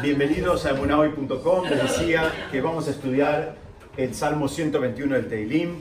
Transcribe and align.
Bienvenidos 0.00 0.64
a 0.64 0.70
emunahoy.com. 0.70 1.68
Decía 1.68 2.32
que 2.50 2.60
vamos 2.62 2.88
a 2.88 2.90
estudiar 2.90 3.56
el 3.96 4.14
Salmo 4.14 4.48
121 4.48 5.14
del 5.14 5.28
Teilim. 5.28 5.80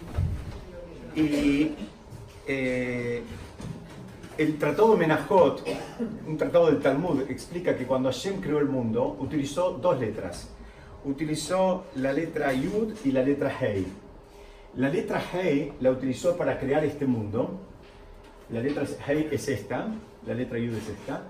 Y 1.16 1.71
eh, 2.47 3.21
el 4.38 4.57
tratado 4.57 4.97
Menajot, 4.97 5.65
un 6.28 6.38
tratado 6.38 6.68
del 6.68 6.79
Talmud, 6.79 7.21
explica 7.29 7.78
que 7.78 7.86
cuando 7.86 8.10
Hashem 8.10 8.42
creó 8.42 8.60
el 8.60 8.68
mundo, 8.68 9.16
utilizó 9.20 9.72
dos 9.72 10.00
letras. 10.00 10.50
Utilizó 11.06 11.86
la 11.96 12.12
letra 12.12 12.52
Yud 12.54 12.94
y 13.06 13.12
la 13.12 13.24
letra 13.24 13.56
Hei. 13.58 13.88
La 14.76 14.90
letra 14.90 15.22
Hei 15.34 15.74
la 15.80 15.92
utilizó 15.92 16.36
para 16.36 16.60
crear 16.60 16.84
este 16.84 17.06
mundo. 17.06 17.60
La 18.50 18.60
letra 18.60 18.84
Hei 19.08 19.30
es 19.32 19.48
esta, 19.48 19.88
la 20.28 20.34
letra 20.34 20.60
Yud 20.60 20.76
es 20.76 20.90
esta. 20.90 21.24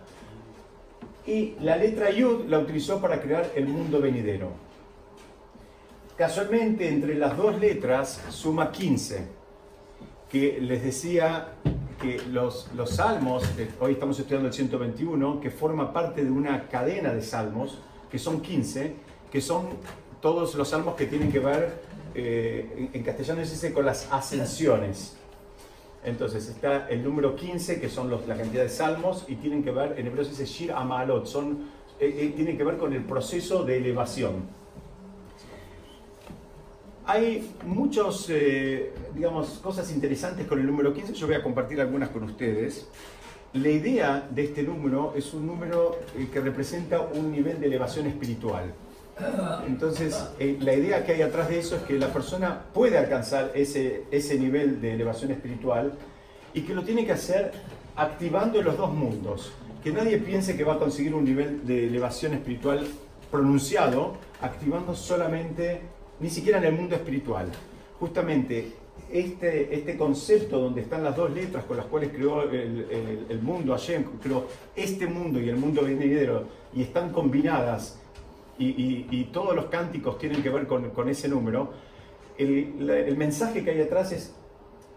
Y 1.25 1.55
la 1.61 1.77
letra 1.77 2.09
Yud 2.09 2.45
la 2.47 2.59
utilizó 2.59 2.99
para 2.99 3.21
crear 3.21 3.51
el 3.55 3.67
mundo 3.67 4.01
venidero. 4.01 4.49
Casualmente, 6.17 6.87
entre 6.87 7.15
las 7.15 7.37
dos 7.37 7.59
letras 7.59 8.21
suma 8.29 8.71
15, 8.71 9.27
que 10.29 10.59
les 10.61 10.83
decía 10.83 11.53
que 12.01 12.21
los, 12.29 12.69
los 12.75 12.95
salmos, 12.95 13.43
hoy 13.79 13.93
estamos 13.93 14.17
estudiando 14.19 14.47
el 14.47 14.53
121, 14.53 15.39
que 15.39 15.51
forma 15.51 15.93
parte 15.93 16.23
de 16.23 16.31
una 16.31 16.67
cadena 16.67 17.13
de 17.13 17.21
salmos, 17.21 17.79
que 18.09 18.17
son 18.17 18.41
15, 18.41 18.93
que 19.31 19.41
son 19.41 19.67
todos 20.21 20.55
los 20.55 20.69
salmos 20.69 20.95
que 20.95 21.05
tienen 21.05 21.31
que 21.31 21.39
ver, 21.39 21.81
eh, 22.13 22.89
en, 22.93 23.03
castellano 23.03 23.43
se 23.45 23.51
dice 23.51 23.73
con 23.73 23.85
las 23.85 24.07
ascensiones. 24.11 25.17
Entonces 26.03 26.47
está 26.49 26.89
el 26.89 27.03
número 27.03 27.35
15, 27.35 27.79
que 27.79 27.87
son 27.87 28.09
los, 28.09 28.27
la 28.27 28.35
cantidad 28.35 28.63
de 28.63 28.69
salmos, 28.69 29.25
y 29.27 29.35
tienen 29.35 29.63
que 29.63 29.71
ver, 29.71 29.99
en 29.99 30.07
hebreo 30.07 30.23
se 30.23 30.31
dice 30.31 30.45
Shir 30.45 30.71
Amalot, 30.71 31.27
son, 31.27 31.69
eh, 31.99 32.15
eh, 32.17 32.33
tienen 32.35 32.57
que 32.57 32.63
ver 32.63 32.77
con 32.77 32.93
el 32.93 33.03
proceso 33.03 33.63
de 33.63 33.77
elevación. 33.77 34.61
Hay 37.05 37.51
muchas, 37.65 38.27
eh, 38.29 38.93
digamos, 39.13 39.59
cosas 39.59 39.91
interesantes 39.91 40.47
con 40.47 40.59
el 40.59 40.65
número 40.65 40.93
15, 40.93 41.13
yo 41.13 41.27
voy 41.27 41.35
a 41.35 41.43
compartir 41.43 41.79
algunas 41.81 42.09
con 42.09 42.23
ustedes. 42.23 42.87
La 43.53 43.69
idea 43.69 44.27
de 44.31 44.45
este 44.45 44.63
número 44.63 45.13
es 45.15 45.33
un 45.33 45.45
número 45.45 45.99
que 46.31 46.39
representa 46.39 47.01
un 47.01 47.31
nivel 47.31 47.59
de 47.59 47.67
elevación 47.67 48.07
espiritual. 48.07 48.73
Entonces, 49.67 50.27
eh, 50.39 50.57
la 50.61 50.73
idea 50.73 51.05
que 51.05 51.13
hay 51.13 51.21
atrás 51.21 51.49
de 51.49 51.59
eso 51.59 51.75
es 51.75 51.83
que 51.83 51.93
la 51.93 52.07
persona 52.07 52.63
puede 52.73 52.97
alcanzar 52.97 53.51
ese, 53.53 54.05
ese 54.11 54.39
nivel 54.39 54.81
de 54.81 54.93
elevación 54.93 55.31
espiritual 55.31 55.93
y 56.53 56.61
que 56.61 56.73
lo 56.73 56.83
tiene 56.83 57.05
que 57.05 57.11
hacer 57.11 57.51
activando 57.95 58.61
los 58.61 58.77
dos 58.77 58.93
mundos. 58.93 59.51
Que 59.83 59.91
nadie 59.91 60.17
piense 60.17 60.55
que 60.55 60.63
va 60.63 60.75
a 60.75 60.79
conseguir 60.79 61.13
un 61.13 61.23
nivel 61.23 61.65
de 61.65 61.87
elevación 61.87 62.33
espiritual 62.33 62.87
pronunciado 63.31 64.17
activando 64.41 64.93
solamente 64.93 65.81
ni 66.19 66.29
siquiera 66.29 66.57
en 66.57 66.65
el 66.65 66.73
mundo 66.73 66.95
espiritual. 66.95 67.47
Justamente 67.99 68.73
este, 69.11 69.73
este 69.75 69.97
concepto 69.97 70.59
donde 70.59 70.81
están 70.81 71.03
las 71.03 71.15
dos 71.15 71.31
letras 71.31 71.65
con 71.65 71.77
las 71.77 71.85
cuales 71.87 72.11
creó 72.13 72.43
el, 72.49 73.39
mundo, 73.41 73.73
Hashem 73.73 74.05
creó 74.21 74.47
este 74.75 75.07
mundo 75.07 75.39
y 75.39 75.49
el 75.49 75.57
mundo 75.57 75.83
venidero, 75.83 76.45
y 76.73 76.83
están 76.83 77.11
combinadas, 77.11 77.99
y, 78.61 79.29
todos 79.31 79.55
los 79.55 79.65
cánticos 79.65 80.17
tienen 80.17 80.43
que 80.43 80.49
ver 80.49 80.67
con, 80.67 81.09
ese 81.09 81.27
número, 81.27 81.73
el, 82.37 83.15
mensaje 83.17 83.63
que 83.63 83.71
hay 83.71 83.81
atrás 83.81 84.11
es, 84.11 84.35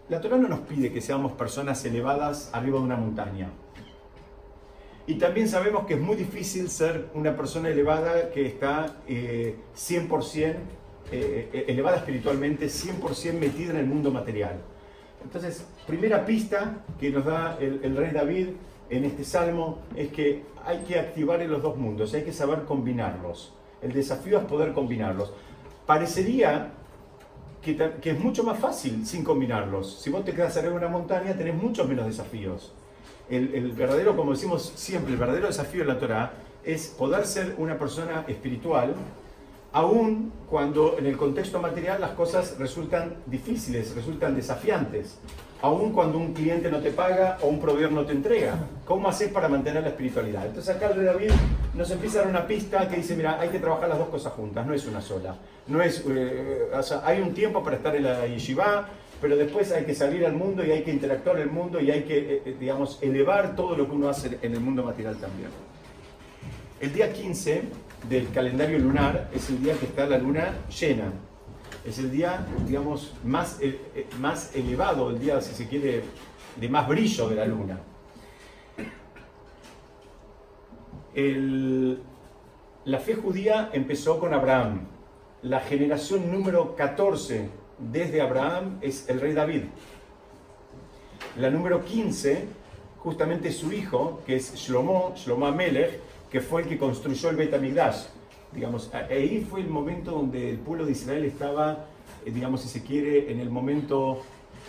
la 0.09 0.21
Torah 0.21 0.37
no 0.37 0.47
nos 0.47 0.59
pide 0.61 0.91
que 0.91 1.01
seamos 1.01 1.31
personas 1.33 1.83
elevadas 1.85 2.49
arriba 2.53 2.79
de 2.79 2.85
una 2.85 2.95
montaña. 2.95 3.49
Y 5.07 5.15
también 5.15 5.47
sabemos 5.47 5.85
que 5.85 5.93
es 5.95 5.99
muy 5.99 6.15
difícil 6.15 6.69
ser 6.69 7.09
una 7.13 7.35
persona 7.35 7.69
elevada 7.69 8.31
que 8.31 8.47
está 8.47 8.97
eh, 9.07 9.55
100% 9.75 10.55
eh, 11.11 11.49
eh, 11.53 11.65
elevada 11.67 11.97
espiritualmente, 11.97 12.65
100% 12.65 13.33
metida 13.33 13.71
en 13.71 13.77
el 13.77 13.85
mundo 13.85 14.11
material. 14.11 14.61
Entonces, 15.23 15.65
primera 15.85 16.25
pista 16.25 16.83
que 16.99 17.11
nos 17.11 17.25
da 17.25 17.57
el, 17.59 17.95
rey 17.95 18.11
David 18.11 18.47
en 18.89 19.05
este 19.05 19.23
salmo 19.23 19.79
es 19.95 20.09
que 20.11 20.43
hay 20.65 20.79
que 20.79 20.99
activar 20.99 21.41
en 21.41 21.51
los 21.51 21.61
dos 21.61 21.77
mundos, 21.77 22.13
hay 22.13 22.23
que 22.23 22.33
saber 22.33 22.63
combinarlos. 22.63 23.53
El 23.81 23.93
desafío 23.93 24.39
es 24.39 24.45
poder 24.45 24.73
combinarlos. 24.73 25.33
Parecería 25.85 26.71
que, 27.61 27.91
es 28.03 28.19
mucho 28.19 28.43
más 28.43 28.59
fácil 28.59 29.05
sin 29.05 29.23
combinarlos. 29.23 29.99
Si 29.99 30.09
vos 30.09 30.23
te 30.23 30.33
quedas 30.33 30.55
arriba 30.57 30.73
de 30.73 30.79
una 30.79 30.89
montaña, 30.89 31.35
tenés 31.35 31.55
muchos 31.55 31.87
menos 31.87 32.05
desafíos. 32.05 32.73
El, 33.29 33.53
el, 33.55 33.71
verdadero, 33.71 34.15
como 34.15 34.31
decimos 34.31 34.71
siempre, 34.75 35.13
el 35.13 35.19
verdadero 35.19 35.47
desafío 35.47 35.81
de 35.81 35.87
la 35.87 35.99
Torah 35.99 36.33
es 36.63 36.87
poder 36.87 37.25
ser 37.25 37.55
una 37.57 37.77
persona 37.77 38.23
espiritual 38.27 38.95
aún 39.75 40.31
cuando 40.49 40.97
en 40.97 41.05
el 41.05 41.17
contexto 41.17 41.59
material 41.59 41.99
las 41.99 42.11
cosas 42.11 42.57
resultan 42.57 43.17
difíciles, 43.25 43.93
resultan 43.93 44.33
desafiantes, 44.33 45.17
aún 45.65 45.91
cuando 45.91 46.19
un 46.19 46.31
cliente 46.31 46.69
no 46.69 46.79
te 46.79 46.91
paga 46.91 47.39
o 47.41 47.47
un 47.47 47.59
proveedor 47.59 47.91
no 47.91 48.05
te 48.05 48.13
entrega. 48.13 48.53
¿Cómo 48.85 49.07
haces 49.07 49.29
para 49.29 49.47
mantener 49.47 49.81
la 49.81 49.89
espiritualidad? 49.89 50.45
Entonces 50.45 50.75
acá 50.75 50.89
el 50.89 50.99
de 50.99 51.05
David 51.05 51.31
nos 51.73 51.89
empieza 51.89 52.19
a 52.19 52.21
dar 52.21 52.29
una 52.29 52.45
pista 52.45 52.87
que 52.87 52.97
dice, 52.97 53.15
mira, 53.15 53.39
hay 53.39 53.49
que 53.49 53.57
trabajar 53.57 53.89
las 53.89 53.97
dos 53.97 54.09
cosas 54.09 54.33
juntas, 54.33 54.65
no 54.65 54.75
es 54.75 54.85
una 54.85 55.01
sola. 55.01 55.35
No 55.65 55.81
es, 55.81 56.03
eh, 56.07 56.69
hay 57.03 57.19
un 57.19 57.33
tiempo 57.33 57.63
para 57.63 57.77
estar 57.77 57.95
en 57.95 58.03
la 58.03 58.27
yeshiva, 58.27 58.87
pero 59.19 59.35
después 59.35 59.71
hay 59.71 59.85
que 59.85 59.95
salir 59.95 60.23
al 60.23 60.33
mundo 60.33 60.63
y 60.63 60.69
hay 60.69 60.83
que 60.83 60.91
interactuar 60.91 61.37
en 61.37 61.43
el 61.43 61.49
mundo 61.49 61.81
y 61.81 61.89
hay 61.89 62.03
que, 62.03 62.17
eh, 62.19 62.41
eh, 62.45 62.57
digamos, 62.59 62.99
elevar 63.01 63.55
todo 63.55 63.75
lo 63.75 63.87
que 63.87 63.95
uno 63.95 64.07
hace 64.07 64.37
en 64.43 64.53
el 64.53 64.59
mundo 64.59 64.83
material 64.83 65.17
también. 65.17 65.49
El 66.79 66.93
día 66.93 67.11
15 67.11 67.63
del 68.07 68.29
calendario 68.29 68.77
lunar 68.77 69.29
es 69.33 69.49
el 69.49 69.63
día 69.63 69.73
que 69.73 69.87
está 69.87 70.05
la 70.05 70.19
luna 70.19 70.53
llena. 70.79 71.11
Es 71.85 71.99
el 71.99 72.09
día, 72.09 72.43
digamos, 72.65 73.13
más, 73.23 73.59
eh, 73.61 73.79
eh, 73.93 74.07
más 74.19 74.55
elevado, 74.55 75.11
el 75.11 75.19
día, 75.19 75.39
si 75.39 75.53
se 75.53 75.67
quiere, 75.67 76.03
de 76.55 76.69
más 76.69 76.87
brillo 76.87 77.29
de 77.29 77.35
la 77.35 77.45
luna. 77.45 77.79
la 82.85 82.99
fe 82.99 83.15
judía 83.15 83.69
empezó 83.71 84.19
con 84.19 84.33
Abraham. 84.33 84.81
La 85.43 85.61
generación 85.61 86.29
número 86.29 86.75
14 86.75 87.49
desde 87.79 88.19
Abraham 88.19 88.79
es 88.81 89.07
el 89.07 89.21
rey 89.21 89.33
David. 89.33 89.63
La 91.37 91.49
número 91.49 91.85
15, 91.85 92.47
justamente 92.99 93.51
su 93.51 93.71
hijo, 93.71 94.21
que 94.25 94.35
es 94.35 94.55
Shlomo, 94.55 95.13
Shlomo 95.15 95.45
Amelech, 95.45 95.99
que 96.29 96.41
fue 96.41 96.63
el 96.63 96.67
que 96.67 96.77
construyó 96.77 97.29
el 97.29 97.37
Betamigdash. 97.37 98.07
Ahí 99.09 99.45
fue 99.49 99.61
el 99.61 99.69
momento 99.69 100.11
donde 100.11 100.49
el 100.49 100.57
pueblo 100.57 100.85
de 100.85 100.93
Israel 100.93 101.25
estaba, 101.25 101.85
eh, 102.25 102.31
digamos, 102.31 102.61
si 102.61 102.69
se 102.69 102.83
quiere, 102.83 103.31
en 103.31 103.39
el 103.39 103.49
momento, 103.49 104.21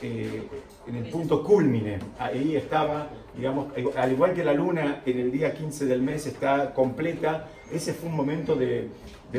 eh, 0.02 0.42
en 0.86 0.96
el 0.96 1.04
punto 1.04 1.44
culmine. 1.44 1.98
Ahí 2.18 2.56
estaba, 2.56 3.08
digamos, 3.36 3.68
al 3.96 4.12
igual 4.12 4.34
que 4.34 4.44
la 4.44 4.52
luna 4.52 5.02
en 5.06 5.20
el 5.20 5.30
día 5.30 5.54
15 5.54 5.86
del 5.86 6.02
mes 6.02 6.26
está 6.26 6.74
completa, 6.74 7.48
ese 7.72 7.94
fue 7.94 8.08
un 8.08 8.16
momento 8.16 8.56
de, 8.56 8.88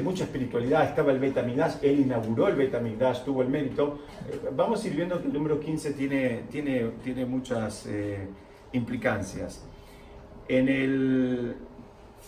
mucha 0.03 0.25
espiritualidad. 0.25 0.83
Estaba 0.83 1.11
el 1.11 1.17
Betamigdash, 1.17 1.77
él 1.81 2.01
inauguró 2.01 2.47
el 2.47 2.55
Betamigdash, 2.55 3.23
tuvo 3.23 3.41
el 3.41 3.49
mérito. 3.49 3.99
Eh, 4.29 4.49
vamos 4.55 4.83
a 4.83 4.87
ir 4.87 4.95
viendo 4.95 5.19
que 5.19 5.27
el 5.27 5.33
número 5.33 5.59
15 5.59 5.93
tiene, 5.93 6.43
tiene, 6.51 6.91
tiene 7.03 7.25
muchas 7.25 7.87
implicancias. 8.73 9.65
En 10.47 10.69
el, 10.69 11.55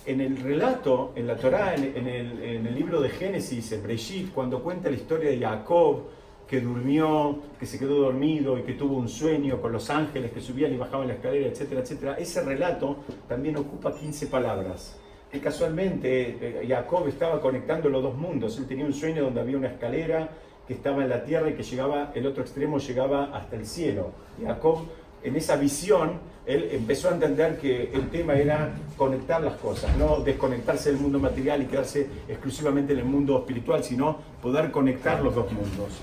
en 0.09 0.21
el 0.21 0.37
relato, 0.37 1.11
en 1.15 1.27
la 1.27 1.35
Torá, 1.35 1.75
en, 1.75 2.07
el, 2.07 2.73
libro 2.73 2.99
de 2.99 3.09
Génesis, 3.09 3.71
en 3.73 3.83
Breshit, 3.83 4.33
cuando 4.33 4.63
cuenta 4.63 4.89
la 4.89 4.95
historia 4.95 5.29
de 5.29 5.37
Jacob, 5.37 6.01
que 6.47 6.61
durmió, 6.61 7.37
que 7.59 7.67
se 7.67 7.77
quedó 7.77 8.01
dormido 8.01 8.57
y 8.57 8.63
que 8.63 8.73
tuvo 8.73 8.97
un 8.97 9.07
sueño 9.07 9.61
con 9.61 9.71
los 9.71 9.87
ángeles 9.91 10.31
que 10.31 10.41
subían 10.41 10.73
y 10.73 10.77
bajaban 10.77 11.09
la 11.09 11.13
escalera, 11.13 11.47
etcétera, 11.47 11.81
etcétera, 11.81 12.15
ese 12.15 12.41
relato 12.41 12.97
también 13.27 13.57
ocupa 13.57 13.93
15 13.93 14.25
palabras. 14.27 14.99
Que 15.31 15.39
casualmente 15.39 16.37
eh, 16.41 16.65
Jacob 16.67 17.07
estaba 17.07 17.39
conectando 17.39 17.87
los 17.87 18.01
dos 18.01 18.17
mundos. 18.17 18.57
Él 18.57 18.65
tenía 18.65 18.85
un 18.85 18.93
sueño 18.93 19.23
donde 19.25 19.41
había 19.41 19.57
una 19.57 19.67
escalera 19.67 20.27
que 20.67 20.73
estaba 20.73 21.03
en 21.03 21.09
la 21.09 21.23
tierra 21.23 21.51
y 21.51 21.53
que 21.53 21.61
llegaba, 21.61 22.11
el 22.15 22.25
otro 22.25 22.41
extremo 22.41 22.79
llegaba 22.79 23.25
hasta 23.25 23.55
el 23.55 23.67
cielo. 23.67 24.09
Jacob, 24.43 24.87
en 25.23 25.35
esa 25.35 25.55
visión, 25.55 26.19
él 26.45 26.69
empezó 26.71 27.09
a 27.09 27.13
entender 27.13 27.59
que 27.59 27.91
el 27.93 28.09
tema 28.09 28.33
era 28.33 28.73
conectar 28.97 29.41
las 29.41 29.55
cosas, 29.57 29.95
no 29.97 30.21
desconectarse 30.21 30.91
del 30.91 30.99
mundo 30.99 31.19
material 31.19 31.61
y 31.61 31.65
quedarse 31.65 32.07
exclusivamente 32.27 32.93
en 32.93 32.99
el 32.99 33.05
mundo 33.05 33.37
espiritual, 33.37 33.83
sino 33.83 34.17
poder 34.41 34.71
conectar 34.71 35.21
los 35.21 35.35
dos 35.35 35.51
mundos. 35.51 35.99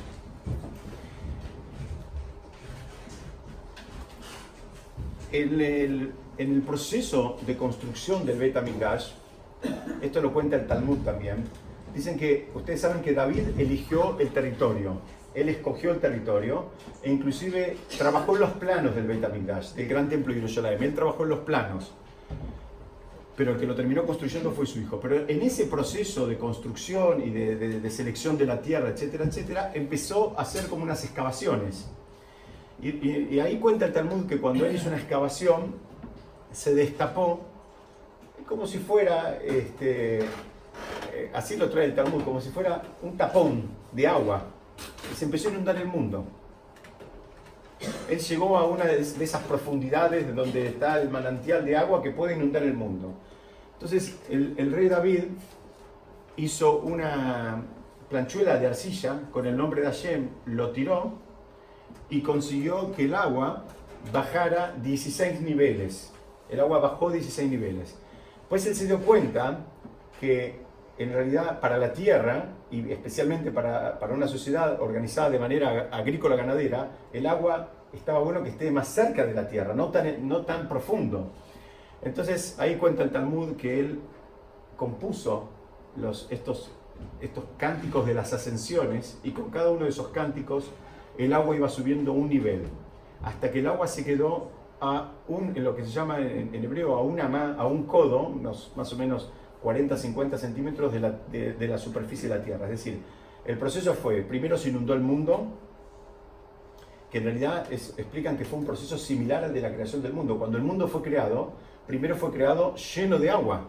En 5.33 5.61
el, 6.39 6.63
proceso 6.63 7.39
de 7.47 7.57
construcción 7.57 8.25
del 8.25 8.39
Bet 8.39 8.57
esto 10.01 10.21
lo 10.21 10.33
cuenta 10.33 10.57
el 10.57 10.67
Talmud 10.67 10.99
también, 10.99 11.45
dicen 11.95 12.17
que, 12.17 12.51
ustedes 12.55 12.81
saben 12.81 13.03
que 13.03 13.13
David 13.13 13.59
eligió 13.59 14.19
el 14.21 14.29
territorio, 14.29 14.99
él 15.37 15.51
escogió 15.51 15.93
el 15.93 16.01
territorio 16.01 16.65
e 17.03 17.13
inclusive 17.13 17.77
trabajó 17.99 18.35
en 18.35 18.41
los 18.41 18.51
planos 18.53 18.95
del 18.95 19.07
Beit 19.07 19.23
HaMikdash, 19.23 19.75
del 19.75 19.87
gran 19.87 20.09
templo 20.09 20.33
de 20.33 20.41
Jerusalén. 20.41 20.83
Él 20.83 20.95
trabajó 20.95 21.25
en 21.25 21.29
los 21.29 21.41
planos. 21.41 21.93
pero 23.37 23.53
el 23.53 23.59
que 23.59 23.67
lo 23.67 23.75
terminó 23.75 24.07
construyendo 24.07 24.51
fue 24.51 24.65
su 24.65 24.81
hijo. 24.81 24.99
Pero 24.99 25.29
en 25.29 25.43
ese 25.43 25.67
proceso 25.67 26.27
de 26.27 26.39
construcción 26.39 27.23
y 27.23 27.29
de, 27.29 27.91
selección 27.91 28.39
de 28.39 28.47
la 28.47 28.63
tierra, 28.63 28.89
etcétera, 28.89 29.27
etcétera, 29.27 29.73
empezó 29.75 30.35
a 30.39 30.43
hacer 30.43 30.69
como 30.69 30.83
unas 30.85 31.05
excavaciones. 31.05 31.87
Y, 32.83 33.39
ahí 33.39 33.59
cuenta 33.59 33.85
el 33.85 33.93
Talmud 33.93 34.27
que 34.27 34.39
cuando 34.39 34.65
él 34.65 34.75
hizo 34.75 34.89
una 34.89 34.97
excavación, 34.97 35.75
se 36.51 36.75
destapó 36.75 37.41
como 38.49 38.67
si 38.67 38.79
fuera, 38.79 39.39
este, 39.45 40.21
eh, 40.21 41.31
así 41.35 41.59
lo 41.59 41.69
trae 41.69 41.85
el 41.87 41.95
Talmud, 41.95 42.23
como 42.23 42.41
si 42.41 42.49
fuera 42.49 42.83
un 43.03 43.19
tapón 43.19 43.69
de 43.93 44.07
agua. 44.07 44.56
Y 45.13 45.15
se 45.15 45.25
empezó 45.25 45.49
a 45.49 45.53
inundar 45.53 45.77
el 45.77 45.87
mundo. 45.87 46.25
Él 48.09 48.19
llegó 48.19 48.57
a 48.57 48.67
una 48.67 48.85
de 48.85 49.01
esas 49.01 49.43
profundidades 49.43 50.35
donde 50.35 50.69
está 50.69 51.01
el 51.01 51.11
manantial 51.11 51.65
de 51.65 51.77
agua 51.77 52.03
que 52.03 52.11
puede 52.11 52.35
inundar 52.35 52.63
el 52.63 52.75
mundo. 52.75 53.15
Entonces 53.75 54.19
el, 54.31 54.73
rey 54.73 54.89
David 54.89 55.25
hizo 56.37 56.79
una 56.79 57.63
planchuela 58.09 58.57
de 58.59 58.69
arcilla 58.69 59.21
con 59.31 59.47
el 59.47 59.57
nombre 59.57 59.83
de 59.83 59.89
Hashem, 59.89 60.29
lo 60.47 60.71
tiró 60.71 61.19
y 62.09 62.23
consiguió 62.23 62.93
que 62.93 63.05
el 63.05 63.15
agua 63.15 63.65
bajara 64.13 64.75
16 64.83 65.43
niveles. 65.43 66.13
El 66.49 66.61
agua 66.61 66.79
bajó 66.79 67.11
16 67.11 67.51
niveles. 67.51 67.97
Pues 68.49 68.65
él 68.67 68.75
se 68.75 68.87
dio 68.87 69.01
cuenta 69.01 69.59
que 70.21 70.61
en 70.99 71.13
realidad 71.13 71.61
para 71.61 71.77
la 71.77 71.93
tierra, 71.93 72.47
y 72.71 72.91
especialmente 72.91 73.51
para, 73.53 73.99
para 73.99 74.15
una 74.15 74.27
sociedad 74.27 74.81
organizada 74.81 75.31
de 75.31 75.39
manera 75.39 75.89
agrícola 75.93 76.37
ganadera, 76.37 76.91
el 77.13 77.27
agua 77.27 77.71
estaba 77.93 78.19
bueno 78.19 78.43
que 78.43 78.51
esté 78.51 78.71
más 78.71 78.89
cerca 78.89 79.25
de 79.25 79.35
la 79.35 79.49
tierra, 79.49 79.75
no 79.75 79.89
tan, 79.89 80.29
no 80.29 80.45
tan 80.45 80.69
profundo. 80.69 81.31
Entonces 82.03 82.59
ahí 82.59 82.77
cuenta 82.77 83.03
el 83.03 83.11
Talmud 83.11 83.57
que 83.57 83.81
él 83.81 84.01
compuso 84.77 85.49
los, 85.97 86.27
estos, 86.31 86.73
estos 87.21 87.45
cánticos 87.57 88.07
de 88.07 88.15
las 88.15 88.33
ascensiones 88.33 89.19
y 89.25 89.31
con 89.31 89.51
cada 89.51 89.71
uno 89.71 89.85
de 89.85 89.91
esos 89.91 90.09
cánticos 90.09 90.71
el 91.19 91.33
agua 91.33 91.57
iba 91.57 91.69
subiendo 91.69 92.13
un 92.13 92.29
nivel, 92.29 92.65
hasta 93.23 93.51
que 93.51 93.61
el 93.61 93.67
agua 93.69 93.87
se 93.87 94.05
quedó 94.05 94.51
a 94.81 95.13
un, 95.29 95.57
en 95.57 95.65
lo 95.65 95.75
que 95.75 95.85
se 95.85 95.91
llama 95.91 96.19
en, 96.19 96.55
hebreo 96.55 96.95
a, 96.97 97.01
una, 97.01 97.55
a 97.55 97.67
un 97.67 97.85
codo, 97.85 98.27
unos 98.27 98.73
más 98.77 98.93
o 98.93 98.97
menos 98.97 99.33
40-50 99.67 100.39
centímetros 100.39 100.93
de 100.93 101.01
la, 101.01 101.11
de 101.11 101.67
la 101.67 101.77
superficie 101.77 102.29
de 102.29 102.39
la 102.39 102.45
tierra. 102.45 102.67
Es 102.67 102.71
decir, 102.71 103.01
el 103.45 103.59
proceso 103.59 103.95
fue, 103.95 104.23
primero 104.23 104.57
se 104.57 104.69
inundó 104.69 104.95
el 104.95 105.01
mundo, 105.01 105.47
que 107.11 107.19
en 107.19 107.25
realidad 107.25 107.67
explican 107.73 108.37
que 108.37 108.45
fue 108.45 108.61
un 108.61 108.65
proceso 108.65 108.97
similar 108.97 109.43
al 109.43 109.53
de 109.53 109.61
la 109.61 109.73
creación 109.73 110.03
del 110.03 110.13
mundo. 110.13 110.39
Cuando 110.39 110.57
el 110.57 110.63
mundo 110.63 110.87
fue 110.87 111.03
creado, 111.03 111.53
primero 111.87 112.15
fue 112.17 112.31
creado 112.31 112.77
lleno 112.77 113.19
de 113.19 113.31
agua. 113.31 113.69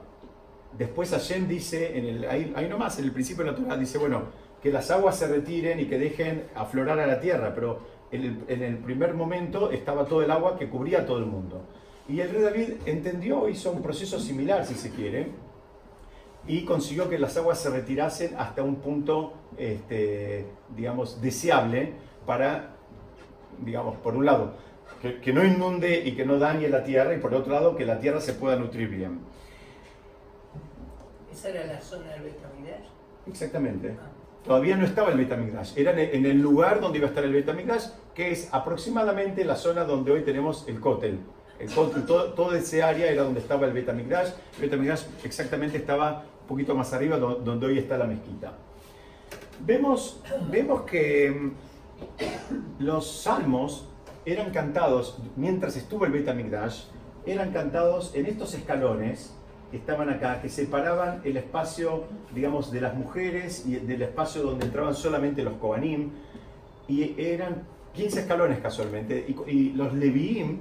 Después 0.77 1.09
Hashem 1.09 1.47
dice, 1.47 1.97
en 1.97 2.05
el, 2.05 2.25
ahí, 2.25 2.67
nomás, 2.69 2.99
en 2.99 3.05
el 3.05 3.11
principio 3.11 3.53
Torah, 3.55 3.77
dice, 3.77 3.97
bueno, 3.97 4.23
que 4.61 4.71
las 4.71 4.91
aguas 4.91 5.17
se 5.17 5.27
retiren 5.27 5.79
y 5.79 5.85
que 5.85 5.97
dejen 5.97 6.45
aflorar 6.55 6.99
a 6.99 7.07
la 7.07 7.19
tierra, 7.19 7.53
pero 7.55 7.79
en 8.11 8.23
el, 8.23 8.43
en 8.47 8.63
el 8.63 8.77
primer 8.77 9.15
momento 9.15 9.71
estaba 9.71 10.05
todo 10.05 10.21
el 10.21 10.29
agua 10.29 10.57
que 10.57 10.69
cubría 10.69 11.05
todo 11.05 11.17
el 11.17 11.25
mundo. 11.25 11.63
Y 12.09 12.19
el 12.19 12.29
rey 12.29 12.41
David 12.41 12.69
entendió, 12.85 13.49
hizo 13.49 13.71
un 13.71 13.81
proceso 13.81 14.19
similar, 14.19 14.65
si 14.65 14.75
se 14.75 14.91
quiere, 14.91 15.27
y 16.47 16.63
consiguió 16.63 17.09
que 17.09 17.19
las 17.19 17.35
aguas 17.37 17.59
se 17.59 17.69
retirasen 17.69 18.35
hasta 18.37 18.63
un 18.63 18.77
punto, 18.77 19.33
este, 19.57 20.45
digamos, 20.75 21.21
deseable 21.21 21.93
para, 22.25 22.75
digamos, 23.59 23.97
por 23.97 24.15
un 24.15 24.25
lado, 24.25 24.53
que, 25.01 25.33
no 25.33 25.43
inunde 25.43 26.03
y 26.05 26.15
que 26.15 26.25
no 26.25 26.39
dañe 26.39 26.69
la 26.69 26.83
tierra 26.83 27.13
y 27.13 27.19
por 27.19 27.33
otro 27.33 27.53
lado 27.53 27.75
que 27.75 27.85
la 27.85 27.99
tierra 27.99 28.21
se 28.21 28.33
pueda 28.33 28.55
nutrir 28.55 28.89
bien. 28.89 29.19
¿Esa 31.31 31.49
era 31.49 31.65
la 31.67 31.81
zona 31.81 32.13
del 32.13 32.23
Betamigdash? 32.23 32.87
Exactamente. 33.27 33.95
Ah. 33.99 34.09
Todavía 34.43 34.77
no 34.77 34.85
estaba 34.85 35.11
el 35.11 35.17
Betamigdash, 35.17 35.77
era 35.77 35.91
en 36.01 36.25
el 36.25 36.41
lugar 36.41 36.79
donde 36.79 36.99
iba 36.99 37.07
a 37.07 37.09
estar 37.09 37.25
el 37.25 37.33
Betamigdash, 37.33 37.87
que 38.15 38.31
es 38.31 38.47
aproximadamente 38.53 39.43
la 39.43 39.57
zona 39.57 39.83
donde 39.83 40.13
hoy 40.13 40.23
tenemos 40.23 40.65
el 40.69 40.79
Kotel. 40.79 41.19
El 41.59 41.69
todo, 41.69 42.33
toda 42.33 42.57
ese 42.57 42.81
área 42.81 43.09
era 43.09 43.23
donde 43.23 43.41
estaba 43.41 43.65
el 43.65 43.73
Betamigdash. 43.73 44.29
El 44.55 44.61
Betamigdash 44.61 45.03
exactamente 45.23 45.77
estaba 45.77 46.23
poquito 46.47 46.75
más 46.75 46.93
arriba 46.93 47.17
donde 47.17 47.65
hoy 47.65 47.77
está 47.77 47.97
la 47.97 48.05
mezquita. 48.05 48.53
Vemos, 49.65 50.21
vemos 50.49 50.81
que 50.81 51.31
mm, 51.31 52.83
los 52.83 53.21
salmos 53.21 53.87
eran 54.25 54.51
cantados, 54.51 55.17
mientras 55.35 55.77
estuvo 55.77 56.05
el 56.05 56.11
Beta 56.11 56.33
Migdash, 56.33 56.83
eran 57.25 57.51
cantados 57.51 58.13
en 58.13 58.25
estos 58.25 58.53
escalones 58.53 59.33
que 59.71 59.77
estaban 59.77 60.09
acá, 60.09 60.41
que 60.41 60.49
separaban 60.49 61.21
el 61.23 61.37
espacio, 61.37 62.03
digamos, 62.33 62.71
de 62.71 62.81
las 62.81 62.93
mujeres 62.93 63.65
y 63.65 63.75
del 63.75 64.01
espacio 64.01 64.43
donde 64.43 64.65
entraban 64.65 64.95
solamente 64.95 65.43
los 65.43 65.55
Kohanim, 65.55 66.11
y 66.87 67.15
eran 67.17 67.63
15 67.93 68.21
escalones 68.21 68.59
casualmente, 68.59 69.25
y, 69.47 69.69
los 69.71 69.93
Leviim 69.93 70.59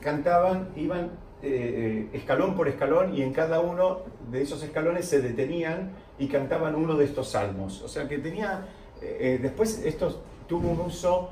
cantaban, 0.00 0.68
iban 0.76 1.10
eh, 1.46 2.08
eh, 2.12 2.16
escalón 2.16 2.56
por 2.56 2.68
escalón, 2.68 3.14
y 3.14 3.22
en 3.22 3.32
cada 3.32 3.60
uno 3.60 4.00
de 4.30 4.42
esos 4.42 4.62
escalones 4.62 5.06
se 5.06 5.20
detenían 5.20 5.92
y 6.18 6.26
cantaban 6.28 6.74
uno 6.74 6.96
de 6.96 7.04
estos 7.04 7.28
salmos. 7.28 7.82
O 7.82 7.88
sea 7.88 8.08
que 8.08 8.18
tenía, 8.18 8.66
eh, 9.00 9.38
después 9.40 9.82
esto 9.84 10.22
tuvo 10.48 10.70
un 10.70 10.80
uso 10.80 11.30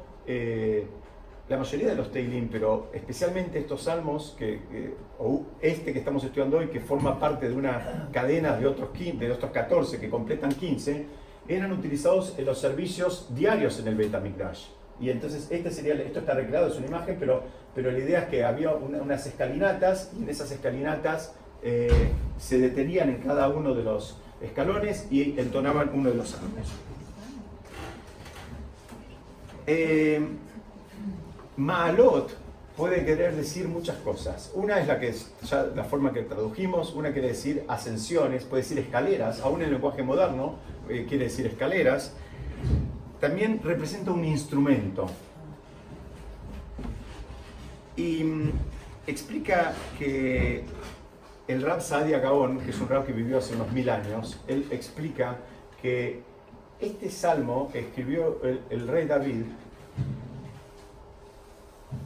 la 1.46 1.58
mayoría 1.58 1.88
de 1.88 1.94
los 1.96 2.10
Teilim, 2.10 2.48
pero 2.48 2.88
especialmente 2.94 3.58
estos 3.58 3.82
salmos, 3.82 4.34
que, 4.38 4.94
o 5.18 5.42
este 5.60 5.92
que 5.92 5.98
estamos 5.98 6.24
estudiando 6.24 6.56
hoy, 6.56 6.68
que 6.68 6.80
forma 6.80 7.20
parte 7.20 7.50
de 7.50 7.54
una 7.54 8.08
cadena 8.10 8.56
de 8.56 8.66
otros, 8.66 8.88
15, 8.90 9.18
de 9.18 9.30
otros 9.30 9.50
14 9.50 10.00
que 10.00 10.08
completan 10.08 10.52
15, 10.52 11.06
eran 11.46 11.72
utilizados 11.72 12.38
en 12.38 12.46
los 12.46 12.58
servicios 12.58 13.28
diarios 13.34 13.78
en 13.78 13.88
el 13.88 13.94
Beta 13.96 14.20
Mikdash. 14.20 14.68
Y 15.00 15.10
entonces 15.10 15.48
este 15.50 15.70
sería, 15.70 15.94
esto 15.94 16.20
está 16.20 16.34
recreado, 16.34 16.68
es 16.68 16.76
una 16.76 16.86
imagen, 16.86 17.16
pero, 17.18 17.42
pero 17.74 17.90
la 17.90 17.98
idea 17.98 18.20
es 18.20 18.28
que 18.28 18.44
había 18.44 18.72
unas 18.72 19.26
escalinatas 19.26 20.10
y 20.18 20.22
en 20.22 20.28
esas 20.28 20.50
escalinatas 20.50 21.32
eh, 21.62 22.10
se 22.38 22.58
detenían 22.58 23.08
en 23.08 23.18
cada 23.18 23.48
uno 23.48 23.74
de 23.74 23.82
los 23.82 24.16
escalones 24.40 25.06
y 25.10 25.38
entonaban 25.38 25.90
uno 25.94 26.10
de 26.10 26.16
los 26.16 26.30
salmos. 26.30 26.68
Eh, 29.66 30.20
Maalot 31.56 32.36
puede 32.76 33.04
querer 33.04 33.34
decir 33.34 33.68
muchas 33.68 33.96
cosas. 33.98 34.50
Una 34.54 34.80
es 34.80 34.88
la 34.88 35.00
que 35.00 35.08
es 35.08 35.32
ya 35.48 35.66
la 35.74 35.84
forma 35.84 36.12
que 36.12 36.22
tradujimos, 36.22 36.94
una 36.94 37.12
quiere 37.12 37.28
decir 37.28 37.64
ascensiones, 37.68 38.44
puede 38.44 38.62
decir 38.62 38.78
escaleras, 38.78 39.40
aún 39.40 39.60
en 39.60 39.66
el 39.66 39.72
lenguaje 39.74 40.02
moderno 40.02 40.56
eh, 40.88 41.06
quiere 41.08 41.24
decir 41.24 41.46
escaleras. 41.46 42.12
También 43.20 43.60
representa 43.62 44.10
un 44.10 44.24
instrumento. 44.24 45.06
Y 47.96 48.24
mm, 48.24 48.52
explica 49.06 49.72
que 49.98 50.64
el 51.46 51.62
rab 51.62 51.80
Saadia 51.80 52.18
Gaon, 52.18 52.60
que 52.60 52.70
es 52.70 52.80
un 52.80 52.88
rab 52.88 53.06
que 53.06 53.12
vivió 53.12 53.38
hace 53.38 53.54
unos 53.54 53.70
mil 53.72 53.88
años, 53.90 54.40
él 54.48 54.66
explica 54.70 55.36
que 55.80 56.22
este 56.80 57.10
salmo 57.10 57.70
escribió 57.74 58.40
el 58.42 58.88
rey 58.88 59.06
David 59.06 59.44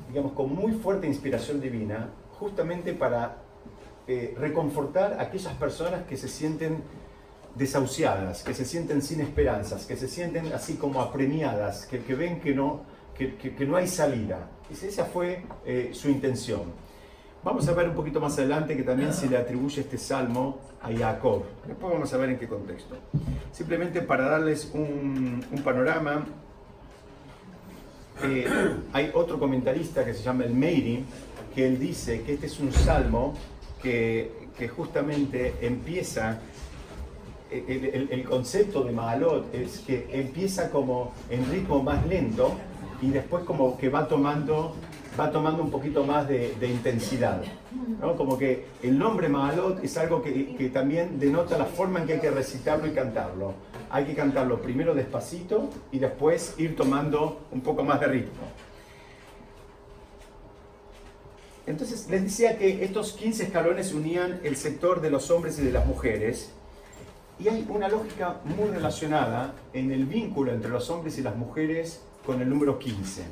digamos, 0.09 0.33
con 0.33 0.55
muy 0.55 0.73
fuerte 0.73 1.07
inspiración 1.07 1.61
divina, 1.61 2.09
justamente 2.39 2.95
para 2.95 3.37
eh, 4.07 4.35
reconfortar 4.39 5.15
a 5.15 5.23
aquellas 5.23 5.55
personas 5.55 6.05
que 6.07 6.17
se 6.17 6.29
sienten 6.29 6.83
desahuciadas, 7.55 8.43
que 8.43 8.55
se 8.55 8.65
sienten 8.65 9.03
sin 9.03 9.21
esperanzas, 9.21 9.87
que 9.87 9.97
se 9.97 10.09
sienten 10.09 10.53
así 10.53 10.75
como 10.75 11.01
apremiadas, 11.01 11.87
que, 11.87 12.01
que 12.01 12.15
ven 12.15 12.41
que 12.41 12.55
no, 12.55 12.83
que, 13.19 13.35
que, 13.37 13.67
no 13.67 13.77
hay 13.77 13.89
salida. 13.89 14.49
Esa 14.71 15.05
fue 15.05 15.43
eh, 15.67 15.91
su 15.93 16.09
intención. 16.09 16.63
Vamos 17.43 17.67
a 17.69 17.73
ver 17.73 17.89
un 17.89 17.95
poquito 17.95 18.21
más 18.21 18.39
adelante 18.39 18.77
que 18.77 18.83
también 18.83 19.13
se 19.13 19.29
le 19.29 19.37
atribuye 19.37 19.81
este 19.81 19.99
salmo 19.99 20.59
a 20.81 20.93
Jacob. 20.93 21.45
Después 21.67 21.93
vamos 21.93 22.13
a 22.13 22.17
ver 22.17 22.31
en 22.31 22.39
qué 22.39 22.47
contexto. 22.47 22.97
Simplemente 23.53 24.03
para 24.03 24.29
darles 24.29 24.71
un, 24.73 25.45
un 25.51 25.63
panorama 25.63 26.25
eh, 28.23 28.47
hay 28.93 29.11
otro 29.15 29.39
comentarista 29.39 30.05
que 30.05 30.15
se 30.15 30.23
llama 30.23 30.45
el 30.45 30.55
Meiri, 30.55 31.05
que 31.55 31.67
él 31.67 31.79
dice 31.79 32.23
que 32.23 32.35
este 32.35 32.47
es 32.47 32.59
un 32.61 32.73
salmo 32.73 33.35
que, 33.83 34.49
que 34.57 34.69
justamente 34.69 35.55
empieza, 35.61 36.41
el, 37.51 38.09
el, 38.11 38.25
concepto 38.25 38.85
de 38.85 38.93
Mahalot 38.93 39.55
es 39.55 39.79
que 39.79 40.07
empieza 40.13 40.71
como 40.71 41.13
en 41.31 41.51
ritmo 41.51 41.83
más 41.83 42.07
lento 42.07 42.55
y 43.01 43.11
después 43.11 43.45
como 43.45 43.79
que 43.79 43.89
va 43.89 44.09
tomando 44.09 44.75
va 45.19 45.31
tomando 45.31 45.63
un 45.63 45.71
poquito 45.71 46.05
más 46.05 46.29
de, 46.29 46.55
intensidad. 46.61 47.43
¿no? 48.01 48.17
Como 48.17 48.39
que 48.39 48.67
el 48.83 48.99
nombre 48.99 49.29
Mahalot 49.29 49.83
es 49.83 49.97
algo 49.99 50.23
que, 50.23 50.71
también 50.73 51.19
denota 51.19 51.59
la 51.59 51.65
forma 51.65 52.01
en 52.01 52.07
que 52.07 52.13
hay 52.15 52.21
que 52.21 52.31
recitarlo 52.31 52.87
y 52.87 52.93
cantarlo. 52.93 53.55
Hay 53.91 54.05
que 54.05 54.15
cantarlo 54.15 54.61
primero 54.61 54.95
despacito 54.95 55.71
y 55.91 55.99
después 55.99 56.55
ir 56.59 56.77
tomando 56.77 57.41
un 57.51 57.63
poco 57.63 57.83
más 57.83 58.01
de 58.01 58.07
ritmo. 58.07 58.43
Entonces 61.67 62.09
les 62.09 62.23
decía 62.23 62.57
que 62.57 62.85
estos 62.85 63.13
15 63.13 63.45
escalones 63.45 63.93
unían 63.93 64.41
el 64.43 64.57
sector 64.57 65.01
de 65.01 65.11
los 65.11 65.31
hombres 65.31 65.59
y 65.59 65.63
de 65.63 65.73
las 65.73 65.85
mujeres. 65.87 66.53
Y 67.39 67.49
hay 67.49 67.67
una 67.69 67.89
lógica 67.89 68.41
muy 68.45 68.69
relacionada 68.69 69.55
en 69.73 69.93
el 69.93 70.07
vínculo 70.07 70.53
entre 70.53 70.71
los 70.71 70.89
hombres 70.91 71.19
y 71.19 71.23
las 71.23 71.37
mujeres 71.37 72.01
con 72.29 72.43
el 72.43 72.49
número 72.51 72.79
15. 72.79 73.23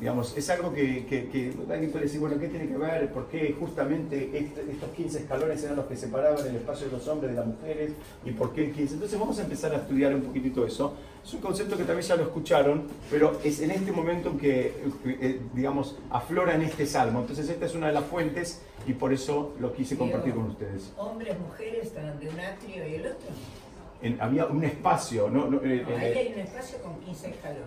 Digamos, 0.00 0.36
es 0.36 0.50
algo 0.50 0.74
que, 0.74 1.06
que, 1.06 1.28
que 1.28 1.52
alguien 1.72 1.92
puede 1.92 2.06
decir, 2.06 2.18
bueno, 2.18 2.36
¿qué 2.38 2.48
tiene 2.48 2.66
que 2.66 2.76
ver? 2.76 3.12
¿Por 3.12 3.28
qué 3.28 3.54
justamente 3.58 4.28
este- 4.36 4.66
estos 4.72 4.90
15 4.90 5.20
escalones 5.20 5.62
eran 5.62 5.76
los 5.76 5.86
que 5.86 5.96
separaban 5.96 6.44
el 6.48 6.56
espacio 6.56 6.86
de 6.88 6.92
los 6.94 7.06
hombres 7.06 7.30
de 7.30 7.36
las 7.36 7.46
mujeres? 7.46 7.92
¿Y 8.24 8.32
por 8.32 8.52
qué 8.52 8.64
el 8.66 8.72
15? 8.72 8.94
Entonces 8.94 9.18
vamos 9.20 9.38
a 9.38 9.42
empezar 9.44 9.72
a 9.72 9.76
estudiar 9.76 10.12
un 10.16 10.22
poquitito 10.22 10.66
eso. 10.66 10.94
Es 11.24 11.32
un 11.32 11.40
concepto 11.40 11.76
que 11.76 11.84
también 11.84 12.06
ya 12.06 12.16
lo 12.16 12.24
escucharon, 12.24 12.88
pero 13.08 13.38
es 13.44 13.60
en 13.60 13.70
este 13.70 13.92
momento 13.92 14.30
en 14.30 14.38
que, 14.38 14.72
eh, 15.06 15.40
digamos, 15.54 15.96
aflora 16.10 16.56
en 16.56 16.62
este 16.62 16.86
salmo. 16.86 17.20
Entonces 17.20 17.48
esta 17.48 17.66
es 17.66 17.74
una 17.76 17.86
de 17.86 17.92
las 17.92 18.04
fuentes 18.04 18.62
y 18.84 18.94
por 18.94 19.12
eso 19.12 19.54
lo 19.60 19.72
quise 19.72 19.96
compartir 19.96 20.34
con 20.34 20.46
ustedes. 20.50 20.92
Hombres, 20.98 21.36
mujeres, 21.38 21.94
de 21.94 22.28
un 22.28 22.40
atrio 22.40 22.86
y 22.88 22.94
el 22.96 23.06
otro. 23.06 23.28
En- 24.02 24.20
había 24.20 24.46
un 24.46 24.62
espacio, 24.64 25.28
¿no? 25.30 25.46
No, 25.48 25.60
eh, 25.62 25.84
No, 25.88 25.96
ahí 25.96 26.04
eh, 26.12 26.18
hay 26.18 26.32
un 26.34 26.40
espacio 26.40 26.78
con 26.82 26.98
15 27.00 27.30
escalones. 27.30 27.64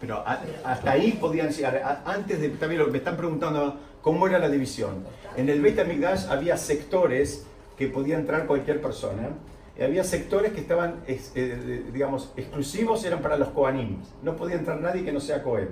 pero 0.00 0.16
a- 0.26 0.42
hasta 0.64 0.90
ahí 0.92 1.12
podían 1.20 1.50
llegar. 1.50 1.76
A- 1.76 2.02
Antes 2.12 2.40
de, 2.40 2.48
también 2.50 2.80
lo- 2.82 2.88
me 2.88 2.98
están 2.98 3.16
preguntando 3.16 3.78
cómo 4.02 4.26
era 4.26 4.38
la 4.38 4.48
división. 4.48 5.04
En 5.36 5.48
el 5.48 5.60
Beit 5.60 5.78
HaMikdash 5.78 6.26
había 6.28 6.56
sectores 6.56 7.46
que 7.76 7.88
podía 7.88 8.16
entrar 8.16 8.46
cualquier 8.46 8.80
persona. 8.80 9.30
Y 9.78 9.82
había 9.82 10.02
sectores 10.04 10.52
que 10.52 10.60
estaban, 10.60 11.00
eh, 11.06 11.84
digamos, 11.92 12.32
exclusivos, 12.36 13.04
eran 13.04 13.20
para 13.20 13.36
los 13.36 13.48
Kohanim. 13.50 13.98
No 14.22 14.34
podía 14.34 14.56
entrar 14.56 14.80
nadie 14.80 15.04
que 15.04 15.12
no 15.12 15.20
sea 15.20 15.42
Kohen. 15.42 15.68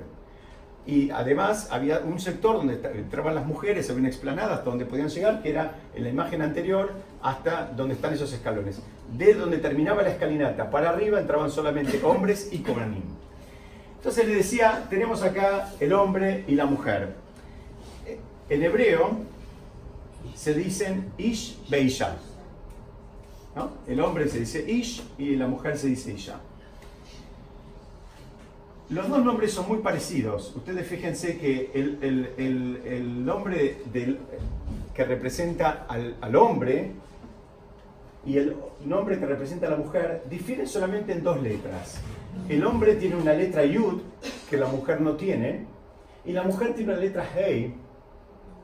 Y 0.86 1.10
además 1.10 1.68
había 1.70 2.00
un 2.00 2.20
sector 2.20 2.56
donde 2.56 2.74
entraban 2.94 3.34
las 3.34 3.46
mujeres, 3.46 3.88
había 3.88 4.00
una 4.00 4.08
explanada 4.08 4.54
hasta 4.54 4.68
donde 4.68 4.84
podían 4.84 5.08
llegar, 5.08 5.42
que 5.42 5.50
era 5.50 5.76
en 5.94 6.04
la 6.04 6.10
imagen 6.10 6.42
anterior 6.42 6.92
hasta 7.22 7.66
donde 7.74 7.94
están 7.94 8.12
esos 8.12 8.32
escalones. 8.32 8.80
De 9.16 9.32
donde 9.32 9.58
terminaba 9.58 10.02
la 10.02 10.10
escalinata 10.10 10.70
para 10.70 10.90
arriba 10.90 11.18
entraban 11.20 11.50
solamente 11.50 12.00
hombres 12.04 12.50
y 12.52 12.58
Kohanim. 12.58 13.02
Entonces 13.96 14.28
le 14.28 14.34
decía, 14.34 14.86
tenemos 14.90 15.22
acá 15.22 15.72
el 15.80 15.94
hombre 15.94 16.44
y 16.46 16.54
la 16.54 16.66
mujer. 16.66 17.14
En 18.50 18.62
hebreo 18.62 19.20
se 20.34 20.52
dicen 20.52 21.10
ish 21.16 21.58
beisha. 21.70 22.16
¿no? 23.56 23.70
El 23.86 24.00
hombre 24.00 24.28
se 24.28 24.40
dice 24.40 24.70
ish 24.70 25.02
y 25.16 25.36
la 25.36 25.46
mujer 25.46 25.78
se 25.78 25.86
dice 25.86 26.12
isha. 26.12 26.38
Los 28.90 29.08
dos 29.08 29.24
nombres 29.24 29.52
son 29.52 29.66
muy 29.66 29.78
parecidos. 29.78 30.54
Ustedes 30.54 30.86
fíjense 30.86 31.38
que 31.38 31.70
el, 31.74 33.24
nombre 33.24 33.78
que 34.94 35.04
representa 35.04 35.86
al, 35.88 36.36
hombre 36.36 36.90
y 38.26 38.36
el 38.36 38.54
nombre 38.84 39.18
que 39.18 39.24
representa 39.24 39.68
a 39.68 39.70
la 39.70 39.76
mujer 39.76 40.24
difieren 40.28 40.66
solamente 40.66 41.12
en 41.12 41.22
dos 41.22 41.40
letras. 41.40 41.98
El 42.48 42.64
hombre 42.66 42.96
tiene 42.96 43.16
una 43.16 43.32
letra 43.32 43.64
yud 43.64 44.02
que 44.50 44.58
la 44.58 44.66
mujer 44.66 45.00
no 45.00 45.12
tiene 45.12 45.64
y 46.26 46.32
la 46.32 46.42
mujer 46.42 46.74
tiene 46.74 46.92
una 46.92 47.00
letra 47.00 47.26
hey 47.34 47.74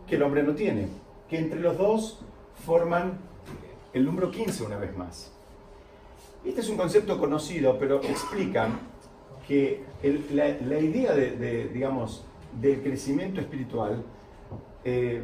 que 0.06 0.16
el 0.16 0.22
hombre 0.22 0.42
no 0.42 0.54
tiene, 0.54 0.88
que 1.30 1.38
entre 1.38 1.60
los 1.60 1.78
dos 1.78 2.20
forman 2.66 3.18
el 3.94 4.04
número 4.04 4.30
15 4.30 4.64
una 4.64 4.76
vez 4.76 4.94
más. 4.96 5.32
Este 6.44 6.60
es 6.60 6.68
un 6.68 6.76
concepto 6.76 7.18
conocido, 7.18 7.78
pero 7.78 8.02
explica 8.02 8.68
que 9.46 9.82
el- 10.02 10.24
la, 10.34 10.48
la 10.66 10.78
idea 10.78 11.12
de, 11.14 11.32
de, 11.36 11.68
digamos, 11.68 12.24
del 12.60 12.80
crecimiento 12.82 13.40
espiritual 13.40 14.02
eh, 14.84 15.22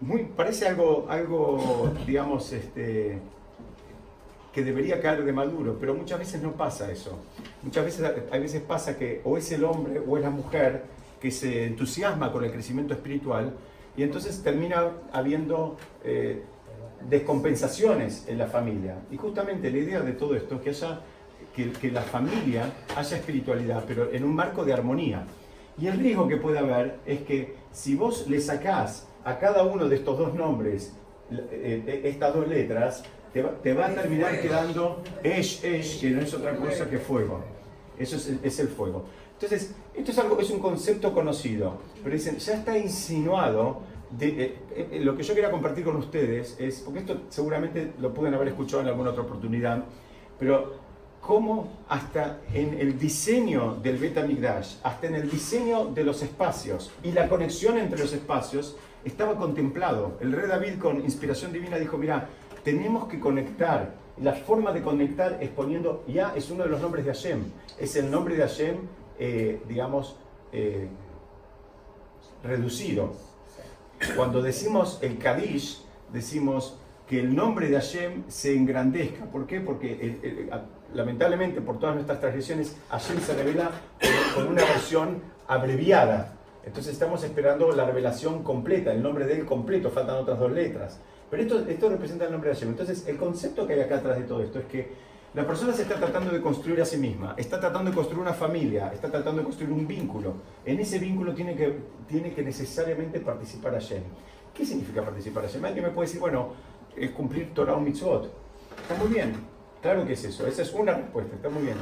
muy, 0.00 0.24
parece 0.24 0.66
algo, 0.68 1.06
algo 1.08 1.90
digamos, 2.06 2.52
este, 2.52 3.18
que 4.52 4.62
debería 4.64 5.00
caer 5.00 5.24
de 5.24 5.32
maduro, 5.32 5.76
pero 5.80 5.94
muchas 5.94 6.18
veces 6.18 6.42
no 6.42 6.52
pasa 6.52 6.90
eso. 6.90 7.18
Muchas 7.62 7.84
veces, 7.84 8.10
hay 8.30 8.40
veces 8.40 8.62
pasa 8.62 8.96
que 8.98 9.20
o 9.24 9.36
es 9.36 9.50
el 9.52 9.64
hombre 9.64 10.00
o 10.06 10.16
es 10.16 10.22
la 10.22 10.30
mujer 10.30 10.84
que 11.20 11.30
se 11.30 11.64
entusiasma 11.66 12.32
con 12.32 12.44
el 12.44 12.52
crecimiento 12.52 12.94
espiritual 12.94 13.54
y 13.96 14.02
entonces 14.02 14.42
termina 14.42 14.90
habiendo 15.12 15.76
eh, 16.04 16.42
descompensaciones 17.08 18.26
en 18.28 18.38
la 18.38 18.46
familia. 18.46 18.96
Y 19.10 19.16
justamente 19.16 19.70
la 19.70 19.78
idea 19.78 20.00
de 20.00 20.12
todo 20.12 20.34
esto 20.36 20.56
es 20.56 20.60
que 20.62 20.70
haya 20.70 21.00
que, 21.56 21.72
que 21.72 21.90
la 21.90 22.02
familia 22.02 22.70
haya 22.94 23.16
espiritualidad, 23.16 23.82
pero 23.88 24.12
en 24.12 24.22
un 24.22 24.34
marco 24.34 24.64
de 24.64 24.72
armonía. 24.74 25.24
Y 25.78 25.86
el 25.88 25.98
riesgo 25.98 26.28
que 26.28 26.36
puede 26.36 26.58
haber 26.58 27.00
es 27.06 27.20
que 27.22 27.54
si 27.72 27.96
vos 27.96 28.26
le 28.28 28.40
sacás 28.40 29.08
a 29.24 29.38
cada 29.38 29.64
uno 29.64 29.88
de 29.88 29.96
estos 29.96 30.16
dos 30.18 30.34
nombres 30.34 30.94
eh, 31.30 32.02
estas 32.04 32.34
dos 32.34 32.46
letras, 32.46 33.02
te 33.32 33.42
va, 33.42 33.50
te 33.62 33.74
va 33.74 33.86
a 33.86 33.90
terminar 33.94 34.40
quedando 34.40 35.02
Esh, 35.22 35.64
Esh, 35.64 36.00
que 36.00 36.10
no 36.10 36.20
es 36.22 36.32
otra 36.32 36.56
cosa 36.56 36.88
que 36.88 36.98
fuego. 36.98 37.40
Eso 37.98 38.16
es, 38.16 38.28
el- 38.28 38.40
es 38.42 38.58
el 38.60 38.68
fuego. 38.68 39.04
Entonces, 39.32 39.74
esto 39.94 40.10
es, 40.12 40.18
algo, 40.18 40.38
es 40.40 40.48
un 40.50 40.60
concepto 40.60 41.12
conocido, 41.12 41.78
pero 42.02 42.14
dicen, 42.14 42.36
ya 42.38 42.54
está 42.54 42.76
insinuado. 42.78 43.82
De, 44.08 44.28
eh, 44.28 44.54
eh, 44.92 45.00
lo 45.02 45.16
que 45.16 45.24
yo 45.24 45.34
quería 45.34 45.50
compartir 45.50 45.84
con 45.84 45.96
ustedes 45.96 46.56
es, 46.60 46.80
porque 46.80 47.00
esto 47.00 47.22
seguramente 47.28 47.92
lo 47.98 48.14
pueden 48.14 48.34
haber 48.34 48.48
escuchado 48.48 48.80
en 48.82 48.88
alguna 48.88 49.10
otra 49.10 49.22
oportunidad, 49.24 49.82
pero 50.38 50.74
cómo 51.26 51.68
hasta 51.88 52.40
en 52.54 52.78
el 52.78 52.98
diseño 52.98 53.74
del 53.82 53.98
Beta 53.98 54.22
Migdash, 54.22 54.76
hasta 54.84 55.08
en 55.08 55.16
el 55.16 55.28
diseño 55.28 55.86
de 55.86 56.04
los 56.04 56.22
espacios 56.22 56.92
y 57.02 57.10
la 57.10 57.28
conexión 57.28 57.78
entre 57.78 57.98
los 57.98 58.12
espacios 58.12 58.76
estaba 59.04 59.36
contemplado. 59.36 60.18
El 60.20 60.30
rey 60.32 60.46
David 60.48 60.78
con 60.78 61.00
inspiración 61.00 61.52
divina 61.52 61.78
dijo, 61.78 61.98
mira, 61.98 62.28
tenemos 62.62 63.08
que 63.08 63.18
conectar. 63.18 63.94
La 64.22 64.32
forma 64.34 64.72
de 64.72 64.82
conectar 64.82 65.38
es 65.42 65.50
poniendo, 65.50 66.04
ya 66.06 66.32
es 66.36 66.50
uno 66.50 66.62
de 66.62 66.70
los 66.70 66.80
nombres 66.80 67.04
de 67.04 67.12
Hashem, 67.12 67.40
es 67.78 67.96
el 67.96 68.10
nombre 68.10 68.36
de 68.36 68.42
Hashem, 68.42 68.76
eh, 69.18 69.60
digamos, 69.68 70.16
eh, 70.52 70.88
reducido. 72.44 73.14
Cuando 74.14 74.42
decimos 74.42 75.00
el 75.02 75.18
Kadish, 75.18 75.82
decimos 76.12 76.78
que 77.08 77.18
el 77.20 77.34
nombre 77.34 77.68
de 77.68 77.76
Hashem 77.76 78.24
se 78.28 78.56
engrandezca. 78.56 79.24
¿Por 79.26 79.46
qué? 79.46 79.60
Porque 79.60 79.92
el- 79.92 80.50
lamentablemente 80.96 81.60
por 81.60 81.78
todas 81.78 81.94
nuestras 81.94 82.18
transgresiones, 82.20 82.76
Hashem 82.90 83.20
se 83.20 83.34
revela 83.34 83.70
con- 84.34 84.48
una 84.48 84.64
versión 84.64 85.20
abreviada. 85.46 86.32
Entonces 86.64 86.92
estamos 86.94 87.22
esperando 87.22 87.70
la 87.70 87.84
revelación 87.84 88.42
completa, 88.42 88.92
el 88.92 89.02
nombre 89.02 89.24
de 89.26 89.34
él 89.40 89.44
completo, 89.46 89.90
faltan 89.90 90.16
otras 90.16 90.38
dos 90.38 90.50
letras. 90.50 90.98
Pero 91.30 91.42
esto, 91.42 91.58
esto 91.68 91.88
representa 91.88 92.24
el 92.24 92.32
nombre 92.32 92.50
de 92.50 92.56
Hashem. 92.56 92.70
Entonces 92.70 93.06
el 93.06 93.16
concepto 93.16 93.66
que 93.66 93.74
hay 93.74 93.80
acá 93.80 93.96
atrás 93.96 94.16
de 94.18 94.24
todo 94.24 94.42
esto 94.42 94.58
es 94.58 94.64
que 94.66 95.06
la 95.34 95.46
persona 95.46 95.72
se 95.72 95.82
está 95.82 95.96
tratando 95.96 96.32
de 96.32 96.40
construir 96.40 96.80
a 96.80 96.84
sí 96.84 96.96
misma, 96.96 97.34
está 97.36 97.60
tratando 97.60 97.90
de 97.90 97.94
construir 97.94 98.20
una 98.20 98.32
familia, 98.32 98.90
está 98.94 99.10
tratando 99.10 99.38
de 99.40 99.44
construir 99.44 99.70
un 99.70 99.86
vínculo. 99.86 100.34
En 100.64 100.80
ese 100.80 100.98
vínculo 100.98 101.34
tiene 101.34 101.54
que, 101.54 101.76
tiene 102.08 102.32
que 102.32 102.42
necesariamente 102.42 103.20
participar 103.20 103.74
Hashem. 103.74 104.02
¿Qué 104.54 104.64
significa 104.64 105.02
participar 105.02 105.42
Hashem? 105.44 105.64
Alguien 105.64 105.84
me 105.84 105.90
puede 105.90 106.06
decir, 106.06 106.20
bueno, 106.20 106.54
es 106.96 107.10
cumplir 107.10 107.52
Torah 107.52 107.74
o 107.74 107.80
Mitzvot. 107.80 108.30
Está 108.82 108.94
muy 109.02 109.12
bien, 109.12 109.34
claro 109.86 110.04
que 110.04 110.14
es 110.14 110.24
eso, 110.24 110.44
esa 110.48 110.62
es 110.62 110.72
una 110.72 110.94
respuesta, 110.94 111.36
está 111.36 111.48
muy 111.48 111.62
bien. 111.62 111.76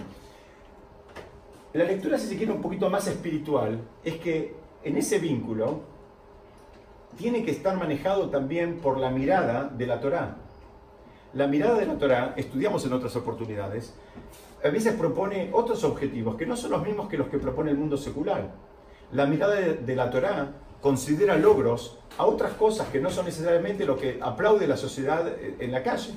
La 1.73 1.85
lectura, 1.85 2.19
si 2.19 2.29
se 2.29 2.37
quiere, 2.37 2.53
un 2.53 2.61
poquito 2.61 2.91
más 2.91 3.07
espiritual, 3.07 3.81
es 4.05 4.17
que 4.17 4.55
en 4.83 4.99
ese 4.99 5.19
vínculo 5.19 5.81
tiene 7.17 7.43
que 7.47 7.51
estar 7.51 7.79
manejado 7.79 8.29
también 8.29 8.81
por 8.81 8.99
la 8.99 9.09
mirada 9.09 9.71
de 9.75 9.87
la 9.87 10.01
Torá. 10.01 10.37
La 11.33 11.47
mirada 11.47 11.79
de 11.79 11.87
la 11.87 11.97
Torá, 11.97 12.35
estudiamos 12.37 12.85
en 12.85 12.93
otras 12.93 13.17
oportunidades, 13.17 13.95
a 14.63 14.69
veces 14.69 14.93
propone 14.97 15.49
otros 15.55 15.83
objetivos 15.83 16.37
que 16.37 16.45
no 16.45 16.59
son 16.59 16.73
los 16.73 16.83
mismos 16.83 17.09
que 17.09 17.17
los 17.17 17.29
que 17.29 17.39
propone 17.39 17.71
el 17.71 17.79
mundo 17.79 17.97
secular. 17.97 18.51
La 19.13 19.25
mirada 19.25 19.55
de, 19.55 19.97
la 19.97 20.11
Torá 20.11 20.53
considera 20.83 21.39
logros 21.39 21.99
a 22.19 22.27
otras 22.27 22.53
cosas 22.53 22.87
que 22.89 23.01
no 23.01 23.09
son 23.09 23.25
necesariamente 23.25 23.87
lo 23.87 23.97
que 23.97 24.19
aplaude 24.21 24.67
la 24.67 24.77
sociedad 24.77 25.27
eh, 25.27 25.57
en 25.59 25.73
la 25.73 25.83
calle. 25.83 26.13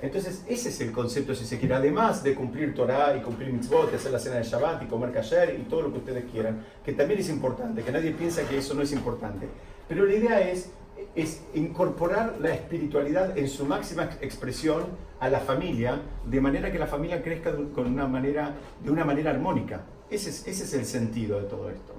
Entonces, 0.00 0.44
ese 0.48 0.68
es 0.68 0.80
el 0.80 0.92
concepto, 0.92 1.34
si 1.34 1.44
se 1.44 1.58
quiere, 1.58 1.74
además 1.74 2.22
de 2.22 2.34
cumplir 2.34 2.72
Torah 2.74 3.16
y 3.16 3.20
cumplir 3.20 3.52
mitzvot, 3.52 3.92
hacer 3.92 4.12
la 4.12 4.18
cena 4.20 4.36
de 4.36 4.44
Shabbat 4.44 4.82
y 4.84 4.86
comer 4.86 5.12
kasher 5.12 5.58
y 5.58 5.64
todo 5.64 5.82
lo 5.82 5.92
que 5.92 5.98
ustedes 5.98 6.24
quieran, 6.30 6.64
que 6.84 6.92
también 6.92 7.18
es 7.18 7.28
importante, 7.28 7.82
que 7.82 7.90
nadie 7.90 8.12
piensa 8.12 8.42
que 8.48 8.58
eso 8.58 8.74
no 8.74 8.82
es 8.82 8.92
importante. 8.92 9.48
Pero 9.88 10.04
la 10.06 10.14
idea 10.14 10.40
es, 10.40 10.70
es 11.16 11.42
incorporar 11.54 12.36
la 12.40 12.54
espiritualidad 12.54 13.36
en 13.36 13.48
su 13.48 13.64
máxima 13.64 14.04
ex- 14.04 14.18
expresión 14.22 14.84
a 15.18 15.28
la 15.28 15.40
familia, 15.40 16.00
de 16.24 16.40
manera 16.40 16.70
que 16.70 16.78
la 16.78 16.86
familia 16.86 17.20
crezca 17.20 17.52
con 17.74 17.86
una 17.88 18.06
manera, 18.06 18.54
de 18.84 18.90
una 18.92 19.04
manera 19.04 19.32
armónica. 19.32 19.82
Ese 20.10 20.30
es, 20.30 20.46
ese 20.46 20.62
es 20.64 20.74
el 20.74 20.84
sentido 20.86 21.40
de 21.40 21.46
todo 21.48 21.70
esto. 21.70 21.92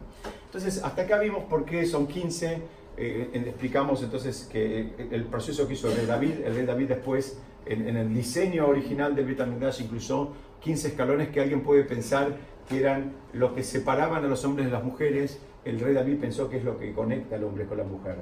Entonces, 0.46 0.82
hasta 0.84 1.02
acá 1.02 1.20
vimos 1.20 1.44
por 1.44 1.66
qué 1.66 1.86
son 1.86 2.08
15, 2.08 2.62
eh, 2.98 3.30
explicamos 3.34 4.02
entonces 4.04 4.48
que 4.50 4.94
el 5.12 5.26
proceso 5.26 5.68
que 5.68 5.74
hizo 5.74 5.90
el 5.90 5.98
rey 5.98 6.06
David, 6.06 6.34
el 6.46 6.56
rey 6.56 6.66
David 6.66 6.88
después 6.88 7.38
en, 7.66 7.88
en 7.88 7.98
el 7.98 8.14
diseño 8.14 8.68
original 8.68 9.16
del 9.16 9.26
Betamigdash 9.26 9.82
incluyó 9.82 10.30
15 10.62 10.90
escalones 10.90 11.30
que 11.30 11.42
alguien 11.42 11.62
puede 11.62 11.84
pensar 11.84 12.36
que 12.68 12.80
eran 12.80 13.14
los 13.34 13.54
que 13.54 13.64
separaban 13.64 14.24
a 14.26 14.28
los 14.28 14.44
hombres 14.46 14.68
de 14.68 14.72
las 14.72 14.84
mujeres 14.84 15.40
el 15.66 15.80
rey 15.80 15.94
David 15.94 16.20
pensó 16.20 16.50
que 16.50 16.58
es 16.58 16.64
lo 16.64 16.78
que 16.80 16.94
conecta 16.94 17.36
al 17.36 17.44
hombre 17.44 17.66
con 17.66 17.78
la 17.78 17.84
mujer. 17.84 18.16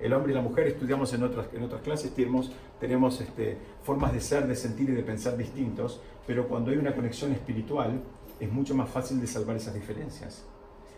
El 0.00 0.12
hombre 0.12 0.32
y 0.32 0.34
la 0.34 0.42
mujer 0.42 0.66
estudiamos 0.66 1.12
en 1.14 1.22
otras, 1.22 1.46
en 1.54 1.62
otras 1.62 1.80
clases, 1.82 2.12
tenemos, 2.14 2.52
tenemos 2.80 3.20
este, 3.20 3.56
formas 3.82 4.12
de 4.12 4.20
ser, 4.20 4.46
de 4.46 4.56
sentir 4.56 4.90
y 4.90 4.92
de 4.92 5.02
pensar 5.04 5.36
distintos, 5.36 6.00
pero 6.26 6.48
cuando 6.48 6.70
hay 6.72 6.76
una 6.76 6.94
conexión 6.94 7.32
espiritual 7.32 8.00
es 8.40 8.50
mucho 8.52 8.74
más 8.74 8.90
fácil 8.90 9.20
de 9.20 9.26
salvar 9.28 9.56
esas 9.56 9.72
diferencias. 9.74 10.44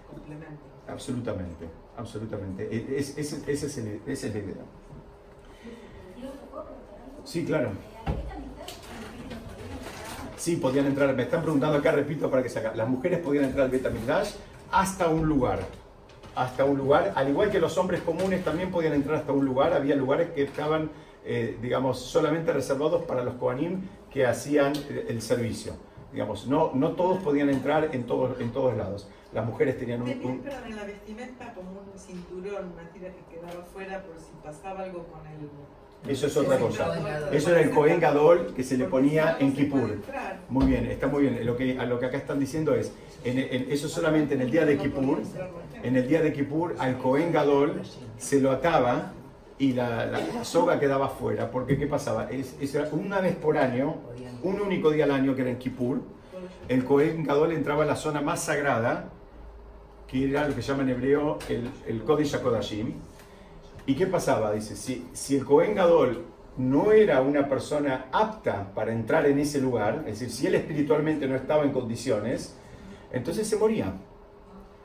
Complemento. 0.09 0.63
Absolutamente, 0.89 1.67
absolutamente. 1.97 2.69
E, 2.75 2.99
es, 2.99 3.17
es, 3.19 3.33
es 3.47 3.79
el- 3.79 4.01
esa 4.07 4.27
es 4.29 4.33
la 4.35 4.41
idea. 4.41 4.65
Sí, 7.27 7.45
claro. 7.45 7.71
Sí, 10.37 10.57
podían 10.57 10.87
entrar. 10.87 11.13
Me 11.15 11.25
están 11.25 11.43
preguntando 11.43 11.77
acá, 11.79 11.91
repito, 11.93 12.31
para 12.31 12.43
que 12.43 12.49
se. 12.49 12.63
Las 12.75 12.89
mujeres 12.89 13.19
podían 13.19 13.45
entrar 13.45 13.65
al 13.65 13.71
Betamigdash 13.71 14.31
hasta 14.71 15.09
un 15.09 15.27
lugar. 15.29 15.61
Hasta 16.35 16.65
un 16.65 16.77
lugar. 16.79 17.13
Al 17.17 17.29
igual 17.29 17.51
que 17.51 17.59
los 17.59 17.77
hombres 17.79 18.01
comunes 18.03 18.45
también 18.45 18.71
podían 18.71 18.93
entrar 18.93 19.17
hasta 19.17 19.33
un 19.33 19.45
lugar. 19.45 19.73
Había 19.73 19.97
lugares 19.97 20.31
que 20.31 20.43
estaban, 20.45 20.91
eh, 21.25 21.59
digamos, 21.61 21.99
solamente 21.99 22.53
reservados 22.53 23.03
para 23.05 23.25
los 23.25 23.35
Kohanim 23.35 23.83
que 24.11 24.27
hacían 24.27 24.73
eh, 24.89 25.07
el 25.09 25.21
servicio. 25.23 25.73
Digamos, 26.13 26.47
no, 26.47 26.71
no 26.75 26.93
todos 26.93 27.19
podían 27.23 27.51
entrar 27.51 27.89
en 27.93 28.05
todos, 28.07 28.41
en 28.41 28.53
todos 28.53 28.77
lados. 28.77 29.09
Las 29.33 29.45
mujeres 29.45 29.77
tenían 29.79 30.03
un- 30.03 30.09
un, 30.09 30.41
pero 30.41 30.65
en 30.65 30.77
la 30.77 30.85
vestimenta 30.85 31.53
como 31.55 31.71
un 31.73 31.99
cinturón, 31.99 32.73
una 32.73 32.89
tira 32.91 33.09
que 33.11 33.35
quedaba 33.35 33.65
fuera 33.65 34.03
por 34.05 34.17
si 34.19 34.31
pasaba 34.45 34.83
algo 34.85 35.05
con 35.09 35.27
el... 35.27 35.51
Eso 36.09 36.27
es 36.29 36.37
otra 36.37 36.57
cosa. 36.59 37.29
Eso 37.33 37.51
era 37.51 37.61
el 37.61 37.71
Cohen 37.71 37.99
Gadol 38.01 38.53
que 38.55 38.63
se 38.63 38.77
le 38.79 38.85
ponía 38.85 39.37
en 39.41 39.53
Kippur. 39.53 39.97
Muy 40.49 40.67
bien, 40.67 40.87
está 40.87 41.09
muy 41.09 41.23
bien. 41.23 41.45
Lo 41.45 41.57
que, 41.57 41.79
a 41.79 41.85
lo 41.85 41.99
que 41.99 42.07
acá 42.07 42.17
están 42.17 42.39
diciendo 42.39 42.75
es, 42.75 42.93
en, 43.25 43.39
en- 43.39 43.67
eso 43.73 43.89
solamente 43.89 44.35
en 44.35 44.43
el 44.43 44.51
día 44.51 44.65
de 44.65 44.79
Kippur, 44.79 45.19
en 45.83 45.97
el 45.97 46.07
día 46.07 46.23
de 46.23 46.33
Kippur 46.33 46.77
al 46.79 46.97
Cohen 46.99 47.33
Gadol 47.33 47.83
se 48.19 48.41
lo 48.41 48.53
ataba 48.53 49.13
y 49.59 49.73
la, 49.73 50.07
la- 50.07 50.21
la 50.21 50.45
soga 50.45 50.79
quedaba 50.79 51.09
fuera. 51.09 51.51
Porque 51.51 51.77
¿qué 51.77 51.87
pasaba? 51.89 52.31
Es, 52.31 52.55
es 52.61 52.77
una 52.93 53.21
vez 53.21 53.35
por 53.35 53.59
año, 53.59 53.97
un 54.45 54.61
único 54.61 54.91
día 54.93 55.05
al 55.07 55.11
año 55.11 55.35
que 55.35 55.43
era 55.43 55.51
en 55.51 55.59
Kippur, 55.59 56.01
el 56.69 56.85
Cohen 56.85 57.25
Gadol 57.25 57.51
entraba 57.53 57.83
a 57.83 57.87
la 57.87 57.97
zona 57.97 58.21
más 58.21 58.43
sagrada, 58.45 59.09
que 60.07 60.29
era 60.31 60.47
lo 60.47 60.55
que 60.55 60.63
llaman 60.63 60.89
en 60.89 60.95
hebreo 60.97 61.39
el, 61.49 61.69
el 61.89 62.03
Kodesh 62.05 62.35
HaKodashim. 62.37 62.93
¿Y 63.87 63.95
qué 63.95 64.07
pasaba? 64.09 64.53
Dice, 64.53 64.75
si, 64.75 65.37
el 65.37 65.45
Cohen 65.45 65.77
Gadol 65.77 66.25
no 66.59 66.91
era 66.91 67.21
una 67.21 67.49
persona 67.49 68.07
apta 68.11 68.73
para 68.75 68.93
entrar 68.93 69.27
en 69.27 69.39
ese 69.39 69.61
lugar, 69.61 70.05
es 70.07 70.19
decir, 70.19 70.31
si 70.31 70.47
él 70.49 70.57
espiritualmente 70.57 71.29
no 71.29 71.37
estaba 71.37 71.63
en 71.63 71.71
condiciones, 71.71 72.57
entonces 73.13 73.47
se 73.47 73.57
moría. 73.57 73.93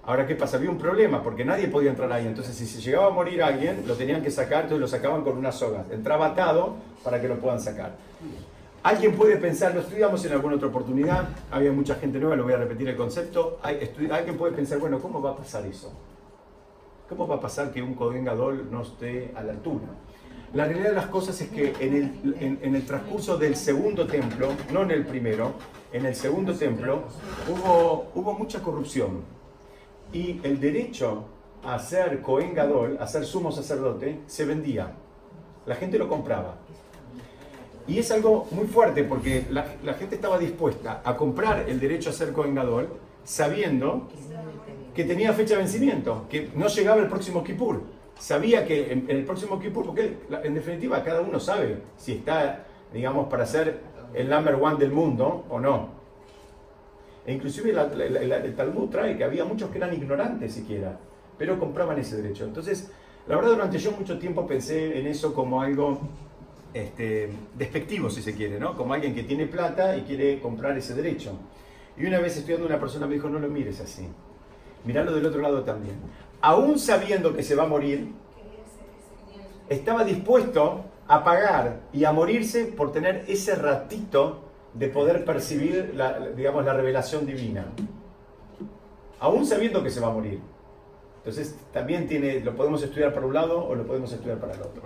Ahora, 0.04 0.28
¿qué 0.28 0.36
pasa? 0.36 0.58
Había 0.58 0.70
un 0.70 0.78
problema 0.78 1.24
porque 1.24 1.44
nadie 1.44 1.68
podía 1.68 1.90
entrar 1.90 2.12
ahí. 2.12 2.28
Entonces, 2.28 2.56
si 2.56 2.66
se 2.68 2.80
llegaba 2.80 3.08
a 3.08 3.10
morir 3.12 3.42
alguien, 3.42 3.84
lo 3.88 3.96
tenían 3.96 4.22
que 4.22 4.30
sacar, 4.30 4.64
entonces 4.64 4.82
lo 4.82 4.88
sacaban 4.88 5.24
con 5.24 5.38
una 5.38 5.52
soga. 5.52 5.86
Entraba 5.92 6.28
atado 6.28 6.76
para 7.04 7.20
que 7.20 7.28
lo 7.28 7.40
puedan 7.40 7.60
sacar. 7.60 7.96
Alguien 8.84 9.16
puede 9.16 9.38
pensar, 9.38 9.74
lo 9.76 9.82
estudiamos 9.82 10.24
en 10.26 10.32
alguna 10.32 10.56
otra 10.56 10.68
oportunidad, 10.68 11.30
había 11.52 11.72
mucha 11.72 11.96
gente 11.96 12.20
nueva, 12.20 12.36
lo 12.36 12.44
voy 12.44 12.54
a 12.54 12.58
repetir 12.58 12.90
el 12.90 12.96
concepto. 12.96 13.60
Alguien 13.64 14.38
puede 14.38 14.54
pensar, 14.54 14.80
bueno, 14.80 15.00
¿cómo 15.00 15.22
va 15.22 15.32
a 15.32 15.38
pasar 15.38 15.66
eso? 15.66 15.92
¿Cómo 17.12 17.28
va 17.28 17.36
a 17.36 17.40
pasar 17.42 17.74
que 17.74 17.82
un 17.82 17.94
Kohen 17.94 18.24
Gadol 18.24 18.70
no 18.72 18.84
esté 18.84 19.34
a 19.36 19.44
la 19.44 19.52
altura? 19.52 19.84
La 20.54 20.64
realidad 20.64 20.92
de 20.92 20.96
las 20.96 21.08
cosas 21.08 21.42
es 21.42 21.50
que 21.50 21.74
en 21.82 22.74
el, 22.74 22.86
transcurso 22.86 23.38
del 23.38 23.58
segundo 23.58 24.08
templo, 24.08 24.48
no 24.72 24.84
en 24.84 24.92
el 24.92 25.06
primero, 25.06 25.56
en 25.92 26.06
el 26.06 26.16
segundo 26.16 26.54
templo 26.54 27.04
hubo, 27.50 28.12
hubo 28.16 28.34
mucha 28.34 28.62
corrupción. 28.62 29.24
Y 30.14 30.40
el 30.44 30.62
derecho 30.62 31.26
a 31.66 31.78
ser 31.80 32.22
Cohen 32.22 32.54
Gadol, 32.54 32.98
a 32.98 33.06
ser 33.08 33.26
sumo 33.26 33.52
sacerdote, 33.52 34.22
se 34.26 34.46
vendía. 34.46 34.94
La 35.66 35.76
gente 35.76 35.98
lo 35.98 36.08
compraba. 36.08 36.60
Y 37.90 38.00
es 38.00 38.10
algo 38.12 38.48
muy 38.52 38.68
fuerte 38.68 39.04
porque 39.04 39.48
la, 39.50 39.66
la 39.84 39.96
gente 39.96 40.16
estaba 40.16 40.38
dispuesta 40.38 41.02
a 41.04 41.18
comprar 41.18 41.68
el 41.68 41.78
derecho 41.78 42.10
a 42.10 42.14
ser 42.14 42.32
Cohen 42.32 42.56
Gadol 42.56 42.88
sabiendo 43.26 44.08
que 44.94 45.04
tenía 45.06 45.34
fecha 45.34 45.56
de 45.56 45.62
vencimiento, 45.62 46.26
que 46.30 46.50
no 46.56 46.68
llegaba 46.68 47.02
el 47.02 47.08
próximo 47.08 47.44
Kippur. 47.44 47.82
Sabía 48.20 48.66
que 48.66 48.92
en, 48.92 49.06
el 49.10 49.24
próximo 49.26 49.60
Kippur, 49.60 49.86
porque 49.86 50.18
en 50.44 50.54
definitiva 50.54 51.04
cada 51.04 51.22
uno 51.22 51.40
sabe 51.40 51.82
si 51.98 52.14
está, 52.14 52.66
digamos, 52.94 53.28
para 53.30 53.46
ser 53.46 53.80
el 54.14 54.30
number 54.30 54.56
one 54.56 54.78
del 54.78 54.92
mundo 54.92 55.46
o 55.50 55.60
no. 55.60 55.90
E 57.26 57.34
inclusive 57.34 57.72
la- 57.72 57.86
la- 57.88 58.38
el 58.38 58.56
Talmud 58.56 58.90
trae 58.90 59.16
que 59.18 59.24
había 59.24 59.46
muchos 59.46 59.70
que 59.70 59.78
eran 59.78 59.94
ignorantes 59.94 60.54
siquiera, 60.54 60.98
pero 61.38 61.58
compraban 61.60 61.98
ese 62.00 62.22
derecho. 62.22 62.46
Entonces, 62.46 62.92
la 63.28 63.36
verdad 63.36 63.52
durante 63.52 63.78
yo 63.78 63.92
mucho 63.92 64.18
tiempo 64.20 64.46
pensé 64.46 65.00
en 65.00 65.08
eso 65.08 65.34
como 65.34 65.62
algo 65.62 66.00
este, 66.74 67.30
despectivo, 67.58 68.10
si 68.10 68.22
se 68.22 68.34
quiere, 68.34 68.60
¿no? 68.60 68.76
Como 68.76 68.94
alguien 68.94 69.14
que 69.14 69.24
tiene 69.24 69.46
plata 69.46 69.96
y 69.98 70.02
quiere 70.02 70.40
comprar 70.40 70.78
ese 70.78 70.94
derecho. 70.96 71.38
Y 71.98 72.06
una 72.06 72.20
vez 72.20 72.38
estudiando 72.38 72.66
una 72.66 72.80
persona 72.80 73.06
me 73.08 73.16
dijo, 73.16 73.30
no 73.30 73.40
lo 73.40 73.50
mires 73.50 73.82
así, 73.82 74.08
miralo 74.86 75.14
del 75.14 75.26
otro 75.26 75.42
lado 75.42 75.64
también. 75.64 75.96
Aún 76.42 76.80
sabiendo 76.80 77.34
que 77.36 77.44
se 77.44 77.56
va 77.56 77.64
a 77.64 77.68
morir, 77.68 78.14
estaba 79.70 80.04
dispuesto 80.04 80.86
a 81.08 81.24
pagar 81.24 81.82
y 81.94 82.06
a 82.06 82.12
morirse 82.12 82.66
por 82.66 82.92
tener 82.92 83.26
ese 83.28 83.56
ratito 83.56 84.42
de 84.74 84.88
poder 84.88 85.26
percibir, 85.26 85.94
la, 85.96 86.20
digamos, 86.30 86.66
la 86.66 86.74
revelación 86.74 87.26
divina. 87.26 87.66
Aún 89.20 89.46
sabiendo 89.46 89.84
que 89.84 89.90
se 89.90 90.00
va 90.00 90.08
a 90.08 90.12
morir. 90.12 90.40
Entonces, 91.18 91.56
también 91.72 92.08
tiene, 92.08 92.40
lo 92.40 92.56
podemos 92.56 92.82
estudiar 92.82 93.14
para 93.14 93.26
un 93.26 93.34
lado 93.34 93.64
o 93.64 93.76
lo 93.76 93.86
podemos 93.86 94.12
estudiar 94.12 94.40
para 94.40 94.54
el 94.54 94.62
otro. 94.62 94.84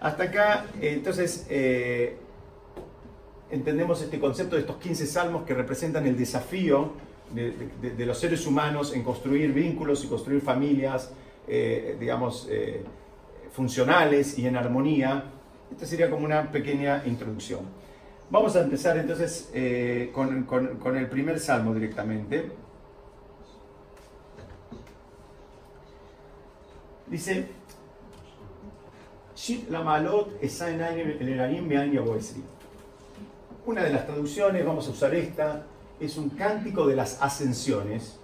Hasta 0.00 0.24
acá, 0.24 0.66
eh, 0.80 0.92
entonces, 0.92 1.46
eh, 1.48 2.18
entendemos 3.50 4.02
este 4.02 4.20
concepto 4.20 4.56
de 4.56 4.62
estos 4.62 4.76
15 4.76 5.06
salmos 5.06 5.42
que 5.44 5.54
representan 5.54 6.06
el 6.06 6.16
desafío 6.16 6.92
de, 7.34 8.06
los 8.06 8.18
seres 8.18 8.46
humanos 8.46 8.92
en 8.94 9.02
construir 9.02 9.52
vínculos 9.52 10.04
y 10.04 10.08
construir 10.08 10.40
familias, 10.42 11.12
eh, 11.46 11.96
digamos, 11.98 12.48
eh, 12.50 12.82
funcionales 13.52 14.38
y 14.38 14.46
en 14.46 14.56
armonía. 14.56 15.24
Esta 15.70 15.86
sería 15.86 16.10
como 16.10 16.24
una 16.24 16.50
pequeña 16.50 17.02
introducción. 17.06 17.60
Vamos 18.30 18.54
a 18.56 18.62
empezar 18.62 18.96
entonces 18.96 19.50
eh, 19.54 20.10
con, 20.12 20.44
con- 20.44 20.78
con 20.78 20.96
el 20.96 21.08
primer 21.08 21.38
salmo 21.40 21.74
directamente. 21.74 22.50
Dice, 27.06 27.48
Una 33.66 33.82
de 33.82 33.92
las 33.92 34.06
traducciones, 34.06 34.64
vamos 34.64 34.86
a 34.86 34.90
usar 34.90 35.14
esta, 35.14 35.64
es 36.00 36.16
un 36.16 36.30
cántico 36.30 36.86
de 36.86 36.96
las 36.96 37.20
ascensiones. 37.22 38.18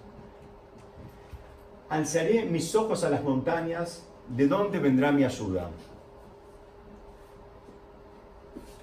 Alzaré 1.88 2.46
mis 2.46 2.74
ojos 2.74 3.04
a 3.04 3.10
las 3.10 3.22
montañas, 3.22 4.04
¿de 4.28 4.48
dónde 4.48 4.78
vendrá 4.78 5.12
mi 5.12 5.24
ayuda? 5.24 5.70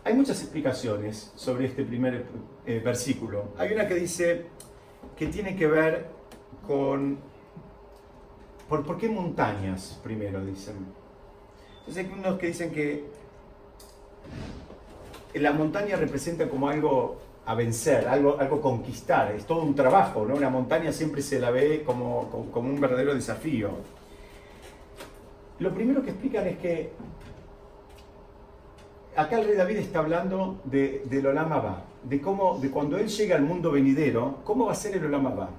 Hay 0.06 0.13
muchas 0.13 0.41
explicaciones 0.41 1.32
sobre 1.36 1.65
este 1.65 1.84
primer 1.84 2.25
eh, 2.65 2.82
versículo. 2.84 3.49
Hay 3.58 3.73
una 3.73 3.88
que 3.88 3.95
dice 3.95 4.45
que 5.17 5.27
tiene 5.27 5.56
que 5.56 5.67
ver 5.67 6.08
con... 6.67 7.17
¿Por, 8.69 8.86
por 8.86 8.97
qué 8.97 9.10
montañas 9.10 9.99
primero 10.03 10.43
dicen? 10.45 10.75
Entonces 11.79 12.06
hay 12.06 12.12
unos 12.12 12.38
que 12.38 12.47
dicen 12.47 12.71
que 12.71 13.06
la 15.34 15.51
montaña 15.51 15.95
representa 15.95 16.49
como 16.49 16.69
algo 16.69 17.17
a 17.45 17.56
vencer, 17.56 18.08
algo, 18.08 18.39
algo 18.39 18.62
conquistar, 18.62 19.32
es 19.34 19.45
todo 19.45 19.63
un 19.63 19.75
trabajo, 19.75 20.25
¿no? 20.25 20.36
Una 20.36 20.49
montaña 20.49 20.91
siempre 20.91 21.21
se 21.21 21.39
la 21.39 21.51
ve 21.51 21.84
como, 21.86 22.49
como, 22.51 22.69
un 22.69 22.79
verdadero 22.79 23.13
desafío. 23.13 23.71
Lo 25.60 25.73
primero 25.73 26.01
que 26.03 26.12
explican 26.12 26.47
es 26.47 26.58
que 26.58 26.91
acá 29.15 29.39
el 29.39 29.47
rey 29.47 29.56
David 29.56 29.77
está 29.77 29.99
hablando 29.99 30.62
de, 30.63 31.03
del 31.06 31.27
Olam 31.27 31.51
Abba, 31.51 31.84
de 32.03 32.21
cómo, 32.21 32.60
de 32.60 32.71
cuando 32.71 32.97
él 32.97 33.08
llega 33.08 33.36
al 33.36 33.43
mundo 33.43 33.71
venidero, 33.71 34.39
cómo 34.45 34.65
va 34.67 34.71
a 34.71 34.75
ser 34.75 34.95
el 34.95 35.06
Olam 35.06 35.27
Abba. 35.27 35.49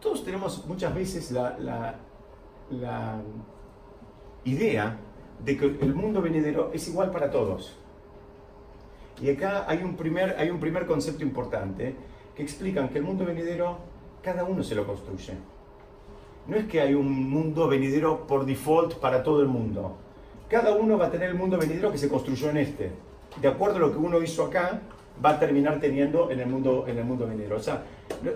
Todos 0.00 0.24
tenemos 0.24 0.64
muchas 0.66 0.94
veces 0.94 1.32
la, 1.32 1.96
la 2.70 3.20
idea 4.44 4.96
de 5.44 5.56
que 5.56 5.64
el 5.66 5.94
mundo 5.94 6.22
venidero 6.22 6.70
es 6.72 6.86
igual 6.88 7.10
para 7.10 7.30
todos. 7.30 7.76
Y 9.20 9.30
acá 9.30 9.64
hay 9.68 9.82
un 9.82 9.96
primer, 9.96 10.36
hay 10.38 10.50
un 10.50 10.60
primer 10.60 10.86
concepto 10.86 11.22
importante 11.22 11.94
que 12.36 12.42
explican 12.42 12.88
que 12.88 12.98
el 12.98 13.04
mundo 13.04 13.24
venidero 13.24 13.78
cada 14.22 14.44
uno 14.44 14.62
se 14.62 14.74
lo 14.74 14.86
construye. 14.86 15.34
No 16.46 16.56
es 16.56 16.66
que 16.66 16.80
hay 16.80 16.94
un 16.94 17.28
mundo 17.28 17.68
venidero 17.68 18.26
por 18.26 18.46
default 18.46 18.94
para 18.94 19.22
todo 19.22 19.42
el 19.42 19.48
mundo. 19.48 19.96
Cada 20.48 20.72
uno 20.72 20.96
va 20.96 21.06
a 21.06 21.10
tener 21.10 21.30
el 21.30 21.34
mundo 21.34 21.58
venidero 21.58 21.92
que 21.92 21.98
se 21.98 22.08
construyó 22.08 22.50
en 22.50 22.58
este. 22.58 22.90
De 23.40 23.48
acuerdo 23.48 23.76
a 23.76 23.80
lo 23.80 23.92
que 23.92 23.98
uno 23.98 24.22
hizo 24.22 24.44
acá, 24.44 24.80
va 25.24 25.30
a 25.30 25.38
terminar 25.38 25.80
teniendo 25.80 26.30
en 26.30 26.40
el 26.40 26.46
mundo, 26.46 26.84
en 26.86 26.98
el 26.98 27.04
mundo 27.04 27.26
venidero. 27.26 27.56
O 27.56 27.60
sea, 27.60 27.84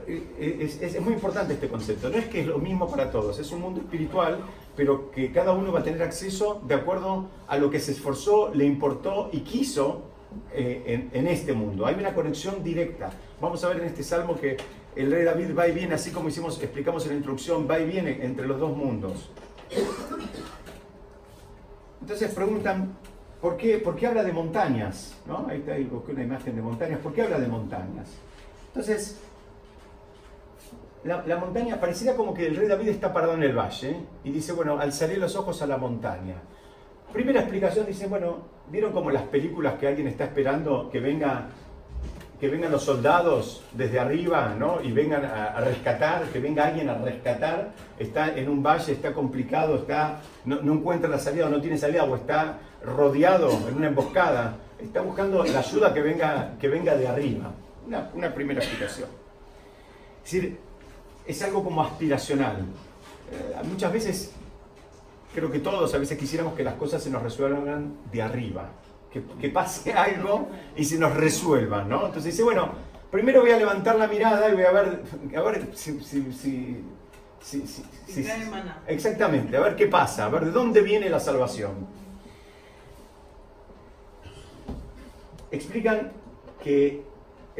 es, 0.06 0.82
es, 0.82 1.00
muy 1.00 1.14
importante 1.14 1.54
este 1.54 1.68
concepto. 1.68 2.10
No 2.10 2.18
es 2.18 2.26
que 2.26 2.40
es 2.40 2.46
lo 2.46 2.58
mismo 2.58 2.90
para 2.90 3.10
todos, 3.10 3.38
es 3.38 3.50
un 3.52 3.60
mundo 3.60 3.80
espiritual, 3.80 4.40
pero 4.76 5.10
que 5.10 5.32
cada 5.32 5.52
uno 5.52 5.72
va 5.72 5.80
a 5.80 5.82
tener 5.82 6.02
acceso 6.02 6.60
de 6.66 6.74
acuerdo 6.74 7.28
a 7.48 7.56
lo 7.56 7.70
que 7.70 7.80
se 7.80 7.92
esforzó, 7.92 8.52
le 8.52 8.64
importó 8.64 9.30
y 9.32 9.40
quiso 9.40 10.11
eh, 10.52 10.82
en, 10.86 11.10
en, 11.12 11.26
este 11.26 11.52
mundo. 11.52 11.86
Hay 11.86 11.94
una 11.94 12.14
conexión 12.14 12.62
directa. 12.62 13.10
Vamos 13.40 13.62
a 13.64 13.68
ver 13.68 13.80
en 13.80 13.86
este 13.86 14.02
salmo 14.02 14.38
que 14.38 14.56
el 14.94 15.10
rey 15.10 15.24
David 15.24 15.56
va 15.56 15.68
y 15.68 15.72
viene, 15.72 15.94
así 15.94 16.10
como 16.10 16.28
hicimos, 16.28 16.60
explicamos 16.62 17.04
en 17.04 17.10
la 17.10 17.16
introducción, 17.16 17.66
va 17.70 17.78
y 17.78 17.86
viene 17.86 18.24
entre 18.24 18.46
los 18.46 18.60
dos 18.60 18.76
mundos. 18.76 19.30
Entonces 22.00 22.34
preguntan, 22.34 22.96
¿por 23.40 23.56
qué, 23.56 23.78
por 23.78 23.96
qué 23.96 24.06
habla 24.08 24.22
de 24.22 24.32
montañas? 24.32 25.16
¿No? 25.26 25.46
Ahí 25.48 25.58
está, 25.58 25.72
ahí 25.74 25.88
una 26.08 26.22
imagen 26.22 26.56
de 26.56 26.62
montañas. 26.62 26.98
¿Por 27.00 27.14
qué 27.14 27.22
habla 27.22 27.38
de 27.38 27.46
montañas? 27.46 28.10
Entonces, 28.68 29.18
la, 31.04 31.36
montaña 31.36 31.80
pareciera 31.80 32.16
como 32.16 32.32
que 32.32 32.46
el 32.46 32.56
rey 32.56 32.68
David 32.68 32.88
está 32.88 33.12
parado 33.12 33.34
en 33.34 33.42
el 33.42 33.56
valle 33.56 33.96
y 34.24 34.30
dice, 34.30 34.52
bueno, 34.52 34.78
alzaré 34.78 35.16
los 35.16 35.34
ojos 35.36 35.60
a 35.62 35.66
la 35.66 35.76
montaña. 35.76 36.36
Primera 37.12 37.40
explicación 37.40 37.86
dice, 37.86 38.06
bueno, 38.06 38.38
¿vieron 38.68 38.92
como 38.92 39.10
las 39.10 39.24
películas 39.24 39.74
que 39.74 39.86
alguien 39.86 40.06
está 40.08 40.24
esperando 40.24 40.88
que 40.90 41.00
venga 41.00 41.48
que 42.42 42.48
vengan 42.48 42.72
los 42.72 42.82
soldados 42.82 43.62
desde 43.72 44.00
arriba 44.00 44.56
¿no? 44.58 44.82
y 44.82 44.90
vengan 44.90 45.24
a, 45.24 45.60
rescatar, 45.60 46.24
que 46.24 46.40
venga 46.40 46.66
alguien 46.66 46.88
a 46.88 46.94
rescatar, 46.94 47.70
está 48.00 48.36
en 48.36 48.48
un 48.48 48.60
valle, 48.60 48.94
está 48.94 49.12
complicado, 49.12 49.76
está, 49.76 50.20
no, 50.44 50.58
encuentra 50.60 51.08
la 51.08 51.20
salida 51.20 51.46
o 51.46 51.50
no 51.50 51.60
tiene 51.60 51.78
salida 51.78 52.02
o 52.02 52.16
está 52.16 52.58
rodeado 52.84 53.48
en 53.68 53.76
una 53.76 53.86
emboscada, 53.86 54.56
está 54.80 55.02
buscando 55.02 55.44
la 55.44 55.60
ayuda 55.60 55.94
que 55.94 56.00
venga, 56.00 56.54
que 56.60 56.66
venga 56.66 56.96
de 56.96 57.06
arriba. 57.06 57.52
Una, 57.86 58.10
una 58.12 58.34
primera 58.34 58.58
explicación. 58.58 59.08
Es 60.24 60.32
decir, 60.32 60.58
es 61.24 61.42
algo 61.44 61.62
como 61.62 61.80
aspiracional. 61.80 62.56
Eh, 63.30 63.54
muchas 63.68 63.92
veces, 63.92 64.32
creo 65.34 65.50
que 65.50 65.58
todos 65.58 65.94
a 65.94 65.98
veces 65.98 66.18
quisiéramos 66.18 66.54
que 66.54 66.64
las 66.64 66.74
cosas 66.74 67.02
se 67.02 67.10
nos 67.10 67.22
resuelvan 67.22 67.94
de 68.10 68.22
arriba 68.22 68.70
que, 69.40 69.48
pase 69.50 69.92
algo 69.96 70.48
y 70.76 70.84
se 70.84 70.98
nos 70.98 71.14
resuelva, 71.14 71.84
¿no? 71.84 72.06
Entonces 72.06 72.32
dice, 72.32 72.42
bueno, 72.42 72.72
primero 73.10 73.40
voy 73.40 73.50
a 73.50 73.58
levantar 73.58 73.96
la 73.96 74.06
mirada 74.06 74.48
y 74.48 74.54
voy 74.54 74.64
a 74.64 74.72
ver, 74.72 75.02
a 75.36 75.42
ver 75.42 75.68
si, 75.74 76.00
si, 76.00 76.32
si 76.32 76.84
exactamente, 78.86 79.56
a 79.56 79.60
ver 79.60 79.76
qué 79.76 79.86
pasa, 79.86 80.26
a 80.26 80.28
ver 80.28 80.46
de 80.46 80.50
dónde 80.50 80.80
viene 80.80 81.10
la 81.10 81.20
salvación. 81.20 81.86
Explican 85.50 86.12
que 86.62 87.02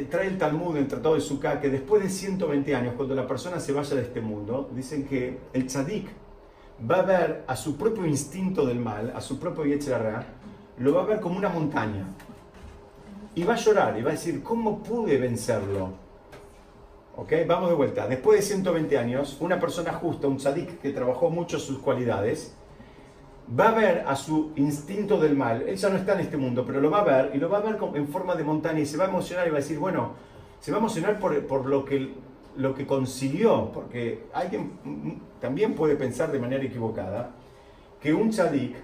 trae 0.09 0.29
el 0.29 0.39
Talmud 0.39 0.77
en 0.79 0.89
Tratado 0.89 1.17
de 1.17 1.21
Sukkah 1.21 1.61
que 1.61 1.69
después 1.69 2.03
de 2.03 2.09
120 2.09 2.75
años, 2.75 2.95
cuando 2.97 3.15
la 3.15 3.27
persona 3.27 3.61
se 3.61 3.73
vaya 3.73 3.95
de 3.97 4.03
este 4.03 4.23
mundo, 4.23 4.71
dicen 4.73 5.07
que 5.07 5.39
el 5.53 5.67
tzadik 5.67 6.09
va 6.91 6.97
a 6.97 7.03
ver 7.03 7.45
a 7.47 7.57
su 7.57 7.77
propio 7.77 8.07
instinto 8.07 8.67
del 8.67 8.79
mal, 8.79 9.13
a 9.15 9.21
su 9.21 9.39
propio 9.39 9.65
Yetzirah, 9.65 10.25
lo 10.79 10.95
va 10.95 11.03
a 11.03 11.07
ver 11.07 11.21
como 11.21 11.37
una 11.37 11.49
montaña. 11.49 12.05
Y 13.35 13.45
va 13.45 13.55
a 13.55 13.57
llorar 13.57 13.99
y 13.99 14.03
va 14.03 14.11
a 14.11 14.13
decir, 14.13 14.43
¿cómo 14.43 14.83
pude 14.83 15.17
vencerlo? 15.19 15.91
¿Ok? 17.17 17.33
Vamos 17.47 17.71
de 17.71 17.77
vuelta. 17.77 18.07
Después 18.07 18.41
de 18.41 18.47
120 18.47 18.99
años, 18.99 19.37
una 19.41 19.61
persona 19.61 19.93
justa, 19.93 20.27
un 20.27 20.37
tzadik 20.37 20.81
que 20.81 20.91
trabajó 20.91 21.31
mucho 21.31 21.59
sus 21.59 21.79
cualidades, 21.79 22.55
va 23.59 23.69
a 23.69 23.73
ver 23.73 24.05
a 24.07 24.17
su 24.17 24.53
instinto 24.57 25.19
del 25.19 25.37
mal. 25.37 25.63
Él 25.63 25.79
no 25.81 25.97
está 25.97 26.15
en 26.15 26.21
este 26.21 26.37
mundo, 26.37 26.65
pero 26.67 26.81
lo 26.81 26.91
va 26.91 27.01
a 27.01 27.05
ver 27.05 27.31
y 27.35 27.39
lo 27.39 27.49
va 27.49 27.59
a 27.59 27.61
ver 27.61 27.79
en 27.95 28.09
forma 28.09 28.35
de 28.35 28.45
montaña 28.45 28.81
y 28.81 28.87
se 28.87 28.97
va 28.97 29.05
a 29.05 29.09
emocionar 29.09 29.47
y 29.47 29.51
va 29.51 29.59
a 29.59 29.61
decir, 29.61 29.79
bueno, 29.79 30.13
se 30.61 30.71
va 30.71 30.79
a 30.79 30.81
emocionar 30.81 31.19
por, 31.19 31.39
por 31.47 31.67
lo, 31.67 31.85
que, 31.85 32.15
lo 32.57 32.75
que 32.75 32.87
consiguió, 32.87 33.71
porque 33.73 34.25
alguien 34.33 34.73
también 35.41 35.75
puede 35.75 35.97
pensar 35.97 36.31
de 36.31 36.39
manera 36.39 36.63
equivocada 36.65 37.31
que 38.01 38.13
un 38.13 38.31
tzadik 38.31 38.75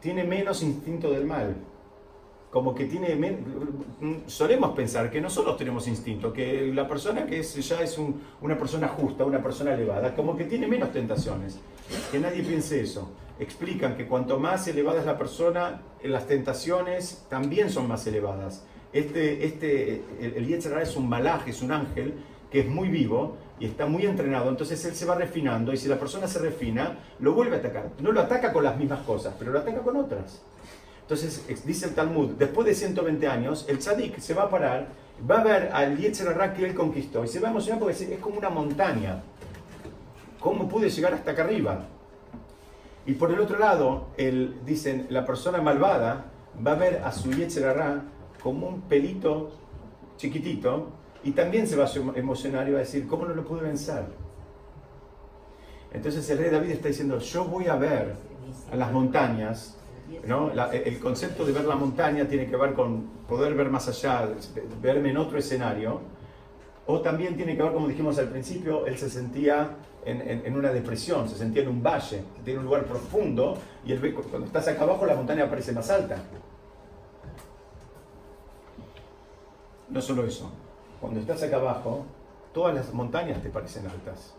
tiene 0.00 0.24
menos 0.24 0.62
instinto 0.62 1.10
del 1.10 1.26
mal. 1.26 1.56
Como 2.50 2.74
que 2.74 2.84
tiene. 2.84 3.38
Solemos 4.26 4.72
pensar 4.72 5.10
que 5.10 5.22
nosotros 5.22 5.56
tenemos 5.56 5.88
instinto, 5.88 6.34
que 6.34 6.70
la 6.74 6.86
persona 6.86 7.24
que 7.24 7.40
es, 7.40 7.54
ya 7.66 7.80
es 7.82 7.98
una 8.42 8.58
persona 8.58 8.88
justa, 8.88 9.24
una 9.24 9.42
persona 9.42 9.72
elevada, 9.72 10.14
como 10.14 10.36
que 10.36 10.44
tiene 10.44 10.66
menos 10.66 10.92
tentaciones. 10.92 11.58
Que 12.10 12.18
nadie 12.18 12.42
piense 12.42 12.82
eso. 12.82 13.10
Explican 13.38 13.96
que 13.96 14.06
cuanto 14.06 14.38
más 14.38 14.68
elevada 14.68 15.00
es 15.00 15.06
la 15.06 15.16
persona, 15.16 15.80
las 16.04 16.26
tentaciones 16.26 17.24
también 17.30 17.70
son 17.70 17.88
más 17.88 18.06
elevadas. 18.06 18.66
Este, 18.92 19.46
este, 19.46 20.02
el, 20.20 20.36
el 20.36 20.52
es 20.52 20.96
un 20.96 21.08
malaje, 21.08 21.50
es 21.50 21.62
un 21.62 21.72
ángel 21.72 22.14
que 22.52 22.60
es 22.60 22.68
muy 22.68 22.88
vivo 22.90 23.36
y 23.58 23.64
está 23.64 23.86
muy 23.86 24.04
entrenado, 24.04 24.50
entonces 24.50 24.84
él 24.84 24.94
se 24.94 25.06
va 25.06 25.14
refinando 25.14 25.72
y 25.72 25.78
si 25.78 25.88
la 25.88 25.98
persona 25.98 26.28
se 26.28 26.38
refina, 26.38 26.98
lo 27.18 27.32
vuelve 27.32 27.56
a 27.56 27.58
atacar. 27.60 27.90
No 28.00 28.12
lo 28.12 28.20
ataca 28.20 28.52
con 28.52 28.62
las 28.62 28.76
mismas 28.76 29.00
cosas, 29.00 29.34
pero 29.38 29.52
lo 29.52 29.60
ataca 29.60 29.80
con 29.80 29.96
otras. 29.96 30.42
Entonces, 31.00 31.44
dice 31.64 31.86
el 31.86 31.94
Talmud, 31.94 32.32
después 32.32 32.66
de 32.66 32.74
120 32.74 33.26
años, 33.26 33.64
el 33.68 33.78
tzadik 33.78 34.18
se 34.18 34.34
va 34.34 34.44
a 34.44 34.50
parar, 34.50 34.88
va 35.28 35.40
a 35.40 35.44
ver 35.44 35.70
al 35.72 35.96
Yetzirah 35.96 36.52
que 36.52 36.66
él 36.66 36.74
conquistó 36.74 37.24
y 37.24 37.28
se 37.28 37.40
va 37.40 37.48
a 37.48 37.50
emocionar 37.50 37.80
porque 37.80 37.94
es 37.94 38.20
como 38.20 38.36
una 38.36 38.50
montaña. 38.50 39.22
¿Cómo 40.38 40.68
pude 40.68 40.90
llegar 40.90 41.14
hasta 41.14 41.30
acá 41.30 41.44
arriba? 41.44 41.86
Y 43.06 43.14
por 43.14 43.32
el 43.32 43.40
otro 43.40 43.58
lado, 43.58 44.08
el, 44.16 44.56
dicen, 44.66 45.06
la 45.08 45.24
persona 45.24 45.60
malvada 45.62 46.26
va 46.64 46.72
a 46.72 46.76
ver 46.76 47.02
a 47.04 47.12
su 47.12 47.30
Yetzirah 47.32 48.02
como 48.42 48.68
un 48.68 48.82
pelito 48.82 49.52
chiquitito 50.16 51.01
y 51.24 51.32
también 51.32 51.66
se 51.66 51.76
va 51.76 51.84
a 51.84 52.18
emocionar 52.18 52.68
y 52.68 52.72
va 52.72 52.78
a 52.78 52.80
decir, 52.80 53.06
¿cómo 53.06 53.26
no 53.26 53.34
lo 53.34 53.44
pude 53.44 53.62
vencer? 53.62 54.04
Entonces 55.92 56.28
el 56.30 56.38
rey 56.38 56.50
David 56.50 56.70
está 56.70 56.88
diciendo, 56.88 57.18
yo 57.18 57.44
voy 57.44 57.66
a 57.66 57.76
ver 57.76 58.14
a 58.72 58.76
las 58.76 58.92
montañas, 58.92 59.76
¿no? 60.26 60.50
el 60.50 60.98
concepto 60.98 61.44
de 61.44 61.52
ver 61.52 61.64
la 61.64 61.76
montaña 61.76 62.26
tiene 62.26 62.46
que 62.46 62.56
ver 62.56 62.72
con 62.72 63.02
poder 63.28 63.54
ver 63.54 63.68
más 63.70 63.88
allá, 63.88 64.28
verme 64.80 65.10
en 65.10 65.16
otro 65.18 65.38
escenario, 65.38 66.00
o 66.86 67.00
también 67.00 67.36
tiene 67.36 67.56
que 67.56 67.62
ver, 67.62 67.72
como 67.72 67.86
dijimos 67.86 68.18
al 68.18 68.28
principio, 68.28 68.86
él 68.86 68.98
se 68.98 69.08
sentía 69.08 69.76
en, 70.04 70.56
una 70.56 70.72
depresión, 70.72 71.28
se 71.28 71.36
sentía 71.36 71.62
en 71.62 71.68
un 71.68 71.82
valle, 71.82 72.24
en 72.44 72.58
un 72.58 72.64
lugar 72.64 72.84
profundo, 72.84 73.56
y 73.84 73.92
él 73.92 74.14
cuando 74.14 74.46
estás 74.46 74.66
acá 74.68 74.82
abajo 74.82 75.06
la 75.06 75.14
montaña 75.14 75.48
parece 75.48 75.72
más 75.72 75.88
alta. 75.90 76.16
No 79.88 80.00
solo 80.00 80.24
eso, 80.24 80.50
cuando 81.02 81.18
estás 81.18 81.42
acá 81.42 81.56
abajo, 81.56 82.04
todas 82.54 82.76
las 82.76 82.94
montañas 82.94 83.42
te 83.42 83.50
parecen 83.50 83.88
altas. 83.88 84.34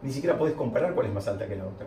Ni 0.00 0.10
siquiera 0.10 0.38
puedes 0.38 0.56
comparar 0.56 0.94
cuál 0.94 1.08
es 1.08 1.12
más 1.12 1.28
alta 1.28 1.46
que 1.46 1.56
la 1.56 1.66
otra. 1.66 1.86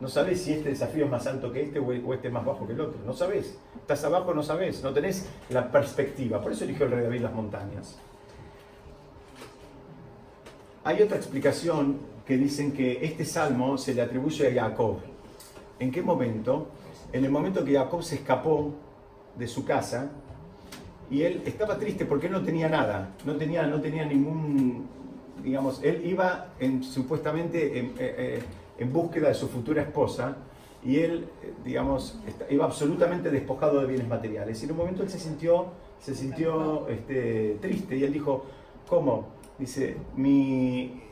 No 0.00 0.08
sabes 0.08 0.42
si 0.42 0.52
este 0.52 0.70
desafío 0.70 1.04
es 1.04 1.10
más 1.10 1.28
alto 1.28 1.52
que 1.52 1.62
este 1.62 1.78
o 1.78 2.12
este 2.12 2.26
es 2.26 2.34
más 2.34 2.44
bajo 2.44 2.66
que 2.66 2.72
el 2.72 2.80
otro. 2.80 2.98
No 3.06 3.12
sabes. 3.12 3.56
Estás 3.76 4.02
abajo, 4.04 4.34
no 4.34 4.42
sabes. 4.42 4.82
No 4.82 4.92
tenés 4.92 5.28
la 5.50 5.70
perspectiva. 5.70 6.42
Por 6.42 6.50
eso 6.50 6.64
eligió 6.64 6.86
el 6.86 6.92
rey 6.92 7.04
David 7.04 7.20
las 7.20 7.32
montañas. 7.32 7.96
Hay 10.82 11.00
otra 11.02 11.18
explicación 11.18 12.00
que 12.26 12.36
dicen 12.36 12.72
que 12.72 13.04
este 13.04 13.24
salmo 13.24 13.78
se 13.78 13.94
le 13.94 14.02
atribuye 14.02 14.58
a 14.58 14.68
Jacob. 14.68 14.96
¿En 15.78 15.92
qué 15.92 16.02
momento? 16.02 16.66
En 17.12 17.24
el 17.24 17.30
momento 17.30 17.64
que 17.64 17.74
Jacob 17.74 18.02
se 18.02 18.16
escapó 18.16 18.72
de 19.36 19.46
su 19.46 19.64
casa 19.64 20.10
y 21.10 21.22
él 21.22 21.42
estaba 21.46 21.78
triste 21.78 22.04
porque 22.04 22.28
no 22.28 22.42
tenía 22.42 22.68
nada, 22.68 23.14
no 23.24 23.36
tenía, 23.36 23.66
no 23.66 23.80
tenía 23.80 24.04
ningún, 24.04 24.86
digamos, 25.42 25.82
él 25.82 26.02
iba 26.04 26.48
en, 26.60 26.82
supuestamente 26.82 27.78
en, 27.78 27.86
eh, 27.86 27.92
eh, 27.98 28.42
en, 28.78 28.92
búsqueda 28.92 29.28
de 29.28 29.34
su 29.34 29.48
futura 29.48 29.82
esposa 29.82 30.36
y 30.84 30.98
él, 30.98 31.26
eh, 31.42 31.52
digamos, 31.64 32.20
iba 32.50 32.66
absolutamente 32.66 33.30
despojado 33.30 33.80
de 33.80 33.86
bienes 33.86 34.06
materiales. 34.06 34.60
Y 34.60 34.66
en 34.66 34.72
un 34.72 34.76
momento 34.76 35.02
él 35.02 35.08
se 35.08 35.18
sintió, 35.18 35.68
se 35.98 36.14
sintió 36.14 36.86
este, 36.88 37.56
triste 37.60 37.96
y 37.96 38.04
él 38.04 38.12
dijo, 38.12 38.44
¿cómo? 38.88 39.28
Dice, 39.58 39.96
mi... 40.16 41.04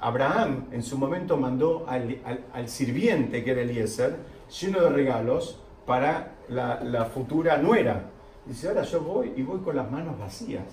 Abraham 0.00 0.66
en 0.72 0.82
su 0.82 0.96
momento 0.96 1.36
mandó 1.36 1.84
al, 1.88 2.20
al 2.52 2.68
sirviente 2.68 3.42
que 3.42 3.50
era 3.50 3.62
Eliezer, 3.62 4.16
lleno 4.60 4.80
de 4.80 4.90
regalos, 4.90 5.60
para 5.86 6.34
la, 6.48 7.04
futura 7.06 7.56
nuera. 7.58 8.10
Dice, 8.44 8.68
ahora 8.68 8.82
yo 8.82 9.00
voy 9.00 9.32
y 9.36 9.42
voy 9.42 9.60
con 9.60 9.76
las 9.76 9.90
manos 9.90 10.18
vacías. 10.18 10.64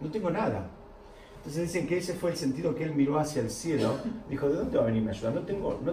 No 0.00 0.10
tengo 0.10 0.30
nada. 0.30 0.68
Entonces 1.38 1.62
dicen 1.62 1.86
que 1.86 1.98
ese 1.98 2.14
fue 2.14 2.30
el 2.30 2.36
sentido 2.36 2.74
que 2.74 2.84
él 2.84 2.94
miró 2.94 3.18
hacia 3.18 3.42
el 3.42 3.50
cielo. 3.50 3.96
Dijo, 4.28 4.48
¿de 4.48 4.56
dónde 4.56 4.76
va 4.76 4.84
a 4.84 4.86
venir 4.86 5.02
mi 5.02 5.10
ayuda? 5.10 5.30
No 5.30 5.40
tengo, 5.42 5.72
eh, 5.72 5.92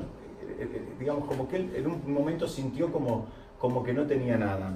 eh, 0.60 0.94
digamos, 1.00 1.28
como 1.28 1.48
que 1.48 1.58
él 1.58 1.74
en 1.76 1.88
un 1.88 2.14
momento 2.14 2.48
sintió 2.48 2.92
como, 2.92 3.28
como 3.60 3.84
que 3.84 3.94
no 3.94 4.06
tenía 4.06 4.38
nada. 4.38 4.74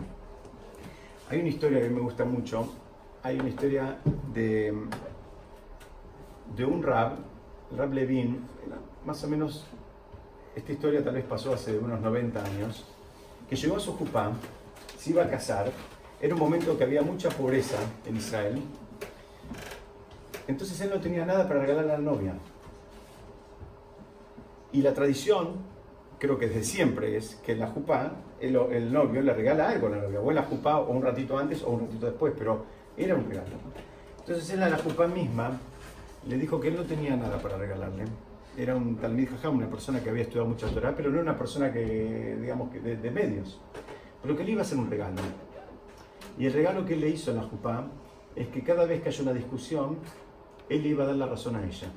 Hay 1.30 1.40
una 1.40 1.50
historia 1.50 1.82
que 1.82 1.90
me 1.90 2.00
gusta 2.00 2.26
mucho. 2.26 2.74
Hay 3.24 3.40
una 3.40 3.50
historia 3.50 3.98
de, 4.34 4.74
de 6.56 6.66
un 6.66 6.84
rab, 6.84 7.14
el 7.72 7.78
rab 7.78 7.94
Levin, 7.94 8.40
más 9.06 9.24
o 9.24 9.28
menos, 9.28 9.66
esta 10.56 10.72
historia 10.72 11.04
tal 11.04 11.16
vez 11.16 11.26
pasó 11.26 11.54
hace 11.54 11.78
unos 11.78 12.02
90 12.02 12.44
años 12.44 12.93
que 13.50 13.56
llegó 13.56 13.78
a 13.78 13.80
su 13.80 13.94
jupá 13.94 14.32
se 14.98 15.12
iba 15.12 15.24
a 15.24 15.30
casar, 15.30 15.72
era 16.22 16.34
un 16.34 16.40
momento 16.40 16.78
que 16.78 16.84
había 16.84 17.02
mucha 17.02 17.30
pobreza 17.30 17.78
en 18.06 18.18
Israel, 18.18 18.62
entonces 20.48 20.80
él 20.82 20.90
no 20.90 21.00
tenía 21.00 21.26
nada 21.26 21.48
para 21.48 21.62
regalarle 21.62 21.94
a 21.94 21.98
la 21.98 22.04
novia. 22.04 22.34
Y 24.72 24.82
la 24.82 24.94
tradición, 24.94 25.58
creo 26.20 26.38
que 26.38 26.48
desde 26.48 26.64
siempre, 26.64 27.16
es 27.18 27.36
que 27.36 27.56
la 27.56 27.68
jupá 27.68 28.14
el, 28.40 28.56
el 28.56 28.92
novio 28.92 29.22
le 29.22 29.34
regala 29.34 29.70
algo 29.70 29.88
a 29.88 29.92
la 29.92 29.98
novia, 29.98 30.20
o 30.20 30.30
en 30.30 30.36
la 30.36 30.44
jupá 30.44 30.80
o 30.80 30.92
un 30.92 31.02
ratito 31.02 31.38
antes 31.38 31.62
o 31.64 31.70
un 31.70 31.82
ratito 31.82 32.06
después, 32.08 32.34
pero 32.38 32.66
era 32.98 33.16
un 33.16 33.28
regalo. 33.28 33.56
Entonces 34.20 34.50
él 34.52 34.64
a 34.64 34.70
la 34.70 34.78
jupá 34.78 35.08
misma 35.08 35.52
le 36.28 36.38
dijo 36.38 36.60
que 36.60 36.70
él 36.70 36.76
no 36.76 36.84
tenía 36.84 37.16
nada 37.16 37.38
para 37.42 37.58
regalarle. 37.58 38.06
Era 38.56 38.76
un 38.76 38.98
talmid 38.98 39.30
jajam, 39.30 39.58
una 39.58 39.70
persona 39.70 40.00
que 40.00 40.12
había 40.12 40.24
estudiado 40.24 40.48
mucha 40.48 40.68
Torah, 40.68 40.94
pero 40.96 41.10
no 41.10 41.20
una 41.20 41.36
persona 41.36 41.74
que, 41.74 42.38
digamos, 42.40 42.72
que 42.72 42.80
de, 42.80 43.12
medios. 43.12 43.60
Pero 44.22 44.38
que 44.38 44.44
le 44.44 44.52
iba 44.52 44.62
a 44.62 44.64
hacer 44.64 44.78
un 44.78 44.90
regalo. 44.90 45.22
Y 46.38 46.46
el 46.46 46.54
regalo 46.54 46.86
que 46.86 46.94
él 46.94 47.02
le 47.02 47.10
hizo 47.10 47.32
a 47.32 47.34
la 47.34 47.42
jupá 47.42 47.88
es 48.36 48.48
que 48.50 48.64
cada 48.64 48.86
vez 48.86 49.02
que 49.02 49.10
haya 49.10 49.24
una 49.24 49.34
discusión, 49.34 49.98
él 50.70 50.84
le 50.84 50.90
iba 50.90 51.04
a 51.04 51.08
dar 51.08 51.16
la 51.16 51.26
razón 51.26 51.56
a 51.56 51.66
ella. 51.66 51.88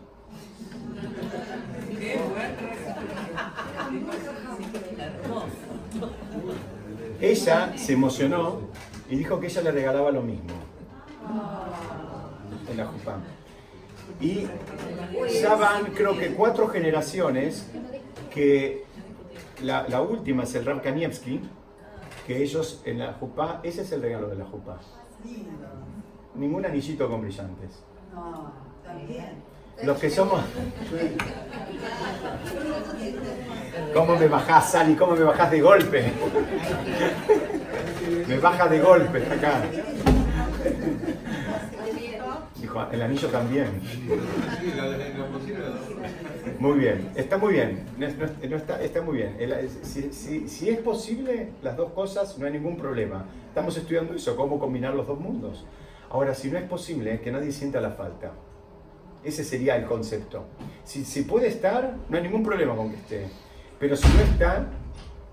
Ella 7.21 7.77
se 7.77 7.93
emocionó 7.93 8.61
y 9.11 9.17
dijo 9.17 9.39
que 9.41 9.47
ella 9.47 9.63
le 9.63 9.73
regalaba 9.73 10.11
lo 10.11 10.23
mismo 10.23 10.55
en 12.71 12.77
la 12.77 12.87
jupá. 12.87 13.19
Y 14.21 14.47
ya 15.43 15.55
van, 15.57 15.87
creo 15.95 16.17
que 16.17 16.33
cuatro 16.33 16.69
generaciones 16.69 17.67
que 18.33 18.85
la, 19.63 19.87
la 19.89 20.01
última 20.01 20.45
es 20.45 20.55
el 20.55 20.65
Rab 20.65 20.83
Kanievski, 20.83 21.41
que 22.27 22.43
ellos 22.43 22.83
en 22.85 22.99
la 22.99 23.13
jupá, 23.15 23.61
ese 23.63 23.83
es 23.83 23.93
el 23.93 24.03
regalo 24.03 24.29
de 24.29 24.37
la 24.37 24.45
jupá. 24.45 24.79
Ningún 26.35 26.65
anillito 26.65 27.09
con 27.09 27.23
brillantes. 27.23 27.83
No, 28.15 28.53
también. 28.85 29.43
Los 29.83 29.99
que 29.99 30.09
somos. 30.09 30.43
¿Cómo 33.93 34.17
me 34.17 34.29
bajás, 34.29 34.73
Sally? 34.73 34.95
¿Cómo 34.95 35.15
me 35.15 35.25
bajás 35.25 35.51
de 35.51 35.61
golpe? 35.61 36.13
Me 38.27 38.39
bajas 38.39 38.71
de 38.71 38.81
golpe 38.81 39.19
acá. 39.27 39.63
Dijo, 42.61 42.87
el 42.91 43.03
anillo 43.03 43.29
también. 43.29 43.67
Muy 46.59 46.79
bien, 46.79 47.11
está 47.15 47.37
muy 47.37 47.53
bien. 47.53 47.85
No, 47.99 48.09
no- 48.09 48.49
no 48.49 48.57
está, 48.57 48.83
está 48.83 49.03
muy 49.03 49.19
bien. 49.19 49.37
El- 49.39 49.69
si, 49.83 50.13
si- 50.13 50.49
si 50.49 50.71
es 50.71 50.79
posible, 50.79 51.51
las 51.63 51.77
dos 51.77 51.93
cosas, 51.93 52.39
no 52.39 52.47
hay 52.47 52.53
ningún 52.53 52.77
problema. 52.77 53.27
Estamos 53.49 53.77
estudiando 53.77 54.15
eso, 54.15 54.37
cómo 54.37 54.59
combinar 54.59 54.95
los 54.95 55.07
dos 55.07 55.21
mundos. 55.21 55.65
Ahora, 56.11 56.35
si 56.35 56.51
no 56.51 56.57
es 56.59 56.65
posible, 56.65 57.21
que 57.21 57.31
nadie 57.31 57.53
sienta 57.53 57.81
la 57.81 57.91
falta. 57.91 58.33
Ese 59.25 59.45
sería 59.45 59.77
el 59.77 59.85
concepto. 59.87 60.45
Si, 60.85 61.05
si 61.05 61.23
puede 61.23 61.49
estar, 61.49 61.97
no 62.09 62.17
hay 62.17 62.23
ningún 62.23 62.43
problema 62.43 62.75
con 62.77 62.91
que 62.91 62.97
esté. 62.97 63.27
Pero 63.79 63.97
si 63.97 64.07
no 64.09 64.21
está, 64.21 64.67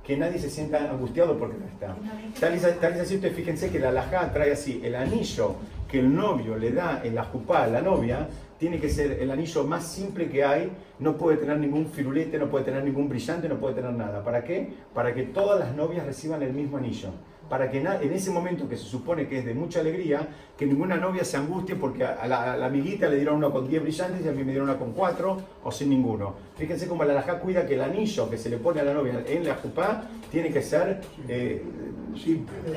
que 0.04 0.18
nadie 0.18 0.40
se 0.40 0.50
sienta 0.50 0.90
angustiado 0.90 1.38
porque 1.38 1.58
no 1.58 1.66
está. 1.68 1.96
Tal 2.40 2.54
es, 2.54 2.80
tal 2.82 2.94
es 2.94 3.00
así, 3.02 3.16
ustedes 3.16 3.36
fíjense 3.36 3.70
que 3.70 3.80
la 3.80 3.90
alajá 3.90 4.34
trae 4.34 4.52
así, 4.52 4.82
el 4.84 4.96
anillo 4.96 5.56
que 5.94 6.00
el 6.00 6.16
novio 6.16 6.58
le 6.58 6.72
da 6.72 7.02
en 7.04 7.14
la 7.14 7.24
jupá 7.24 7.66
a 7.66 7.68
la 7.68 7.80
novia, 7.80 8.28
tiene 8.58 8.80
que 8.80 8.90
ser 8.90 9.12
el 9.22 9.30
anillo 9.30 9.64
más 9.64 9.86
simple 9.88 10.28
que 10.28 10.44
hay, 10.44 10.72
no 10.98 11.16
puede 11.20 11.38
tener 11.38 11.60
ningún 11.60 11.86
firulete, 11.86 12.40
no 12.40 12.50
puede 12.50 12.66
tener 12.66 12.84
ningún 12.84 13.08
brillante, 13.08 13.48
no 13.48 13.60
puede 13.60 13.76
tener 13.76 13.94
nada. 13.94 14.24
¿Para 14.24 14.44
qué? 14.44 14.74
Para 14.92 15.14
que 15.14 15.22
todas 15.22 15.60
las 15.60 15.76
novias 15.76 16.04
reciban 16.04 16.42
el 16.42 16.52
mismo 16.52 16.78
anillo. 16.78 17.10
Para 17.48 17.70
que 17.70 17.78
en 17.78 18.12
ese 18.12 18.32
momento 18.32 18.68
que 18.68 18.76
se 18.76 18.86
supone 18.86 19.28
que 19.28 19.38
es 19.38 19.46
de 19.46 19.54
mucha 19.54 19.82
alegría, 19.82 20.28
que 20.58 20.66
ninguna 20.66 20.98
novia 20.98 21.24
se 21.24 21.38
angustie 21.38 21.76
porque 21.76 22.04
a 22.04 22.26
la, 22.26 22.54
a 22.54 22.58
la 22.58 22.66
amiguita 22.66 23.08
le 23.08 23.18
dieron 23.18 23.36
uno 23.36 23.52
con 23.52 23.68
10 23.68 23.84
brillantes 23.84 24.26
y 24.26 24.30
a 24.30 24.32
mí 24.32 24.44
me 24.44 24.52
dieron 24.52 24.70
una 24.70 24.80
con 24.80 24.94
4 24.94 25.38
o 25.64 25.72
sin 25.72 25.90
ninguno. 25.90 26.34
Fíjense 26.58 26.88
cómo 26.88 27.04
la 27.04 27.12
alajá 27.12 27.38
cuida 27.38 27.68
que 27.68 27.76
el 27.76 27.82
anillo 27.82 28.28
que 28.32 28.40
se 28.40 28.50
le 28.50 28.58
pone 28.58 28.82
a 28.82 28.84
la 28.84 28.96
novia 28.96 29.24
en 29.28 29.46
la 29.46 29.54
jupá 29.54 30.06
tiene 30.32 30.50
que 30.50 30.64
ser 30.64 31.02
eh, 31.28 31.62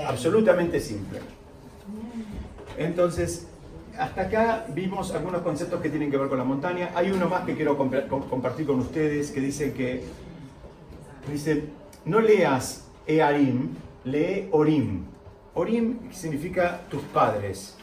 absolutamente 0.07 0.79
simple. 0.81 1.21
Entonces, 2.79 3.47
hasta 3.99 4.23
acá 4.23 4.67
vimos 4.75 5.15
algunos 5.15 5.43
conceptos 5.43 5.81
que 5.81 5.89
tienen 5.89 6.11
que 6.11 6.17
ver 6.19 6.29
con 6.29 6.39
la 6.39 6.45
montaña. 6.45 6.91
Hay 6.95 7.11
uno 7.11 7.29
más 7.29 7.45
que 7.45 7.55
quiero 7.55 7.79
compa- 7.79 8.07
com- 8.09 8.29
compartir 8.29 8.67
con 8.67 8.79
ustedes 8.81 9.31
que 9.31 9.41
dice 9.41 9.73
que 9.73 10.05
dice 11.31 11.65
no 12.05 12.21
leas 12.21 12.87
Earim, 13.07 13.71
lee 14.05 14.49
Orim. 14.53 15.05
Orim 15.55 16.13
significa 16.13 16.83
tus 16.91 17.03
padres. 17.03 17.77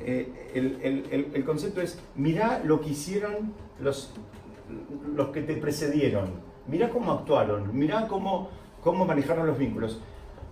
Eh, 0.00 0.50
el, 0.54 0.78
el- 0.82 1.04
el- 1.10 1.30
el 1.34 1.44
concepto 1.44 1.80
es 1.82 1.98
mirá 2.14 2.60
lo 2.64 2.80
que 2.80 2.90
hicieron 2.90 3.52
los, 3.80 4.12
los 5.14 5.28
que 5.28 5.42
te 5.42 5.54
precedieron. 5.54 6.30
Mirá 6.66 6.88
cómo 6.90 7.12
actuaron, 7.12 7.76
mirá 7.76 8.06
cómo, 8.08 8.50
cómo 8.82 9.04
manejaron 9.04 9.46
los 9.46 9.58
vínculos. 9.58 10.00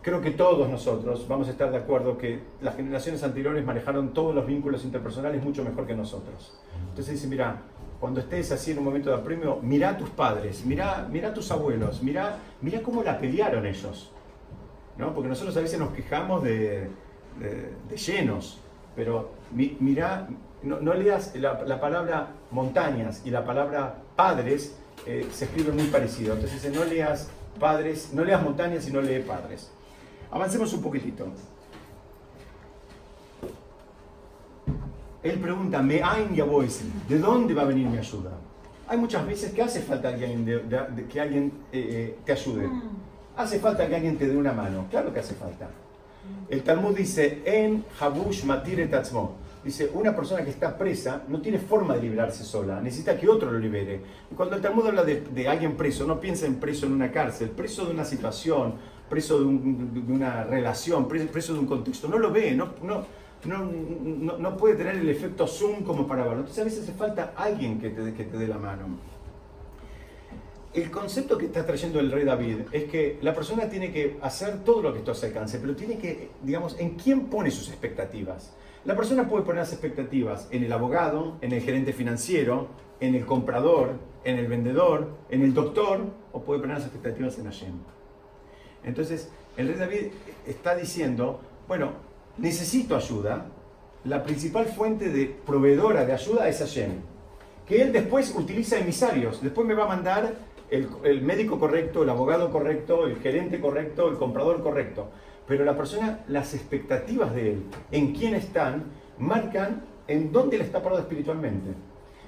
Creo 0.06 0.20
que 0.20 0.30
todos 0.30 0.68
nosotros 0.68 1.26
vamos 1.26 1.48
a 1.48 1.50
estar 1.50 1.68
de 1.72 1.78
acuerdo 1.78 2.16
que 2.16 2.38
las 2.60 2.76
generaciones 2.76 3.24
anteriores 3.24 3.64
manejaron 3.64 4.14
todos 4.14 4.32
los 4.32 4.46
vínculos 4.46 4.84
interpersonales 4.84 5.42
mucho 5.42 5.64
mejor 5.64 5.84
que 5.84 5.96
nosotros. 5.96 6.54
Entonces 6.90 7.14
dice, 7.14 7.26
mira, 7.26 7.62
cuando 7.98 8.20
estés 8.20 8.52
así 8.52 8.70
en 8.70 8.78
un 8.78 8.84
momento 8.84 9.10
de 9.10 9.16
apremio, 9.16 9.58
mira 9.62 9.90
a 9.90 9.98
tus 9.98 10.08
padres, 10.10 10.64
mira, 10.64 11.08
mira 11.10 11.30
a 11.30 11.34
tus 11.34 11.50
abuelos, 11.50 12.04
mira, 12.04 12.36
mira 12.62 12.82
cómo 12.82 13.02
la 13.02 13.18
pelearon 13.18 13.66
ellos. 13.66 14.12
¿no? 14.96 15.12
Porque 15.12 15.28
nosotros 15.28 15.56
a 15.56 15.60
veces 15.60 15.80
nos 15.80 15.90
quejamos 15.90 16.44
de, 16.44 16.88
de- 17.40 17.72
de 17.88 17.96
llenos, 17.96 18.60
pero 18.94 19.30
mi- 19.52 19.76
no, 20.62 20.80
no 20.80 20.94
leas 20.94 21.34
la, 21.34 21.62
la 21.64 21.80
palabra 21.80 22.28
montañas 22.52 23.22
y 23.24 23.30
la 23.30 23.44
palabra 23.44 23.96
padres 24.14 24.76
eh, 25.04 25.26
se 25.32 25.46
escriben 25.46 25.74
muy 25.74 25.86
parecido. 25.86 26.34
Entonces 26.34 26.62
dice, 26.62 26.72
no 26.78 26.84
leas 26.84 27.28
padres, 27.58 28.10
no 28.14 28.22
leas 28.24 28.40
montañas 28.40 28.88
y 28.88 28.92
no 28.92 29.00
lee 29.00 29.24
padres. 29.26 29.72
Avancemos 30.30 30.72
un 30.72 30.82
poquitito. 30.82 31.26
Él 35.22 35.38
pregunta, 35.40 35.82
me 35.82 36.00
yabois, 36.34 36.82
¿de 37.08 37.18
dónde 37.18 37.52
va 37.54 37.62
a 37.62 37.64
venir 37.66 37.86
mi 37.88 37.98
ayuda? 37.98 38.30
Hay 38.88 38.96
muchas 38.98 39.26
veces 39.26 39.52
que 39.52 39.62
hace 39.62 39.80
falta 39.80 40.14
que 40.16 40.22
alguien, 40.24 40.44
de- 40.44 40.60
de- 40.60 40.86
de- 40.94 41.04
que 41.06 41.20
alguien 41.20 41.52
eh, 41.72 41.88
eh, 41.90 42.18
te 42.24 42.32
ayude. 42.32 42.68
Hace 43.36 43.58
falta 43.58 43.88
que 43.88 43.96
alguien 43.96 44.16
te 44.16 44.28
dé 44.28 44.36
una 44.36 44.52
mano. 44.52 44.86
Claro 44.90 45.12
que 45.12 45.18
hace 45.20 45.34
falta. 45.34 45.68
El 46.48 46.62
Talmud 46.62 46.96
dice, 46.96 47.42
en 47.44 47.84
habush 48.00 48.44
matire 48.44 48.86
tatzmo. 48.86 49.34
Dice, 49.64 49.90
una 49.94 50.14
persona 50.14 50.44
que 50.44 50.50
está 50.50 50.78
presa 50.78 51.22
no 51.26 51.40
tiene 51.40 51.58
forma 51.58 51.94
de 51.96 52.02
liberarse 52.02 52.44
sola, 52.44 52.80
necesita 52.80 53.18
que 53.18 53.28
otro 53.28 53.50
lo 53.50 53.58
libere. 53.58 54.00
Y 54.30 54.34
cuando 54.36 54.54
el 54.54 54.62
Talmud 54.62 54.86
habla 54.86 55.02
de, 55.02 55.22
de 55.22 55.48
alguien 55.48 55.76
preso, 55.76 56.06
no 56.06 56.20
piensa 56.20 56.46
en 56.46 56.54
preso 56.56 56.86
en 56.86 56.92
una 56.92 57.10
cárcel, 57.10 57.50
preso 57.50 57.84
de 57.84 57.90
una 57.92 58.04
situación, 58.04 58.74
preso 59.08 59.38
de, 59.38 59.44
un- 59.46 60.06
de 60.06 60.12
una 60.12 60.44
relación, 60.44 61.06
preso, 61.08 61.52
de 61.54 61.58
un 61.60 61.66
contexto. 61.66 62.08
No 62.08 62.18
lo 62.18 62.30
ve, 62.32 62.52
no, 62.54 62.70
no, 62.82 63.04
no, 63.44 64.38
no- 64.38 64.56
puede 64.56 64.74
tener 64.74 64.96
el 64.96 65.08
efecto 65.08 65.46
zoom 65.46 65.82
como 65.84 66.06
para 66.06 66.22
verlo. 66.24 66.40
Entonces 66.40 66.60
a 66.60 66.64
veces 66.64 66.82
hace 66.84 66.92
falta 66.92 67.32
alguien 67.36 67.78
que 67.80 67.90
te, 67.90 68.12
que 68.14 68.24
te 68.24 68.36
dé 68.36 68.48
la 68.48 68.58
mano. 68.58 68.86
El 70.74 70.90
concepto 70.90 71.38
que 71.38 71.46
está 71.46 71.64
trayendo 71.64 72.00
el 72.00 72.10
rey 72.12 72.24
David 72.24 72.58
es 72.70 72.84
que 72.84 73.18
la 73.22 73.32
persona 73.34 73.66
tiene 73.68 73.90
que 73.92 74.18
hacer 74.20 74.62
todo 74.62 74.82
lo 74.82 74.92
que 74.92 74.98
esto 74.98 75.12
a 75.12 75.14
su 75.14 75.24
alcance, 75.24 75.58
pero 75.58 75.74
tiene 75.74 75.96
que, 75.96 76.28
digamos, 76.42 76.78
¿en 76.78 76.96
quién 76.96 77.26
pone 77.26 77.50
sus 77.50 77.68
expectativas? 77.70 78.52
La 78.84 78.94
persona 78.94 79.26
puede 79.26 79.42
poner 79.44 79.60
las 79.62 79.72
expectativas 79.72 80.48
en 80.50 80.64
el 80.64 80.72
abogado, 80.72 81.38
en 81.40 81.52
el 81.52 81.62
gerente 81.62 81.94
financiero, 81.94 82.68
en 83.00 83.14
el 83.14 83.24
comprador, 83.24 83.92
en 84.24 84.36
el 84.38 84.48
vendedor, 84.48 85.08
en 85.30 85.42
el 85.42 85.54
doctor, 85.54 86.00
o 86.32 86.42
puede 86.42 86.60
poner 86.60 86.76
las 86.76 86.84
expectativas 86.86 87.38
en 87.38 87.44
Hashem. 87.46 87.72
Entonces, 88.86 89.28
el 89.58 89.68
rey 89.68 89.76
David 89.76 90.06
está 90.46 90.74
diciendo, 90.74 91.40
bueno, 91.68 91.92
necesito 92.38 92.96
ayuda, 92.96 93.46
la 94.04 94.22
principal 94.22 94.66
fuente 94.66 95.10
de 95.10 95.26
proveedora 95.26 96.06
de 96.06 96.12
ayuda 96.14 96.48
es 96.48 96.60
Hashem 96.60 96.92
que 97.66 97.82
él 97.82 97.92
después 97.92 98.32
utiliza 98.36 98.78
emisarios. 98.78 99.42
Después 99.42 99.66
me 99.66 99.74
va 99.74 99.84
a 99.84 99.88
mandar 99.88 100.34
el, 100.70 101.22
médico 101.22 101.58
correcto, 101.58 102.04
el 102.04 102.08
abogado 102.10 102.50
correcto, 102.50 103.06
el 103.06 103.16
gerente 103.16 103.60
correcto, 103.60 104.08
el 104.08 104.16
comprador 104.16 104.62
correcto. 104.62 105.08
Pero 105.46 105.64
la 105.64 105.76
persona, 105.76 106.20
las 106.28 106.54
expectativas 106.54 107.34
de 107.34 107.52
él, 107.52 107.62
en 107.90 108.14
quién 108.14 108.34
están, 108.34 108.84
marcan 109.18 109.82
en 110.06 110.30
dónde 110.32 110.56
él 110.56 110.62
está 110.62 110.80
parado 110.82 111.00
espiritualmente. 111.02 111.70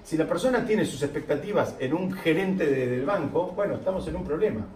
Si 0.02 0.16
la 0.16 0.26
persona 0.26 0.64
tiene 0.66 0.84
sus 0.84 1.02
expectativas 1.02 1.76
en 1.78 1.94
un 1.94 2.12
gerente 2.12 2.66
de- 2.66 2.86
del 2.86 3.04
banco, 3.04 3.52
bueno, 3.54 3.74
estamos 3.74 4.06
en 4.08 4.16
un 4.16 4.24
problema. 4.24 4.66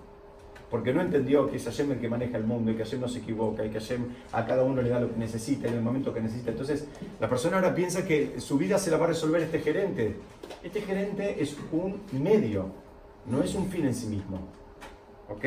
Porque 0.72 0.92
no 0.94 1.02
entendió 1.02 1.48
que 1.50 1.58
es 1.58 1.64
Hashem 1.64 1.92
el 1.92 2.00
que 2.00 2.08
maneja 2.08 2.38
el 2.38 2.44
mundo 2.44 2.70
y 2.70 2.74
que 2.74 2.82
Hashem 2.82 2.98
no 3.02 3.06
se 3.08 3.18
equivoca 3.18 3.62
y 3.64 3.68
que 3.68 3.78
Hashem 3.78 4.06
a 4.32 4.46
cada 4.46 4.62
uno 4.64 4.80
le 4.80 4.88
da 4.88 4.98
lo 5.00 5.10
que 5.12 5.18
necesita 5.18 5.68
en 5.68 5.74
el 5.74 5.82
momento 5.82 6.14
que 6.14 6.20
necesita. 6.22 6.50
Entonces, 6.50 6.86
la 7.20 7.28
persona 7.28 7.56
ahora 7.56 7.74
piensa 7.74 8.06
que 8.06 8.40
su 8.40 8.56
vida 8.56 8.78
se 8.78 8.90
la 8.90 8.96
va 8.96 9.04
a 9.04 9.08
resolver 9.08 9.42
este 9.42 9.60
gerente. 9.60 10.16
Este 10.62 10.80
gerente 10.80 11.36
es 11.42 11.56
un 11.72 12.00
medio, 12.12 12.70
no 13.26 13.42
es 13.42 13.54
un 13.54 13.68
fin 13.68 13.84
en 13.84 13.94
sí 13.94 14.06
mismo. 14.06 14.38
¿Ok? 15.28 15.44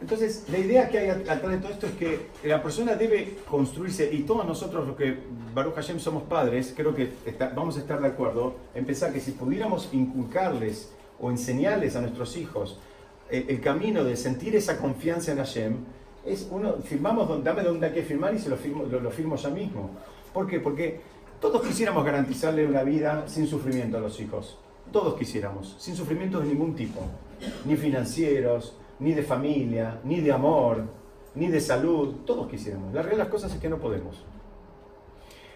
Entonces, 0.00 0.44
la 0.50 0.58
idea 0.58 0.88
que 0.88 0.98
hay 0.98 1.08
atrás 1.08 1.50
de 1.50 1.58
todo 1.58 1.72
esto 1.72 1.86
es 1.86 1.92
que 1.94 2.26
la 2.44 2.62
persona 2.62 2.94
debe 2.94 3.38
construirse, 3.48 4.12
y 4.12 4.22
todos 4.22 4.46
nosotros 4.46 4.86
los 4.86 4.96
que 4.96 5.16
Baruch 5.54 5.74
Hashem 5.74 5.98
somos 5.98 6.24
padres, 6.24 6.72
creo 6.76 6.94
que 6.94 7.14
está- 7.24 7.48
vamos 7.48 7.76
a 7.78 7.80
estar 7.80 8.00
de 8.00 8.08
acuerdo 8.08 8.54
en 8.74 8.84
pensar 8.84 9.12
que 9.12 9.20
si 9.20 9.32
pudiéramos 9.32 9.88
inculcarles 9.92 10.92
o 11.20 11.30
enseñarles 11.30 11.96
a 11.96 12.00
nuestros 12.00 12.36
hijos 12.36 12.78
eh, 13.30 13.46
el 13.48 13.60
camino 13.60 14.04
de 14.04 14.16
sentir 14.16 14.54
esa 14.56 14.78
confianza 14.78 15.32
en 15.32 15.38
Hashem, 15.38 15.76
es 16.26 16.48
uno, 16.50 16.74
firmamos, 16.82 17.28
don- 17.28 17.44
dame 17.44 17.62
donde 17.62 17.86
hay 17.86 17.92
que 17.92 18.02
firmar 18.02 18.34
y 18.34 18.38
se 18.38 18.48
lo 18.48 18.56
firmo, 18.56 18.84
lo, 18.84 19.00
lo 19.00 19.10
firmo 19.10 19.36
ya 19.36 19.50
mismo. 19.50 19.90
¿Por 20.32 20.46
qué? 20.46 20.60
Porque 20.60 21.00
todos 21.40 21.62
quisiéramos 21.62 22.04
garantizarle 22.04 22.66
una 22.66 22.82
vida 22.82 23.24
sin 23.26 23.46
sufrimiento 23.46 23.98
a 23.98 24.00
los 24.00 24.18
hijos. 24.20 24.58
Todos 24.92 25.14
quisiéramos, 25.18 25.76
sin 25.78 25.96
sufrimientos 25.96 26.42
de 26.42 26.48
ningún 26.48 26.74
tipo, 26.74 27.00
ni 27.64 27.76
financieros, 27.76 28.76
ni 29.00 29.12
de 29.12 29.22
familia, 29.22 30.00
ni 30.04 30.20
de 30.20 30.32
amor, 30.32 30.84
ni 31.34 31.48
de 31.48 31.60
salud, 31.60 32.16
todos 32.26 32.48
quisiéramos. 32.48 32.94
La 32.94 33.02
realidad 33.02 33.24
de 33.24 33.24
las 33.24 33.28
cosas 33.32 33.52
es 33.54 33.60
que 33.60 33.68
no 33.68 33.78
podemos. 33.78 34.22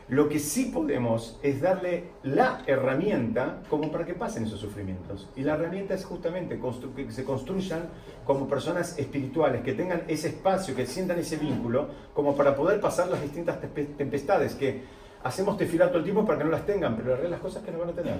Lo 0.09 0.29
que 0.31 0.38
sí 0.38 0.66
podemos 0.73 1.38
es 1.42 1.61
darle 1.61 2.05
la 2.23 2.62
herramienta 2.66 3.61
como 3.68 3.92
para 3.92 4.07
que 4.07 4.14
pasen 4.14 4.44
esos 4.44 4.59
sufrimientos. 4.59 5.29
Y 5.37 5.42
la 5.42 5.53
herramienta 5.55 5.92
es 5.92 6.05
justamente 6.07 6.59
que 6.97 7.12
se 7.12 7.25
construyan 7.25 7.90
como 8.25 8.49
personas 8.49 8.99
espirituales, 8.99 9.62
que 9.62 9.75
tengan 9.75 10.05
ese 10.09 10.29
espacio, 10.29 10.75
que 10.75 10.87
sientan 10.87 11.18
ese 11.18 11.37
vínculo, 11.37 11.88
como 12.14 12.35
para 12.35 12.57
poder 12.57 12.81
pasar 12.81 13.09
las 13.09 13.21
distintas 13.21 13.61
tempe- 13.61 13.97
tempestades, 13.99 14.55
que 14.55 14.83
hacemos 15.25 15.59
tefilar 15.59 15.88
todo 15.88 15.99
el 15.99 16.05
tiempo 16.05 16.25
para 16.25 16.38
que 16.38 16.44
no 16.44 16.51
las 16.51 16.64
tengan, 16.64 16.97
pero 16.97 17.11
la 17.11 17.16
realidad 17.16 17.33
las 17.33 17.40
cosas 17.40 17.62
que 17.62 17.71
no 17.71 17.79
van 17.79 17.90
a 17.90 17.92
tener. 17.92 18.14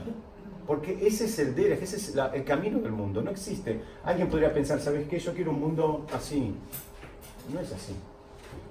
Porque 0.67 1.07
ese 1.07 1.25
es 1.25 1.39
el 1.39 1.55
derech, 1.55 1.81
ese 1.83 1.97
es 1.97 2.15
la- 2.15 2.27
el 2.35 2.45
camino 2.45 2.81
del 2.81 2.93
mundo, 2.93 3.23
no 3.23 3.31
existe. 3.31 3.81
Alguien 4.05 4.29
podría 4.29 4.53
pensar, 4.53 4.79
¿sabes 4.79 5.09
qué? 5.09 5.19
Yo 5.19 5.33
quiero 5.33 5.53
un 5.53 5.61
mundo 5.61 6.05
así. 6.13 6.55
No 7.51 7.61
es 7.61 7.73
así. 7.73 7.95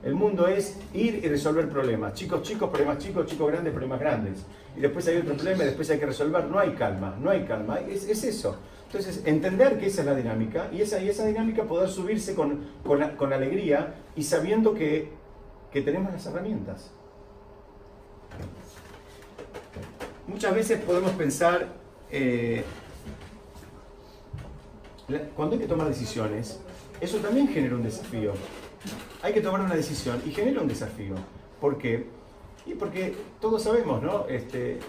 El 0.03 0.15
mundo 0.15 0.47
es 0.47 0.77
ir 0.93 1.21
y 1.23 1.27
resolver 1.27 1.67
problemas. 1.67 2.13
Chicos, 2.13 2.41
chicos, 2.43 2.69
problemas 2.69 2.99
chicos, 2.99 3.25
chicos 3.25 3.51
grandes, 3.51 3.73
problemas 3.73 3.99
grandes. 3.99 4.45
Y 4.75 4.81
después 4.81 5.07
hay 5.07 5.17
otro 5.17 5.33
problema 5.33 5.63
y 5.63 5.67
después 5.67 5.89
hay 5.89 5.99
que 5.99 6.05
resolver. 6.05 6.45
No 6.45 6.59
hay 6.59 6.71
calma, 6.71 7.17
no 7.21 7.29
hay 7.29 7.45
calma. 7.45 7.79
Es, 7.79 8.07
es 8.07 8.23
eso. 8.23 8.57
Entonces, 8.87 9.21
entender 9.25 9.77
que 9.79 9.87
esa 9.87 10.01
es 10.01 10.07
la 10.07 10.15
dinámica 10.15 10.69
y 10.71 10.81
esa, 10.81 11.01
y 11.01 11.09
esa 11.09 11.25
dinámica 11.25 11.63
poder 11.63 11.89
subirse 11.89 12.33
con, 12.35 12.65
con, 12.85 13.33
alegría 13.33 13.95
y 14.15 14.23
sabiendo 14.23 14.73
que, 14.73 15.11
que 15.73 15.81
tenemos 15.81 16.13
las 16.13 16.25
herramientas. 16.25 16.89
Muchas 20.25 20.55
veces 20.55 20.79
podemos 20.79 21.11
pensar, 21.11 21.67
eh, 22.11 22.63
cuando 25.35 25.55
hay 25.55 25.61
que 25.61 25.67
tomar 25.67 25.87
decisiones, 25.87 26.61
eso 27.01 27.17
también 27.17 27.49
genera 27.49 27.75
un 27.75 27.83
desafío. 27.83 28.33
Hay 29.21 29.33
que 29.33 29.41
tomar 29.41 29.61
una 29.61 29.75
decisión 29.75 30.21
y 30.25 30.31
genera 30.31 30.61
un 30.61 30.67
desafío. 30.67 31.15
¿Por 31.59 31.77
qué? 31.77 32.07
Y 32.65 32.73
porque 32.73 33.15
todos 33.39 33.63
sabemos, 33.63 34.03
¿no? 34.03 34.27
Este, 34.27 34.79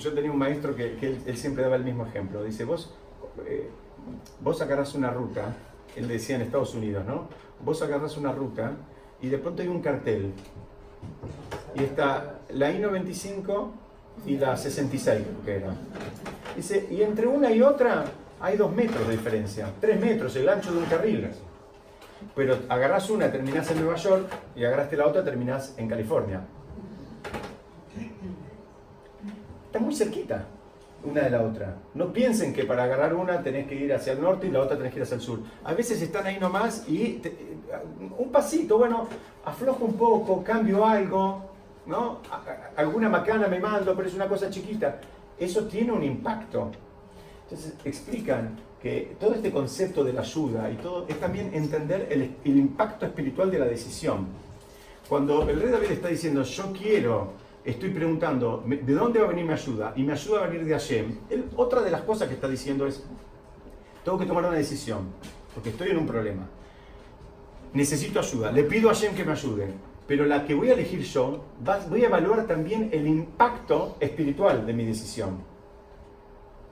yo, 0.00 0.12
tenía 0.12 0.30
un 0.30 0.38
maestro 0.38 0.74
que, 0.74 0.96
él, 1.00 1.36
siempre 1.36 1.62
daba 1.62 1.76
el 1.76 1.84
mismo 1.84 2.04
ejemplo. 2.04 2.42
Dice, 2.42 2.64
vos, 2.64 2.92
eh, 3.46 3.70
vos 4.40 4.60
agarrás 4.60 4.94
una 4.94 5.10
ruta, 5.10 5.54
él 5.96 6.08
decía 6.08 6.36
en 6.36 6.42
Estados 6.42 6.74
Unidos, 6.74 7.04
¿no? 7.06 7.28
Vos 7.64 7.82
agarrás 7.82 8.16
una 8.16 8.32
ruta 8.32 8.72
y 9.22 9.28
de 9.28 9.38
pronto 9.38 9.62
hay 9.62 9.68
un 9.68 9.80
cartel. 9.80 10.32
Y 11.76 11.84
está 11.84 12.40
la 12.50 12.72
I-95 12.72 13.70
y 14.26 14.36
la 14.36 14.56
66, 14.56 15.22
creo 15.22 15.44
que 15.44 15.64
era. 15.64 15.74
Dice, 16.56 16.88
y 16.90 17.02
entre 17.02 17.28
una 17.28 17.52
y 17.52 17.62
otra 17.62 18.04
hay 18.40 18.56
dos 18.56 18.74
metros 18.74 19.06
de 19.06 19.16
diferencia, 19.16 19.70
tres 19.80 20.00
metros, 20.00 20.34
el 20.36 20.48
ancho 20.48 20.72
de 20.72 20.78
un 20.78 20.84
carril. 20.86 21.30
Pero 22.34 22.58
agarrás 22.68 23.10
una, 23.10 23.30
terminás 23.30 23.70
en 23.70 23.80
Nueva 23.80 23.96
York, 23.96 24.28
y 24.54 24.64
agarraste 24.64 24.96
la 24.96 25.06
otra, 25.06 25.24
terminás 25.24 25.74
en 25.76 25.88
California. 25.88 26.40
Está 29.66 29.78
muy 29.78 29.94
cerquita 29.94 30.44
una 31.04 31.22
de 31.22 31.30
la 31.30 31.42
otra. 31.42 31.76
No 31.94 32.12
piensen 32.12 32.52
que 32.52 32.64
para 32.64 32.84
agarrar 32.84 33.14
una 33.14 33.42
tenés 33.42 33.66
que 33.66 33.74
ir 33.74 33.92
hacia 33.92 34.12
el 34.12 34.20
norte 34.20 34.46
y 34.46 34.50
la 34.50 34.60
otra 34.60 34.76
tenés 34.76 34.92
que 34.92 34.98
ir 34.98 35.02
hacia 35.04 35.14
el 35.14 35.20
sur. 35.20 35.40
A 35.64 35.72
veces 35.74 36.00
están 36.02 36.26
ahí 36.26 36.38
nomás 36.38 36.88
y 36.88 37.22
un 38.18 38.30
pasito, 38.30 38.78
bueno, 38.78 39.08
aflojo 39.44 39.84
un 39.84 39.94
poco, 39.94 40.42
cambio 40.44 40.84
algo, 40.84 41.42
¿no? 41.86 42.20
Alguna 42.76 43.08
macana 43.08 43.48
me 43.48 43.58
mando, 43.58 43.94
pero 43.96 44.08
es 44.08 44.14
una 44.14 44.28
cosa 44.28 44.50
chiquita. 44.50 45.00
Eso 45.38 45.64
tiene 45.64 45.92
un 45.92 46.04
impacto. 46.04 46.70
Entonces 47.44 47.74
explican 47.84 48.58
que 48.80 49.16
todo 49.20 49.34
este 49.34 49.50
concepto 49.50 50.02
de 50.02 50.12
la 50.12 50.22
ayuda 50.22 50.70
y 50.70 50.76
todo 50.76 51.06
es 51.06 51.20
también 51.20 51.50
entender 51.52 52.08
el, 52.10 52.56
impacto 52.56 53.04
espiritual 53.04 53.50
de 53.50 53.58
la 53.58 53.66
decisión. 53.66 54.26
Cuando 55.08 55.48
el 55.48 55.60
rey 55.60 55.70
David 55.70 55.90
está 55.90 56.08
diciendo, 56.08 56.42
yo 56.42 56.72
quiero, 56.72 57.32
estoy 57.64 57.90
preguntando, 57.90 58.62
¿me- 58.64 58.76
¿de 58.78 58.92
dónde 58.94 59.18
va 59.18 59.26
a 59.26 59.28
venir 59.28 59.44
mi 59.44 59.52
ayuda? 59.52 59.92
Y 59.96 60.02
mi 60.02 60.12
ayuda 60.12 60.44
a 60.44 60.46
venir 60.46 60.64
de 60.64 60.72
Hashem. 60.72 61.18
Otra 61.56 61.82
de 61.82 61.90
las 61.90 62.02
cosas 62.02 62.28
que 62.28 62.34
está 62.34 62.48
diciendo 62.48 62.86
es, 62.86 63.04
tengo 64.04 64.18
que 64.18 64.24
tomar 64.24 64.44
una 64.44 64.56
decisión, 64.56 65.08
porque 65.54 65.70
estoy 65.70 65.90
en 65.90 65.98
un 65.98 66.06
problema. 66.06 66.48
Necesito 67.74 68.18
ayuda, 68.18 68.50
le 68.50 68.64
pido 68.64 68.88
a 68.88 68.94
Hashem 68.94 69.14
que 69.14 69.24
me 69.24 69.32
ayude, 69.32 69.68
pero 70.06 70.24
la 70.24 70.44
que 70.44 70.54
voy 70.54 70.70
a 70.70 70.72
elegir 70.72 71.02
yo, 71.02 71.44
voy 71.88 72.02
a 72.02 72.06
evaluar 72.06 72.46
también 72.46 72.88
el 72.92 73.06
impacto 73.06 73.96
espiritual 74.00 74.64
de 74.66 74.72
mi 74.72 74.84
decisión. 74.86 75.38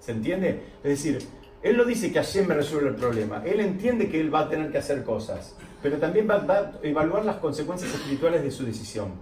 ¿Se 0.01 0.13
entiende? 0.13 0.63
Es 0.83 0.91
decir, 0.91 1.19
él 1.63 1.77
no 1.77 1.85
dice 1.85 2.13
que 2.13 2.21
Hashem 2.21 2.47
me 2.47 2.55
resuelve 2.55 2.91
el 2.91 2.95
problema, 2.95 3.43
él 3.45 3.61
entiende 3.61 4.09
que 4.09 4.21
él 4.21 4.33
va 4.33 4.41
a 4.41 4.49
tener 4.49 4.71
que 4.71 4.79
hacer 4.79 5.03
cosas, 5.03 5.57
pero 5.83 5.99
también 5.99 6.29
va, 6.29 6.37
a 6.37 6.73
evaluar 6.83 7.25
las 7.25 7.37
consecuencias 7.37 7.93
espirituales 7.93 8.43
de 8.43 8.51
su 8.51 8.65
decisión. 8.65 9.13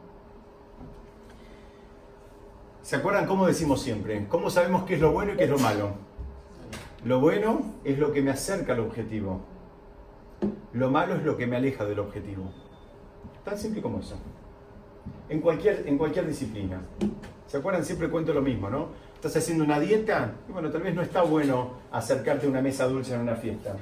¿Se 2.83 2.97
acuerdan 2.97 3.27
cómo 3.27 3.47
decimos 3.47 3.83
siempre? 3.83 4.27
¿Cómo 4.29 4.51
sabemos 4.51 4.85
qué 4.85 4.95
es 4.95 5.01
lo 5.01 5.13
bueno 5.13 5.33
y 5.33 5.37
qué 5.37 5.45
es 5.45 5.51
lo 5.51 5.59
malo? 5.59 5.95
Lo 7.05 7.21
bueno 7.21 7.63
es 7.85 7.99
lo 7.99 8.13
que 8.13 8.23
me 8.23 8.31
acerca 8.31 8.75
al 8.75 8.81
objetivo. 8.81 9.41
Lo 10.73 10.91
malo 10.91 11.15
es 11.15 11.23
lo 11.25 11.37
que 11.37 11.47
me 11.47 11.57
aleja 11.57 11.85
del 11.85 11.99
objetivo. 11.99 12.53
Tan 13.45 13.59
simple 13.59 13.81
como 13.81 14.01
eso. 14.01 14.17
En 15.29 15.41
cualquier, 15.41 15.85
en 15.87 15.99
cualquier 15.99 16.27
disciplina. 16.27 16.81
¿Se 17.47 17.57
acuerdan? 17.57 17.85
Siempre 17.85 18.11
cuento 18.11 18.33
lo 18.33 18.43
mismo, 18.43 18.69
¿no? 18.69 18.89
Estás 19.17 19.37
haciendo 19.37 19.65
una 19.65 19.81
dieta 19.81 20.33
bueno, 20.49 20.71
tal 20.71 20.83
vez 20.83 20.95
no 20.95 21.03
está 21.03 21.23
bueno 21.23 21.73
acercarte 21.91 22.47
a 22.47 22.51
una 22.51 22.63
mesa 22.63 22.87
dulce 22.87 23.15
en 23.15 23.21
una 23.21 23.35
fiesta. 23.35 23.77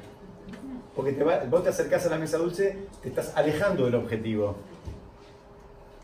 Porque 0.97 1.12
te 1.12 1.25
va- 1.25 1.44
vos 1.51 1.62
te 1.62 1.68
acercás 1.70 2.07
a 2.07 2.11
la 2.11 2.18
mesa 2.18 2.38
dulce, 2.38 2.79
te 3.03 3.09
estás 3.09 3.33
alejando 3.37 3.85
del 3.85 3.97
objetivo. 3.97 4.57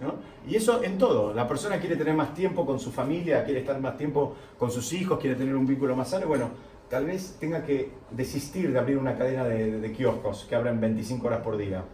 ¿no? 0.00 0.14
Y 0.48 0.56
eso 0.56 0.82
en 0.82 0.98
todo. 0.98 1.32
La 1.34 1.46
persona 1.46 1.78
quiere 1.78 1.96
tener 1.96 2.14
más 2.14 2.34
tiempo 2.34 2.64
con 2.66 2.80
su 2.80 2.90
familia, 2.90 3.44
quiere 3.44 3.60
estar 3.60 3.78
más 3.80 3.96
tiempo 3.96 4.34
con 4.58 4.70
sus 4.70 4.92
hijos, 4.92 5.18
quiere 5.20 5.36
tener 5.36 5.54
un 5.54 5.66
vínculo 5.66 5.94
más 5.94 6.08
sano. 6.08 6.26
Bueno, 6.26 6.50
tal 6.88 7.04
vez 7.04 7.36
tenga 7.38 7.62
que 7.64 7.92
desistir 8.10 8.72
de 8.72 8.78
abrir 8.78 8.96
una 8.98 9.16
cadena 9.16 9.44
de, 9.44 9.78
de 9.80 9.92
kioscos 9.92 10.46
que 10.48 10.56
abran 10.56 10.80
25 10.80 11.26
horas 11.26 11.40
por 11.42 11.56
día. 11.56 11.84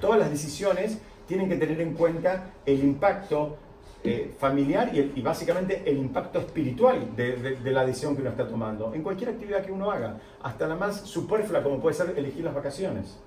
Todas 0.00 0.18
las 0.18 0.30
decisiones 0.30 0.98
tienen 1.26 1.48
que 1.48 1.56
tener 1.56 1.80
en 1.80 1.94
cuenta 1.94 2.50
el 2.66 2.84
impacto 2.84 3.56
eh, 4.02 4.34
familiar 4.38 4.90
y, 4.94 5.20
básicamente 5.20 5.82
el 5.84 5.98
impacto 5.98 6.38
espiritual 6.38 7.14
de, 7.14 7.36
de- 7.36 7.56
de 7.56 7.70
la 7.70 7.84
decisión 7.84 8.14
que 8.16 8.22
uno 8.22 8.30
está 8.30 8.48
tomando 8.48 8.94
en 8.94 9.02
cualquier 9.02 9.30
actividad 9.30 9.62
que 9.62 9.72
uno 9.72 9.90
haga, 9.90 10.18
hasta 10.42 10.66
la 10.66 10.74
más 10.74 11.00
superflua 11.02 11.62
como 11.62 11.80
puede 11.80 11.94
ser 11.94 12.14
elegir 12.16 12.44
las 12.44 12.54
vacaciones. 12.54 13.18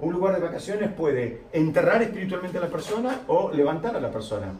Un 0.00 0.12
lugar 0.12 0.34
de 0.34 0.40
vacaciones 0.40 0.90
puede 0.92 1.42
enterrar 1.52 2.02
espiritualmente 2.02 2.58
a 2.58 2.62
la 2.62 2.68
persona 2.68 3.20
o 3.28 3.52
levantar 3.52 3.94
a 3.96 4.00
la 4.00 4.10
persona. 4.10 4.52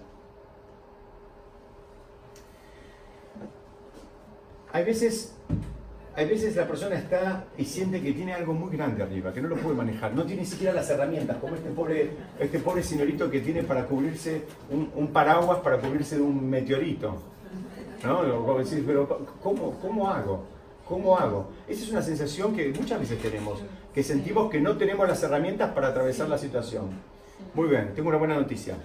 Hay 4.73 4.85
veces, 4.85 5.37
hay 6.17 6.27
veces 6.29 6.55
la 6.55 6.67
persona 6.67 6.97
está 6.97 7.45
y 7.59 7.65
siente 7.65 8.01
que 8.01 8.13
tiene 8.13 8.33
algo 8.33 8.53
muy 8.53 8.77
grande 8.77 9.03
arriba, 9.03 9.33
que 9.33 9.43
no 9.43 9.49
lo 9.49 9.57
puede 9.57 9.75
manejar, 9.75 10.15
no 10.15 10.25
tiene 10.25 10.43
ni 10.43 10.47
siquiera 10.47 10.73
las 10.73 10.89
herramientas, 10.89 11.39
como 11.39 11.57
este 11.57 11.71
pobre, 11.71 12.11
este 12.39 12.61
pobre 12.61 12.83
señorito 12.83 13.29
que 13.31 13.41
tiene 13.41 13.65
para 13.65 13.85
cubrirse 13.87 14.43
un, 14.71 14.91
un 14.95 15.09
paraguas 15.09 15.59
para 15.59 15.79
cubrirse 15.79 16.17
de 16.17 16.23
un 16.23 16.49
meteorito. 16.49 17.17
¿No? 18.05 18.59
Decís, 18.59 18.83
pero 18.87 19.27
¿cómo, 19.43 19.79
¿cómo 19.81 20.09
hago? 20.09 20.45
¿Cómo 20.87 21.17
hago? 21.17 21.49
Esa 21.67 21.85
es 21.85 21.91
una 21.91 22.03
sensación 22.03 22.55
que 22.55 22.69
muchas 22.69 23.01
veces 23.01 23.21
tenemos, 23.21 23.61
que 23.95 24.03
sentimos 24.03 24.51
que 24.51 24.61
no 24.61 24.77
tenemos 24.77 25.09
las 25.09 25.23
herramientas 25.23 25.73
para 25.73 25.89
atravesar 25.89 26.29
la 26.29 26.37
situación. 26.39 26.91
Muy 27.55 27.69
bien, 27.69 27.93
tengo 27.95 28.11
una 28.11 28.19
buena 28.19 28.35
noticia. 28.35 28.77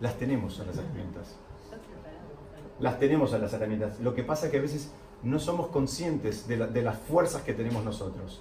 Las 0.00 0.16
tenemos 0.16 0.60
a 0.60 0.64
las 0.64 0.78
herramientas. 0.78 1.36
Las 2.78 2.98
tenemos 2.98 3.34
a 3.34 3.38
las 3.38 3.52
herramientas. 3.52 3.98
Lo 4.00 4.14
que 4.14 4.22
pasa 4.22 4.46
es 4.46 4.52
que 4.52 4.58
a 4.58 4.62
veces 4.62 4.92
no 5.24 5.38
somos 5.38 5.68
conscientes 5.68 6.46
de, 6.46 6.56
la- 6.58 6.66
de 6.66 6.82
las 6.82 6.98
fuerzas 6.98 7.42
que 7.42 7.52
tenemos 7.54 7.84
nosotros. 7.84 8.40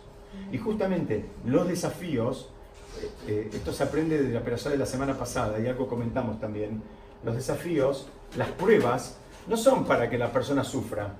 Y 0.51 0.57
justamente 0.57 1.25
los 1.45 1.67
desafíos, 1.67 2.49
eh, 3.01 3.09
eh, 3.27 3.49
esto 3.53 3.71
se 3.71 3.83
aprende 3.83 4.21
de 4.21 4.33
la 4.33 4.39
operación 4.39 4.73
de 4.73 4.79
la 4.79 4.85
semana 4.85 5.17
pasada 5.17 5.59
y 5.59 5.67
algo 5.67 5.87
comentamos 5.87 6.39
también, 6.39 6.81
los 7.23 7.35
desafíos, 7.35 8.07
las 8.37 8.49
pruebas, 8.49 9.17
no 9.47 9.57
son 9.57 9.85
para 9.85 10.09
que 10.09 10.17
la 10.17 10.31
persona 10.31 10.63
sufra, 10.63 11.13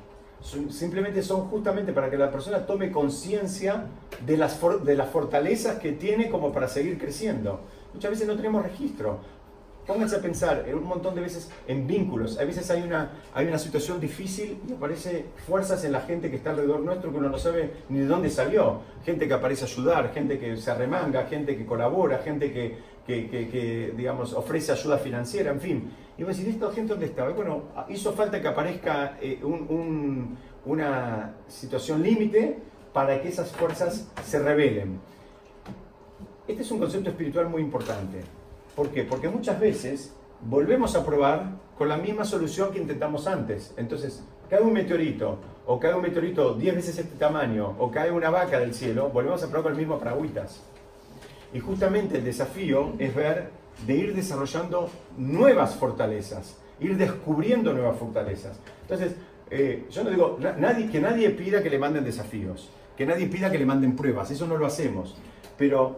simplemente 0.70 1.24
son 1.24 1.47
justamente 1.49 1.93
para 1.93 2.09
que 2.09 2.18
la 2.18 2.32
persona 2.32 2.66
tome 2.66 2.91
conciencia 2.91 3.86
de 4.26 4.36
las, 4.38 4.59
de 4.84 4.95
las 4.95 5.09
fortalezas 5.09 5.80
que 5.80 5.93
tiene 5.93 6.30
como 6.30 6.51
para 6.51 6.68
seguir 6.68 6.97
creciendo. 6.97 7.61
Muchas 7.93 8.11
veces 8.11 8.28
no 8.28 8.36
tenemos 8.36 8.64
registro. 8.64 9.20
Pónganse 9.88 10.15
a 10.15 10.21
pensar 10.21 10.65
un 10.73 10.86
montón 10.86 11.13
de 11.13 11.19
veces 11.21 11.51
en 11.67 11.86
vínculos. 11.86 12.39
A 12.39 12.45
veces 12.45 12.71
hay 12.71 12.84
una, 12.84 13.11
hay 13.34 13.47
una 13.47 13.59
situación 13.59 13.99
difícil 13.99 14.57
y 14.69 14.71
aparece 14.71 15.25
fuerzas 15.45 15.84
en 15.84 15.91
la 15.91 15.99
gente 16.01 16.29
que 16.29 16.38
está 16.38 16.51
alrededor 16.51 16.79
nuestro 16.79 17.11
que 17.11 17.17
uno 17.17 17.27
no 17.29 17.38
sabe 17.38 17.71
ni 17.89 17.99
de 17.99 18.05
dónde 18.05 18.29
salió. 18.29 18.79
Gente 19.05 19.27
que 19.27 19.34
aparece 19.34 19.65
a 19.65 19.67
ayudar, 19.67 20.13
gente 20.13 20.39
que 20.39 20.55
se 20.55 20.71
arremanga, 20.71 21.25
gente 21.25 21.57
que 21.57 21.65
colabora, 21.65 22.19
gente 22.19 22.53
que, 22.53 22.77
que, 23.05 23.29
que- 23.29 23.93
digamos, 23.97 24.31
ofrece 24.34 24.71
ayuda 24.71 24.97
financiera, 24.99 25.51
en 25.51 25.59
fin. 25.59 25.91
Y 26.17 26.23
vos 26.23 26.38
decís, 26.38 26.53
¿esta 26.53 26.71
gente 26.71 26.91
dónde 26.93 27.07
estaba? 27.07 27.31
Bueno, 27.31 27.63
hizo 27.89 28.13
falta 28.13 28.41
que 28.41 28.47
aparezca 28.47 29.17
eh, 29.21 29.39
un- 29.43 29.65
un- 29.69 30.38
una 30.65 31.34
situación 31.49 32.01
límite 32.01 32.57
para 32.93 33.21
que 33.21 33.27
esas 33.27 33.51
fuerzas 33.51 34.09
se 34.23 34.39
rebelen. 34.39 34.99
Este 36.47 36.61
es 36.61 36.71
un 36.71 36.79
concepto 36.79 37.09
espiritual 37.09 37.49
muy 37.49 37.61
importante. 37.61 38.21
¿Por 38.76 38.89
qué? 38.89 39.03
Porque 39.03 39.30
muchas 39.30 39.59
veces 39.59 40.13
volvemos 40.41 40.95
a 40.95 41.05
probar 41.05 41.51
con 41.78 41.89
la 41.89 41.97
misma 41.97 42.26
solución 42.26 42.71
que 42.71 42.80
intentamos 42.80 43.28
antes. 43.28 43.74
Entonces, 43.78 44.24
cae 44.49 44.61
un 44.61 44.74
meteorito, 44.74 45.38
o 45.65 45.80
cae 45.80 45.93
un 45.93 46.01
meteorito 46.01 46.55
10 46.55 46.76
veces 46.76 46.97
este 46.97 47.17
tamaño, 47.17 47.76
o 47.80 47.91
cae 47.91 48.11
una 48.11 48.30
vaca 48.30 48.59
del 48.59 48.74
cielo, 48.74 49.09
volvemos 49.09 49.43
a 49.43 49.47
probar 49.47 49.63
con 49.63 49.71
el 49.74 49.78
mismo 49.78 49.99
paraguitas. 49.99 50.61
Y 51.53 51.59
justamente 51.59 52.17
el 52.17 52.24
desafío 52.24 52.93
es 52.97 53.13
ver 53.13 53.49
de 53.86 53.95
ir 53.95 54.15
desarrollando 54.15 54.89
nuevas 55.17 55.76
fortalezas, 55.76 56.57
ir 56.80 56.97
descubriendo 56.97 57.74
nuevas 57.74 57.97
fortalezas. 57.97 58.59
Entonces, 58.82 59.15
eh, 59.51 59.86
yo 59.91 60.03
no 60.03 60.09
digo 60.09 60.38
que 60.91 60.99
nadie 60.99 61.30
pida 61.30 61.61
que 61.61 61.69
le 61.69 61.78
manden 61.78 62.03
desafíos, 62.03 62.69
que 62.97 63.05
nadie 63.05 63.28
pida 63.28 63.51
que 63.51 63.59
le 63.59 63.65
manden 63.65 63.95
pruebas, 63.95 64.32
eso 64.32 64.47
no 64.47 64.57
lo 64.57 64.65
hacemos. 64.65 65.15
Pero 65.57 65.97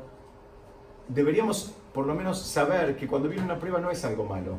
deberíamos 1.07 1.73
por 1.95 2.05
lo 2.05 2.13
menos 2.13 2.41
saber 2.41 2.97
que 2.97 3.07
cuando 3.07 3.29
viene 3.29 3.45
una 3.45 3.57
prueba 3.57 3.79
no 3.79 3.89
es 3.89 4.03
algo 4.03 4.25
malo. 4.25 4.57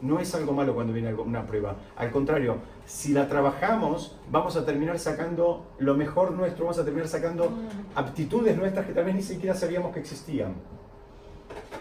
No 0.00 0.20
es 0.20 0.32
algo 0.36 0.52
malo 0.52 0.72
cuando 0.72 0.92
viene 0.92 1.12
una 1.12 1.44
prueba. 1.44 1.74
Al 1.96 2.12
contrario, 2.12 2.58
si 2.86 3.12
la 3.12 3.26
trabajamos, 3.26 4.16
vamos 4.30 4.54
a 4.56 4.64
terminar 4.64 5.00
sacando 5.00 5.66
lo 5.80 5.96
mejor 5.96 6.30
nuestro, 6.30 6.66
vamos 6.66 6.78
a 6.78 6.84
terminar 6.84 7.08
sacando 7.08 7.50
aptitudes 7.96 8.56
nuestras 8.56 8.86
que 8.86 8.92
tal 8.92 9.06
vez 9.06 9.16
ni 9.16 9.22
siquiera 9.22 9.56
sabíamos 9.56 9.92
que 9.92 9.98
existían. 9.98 10.54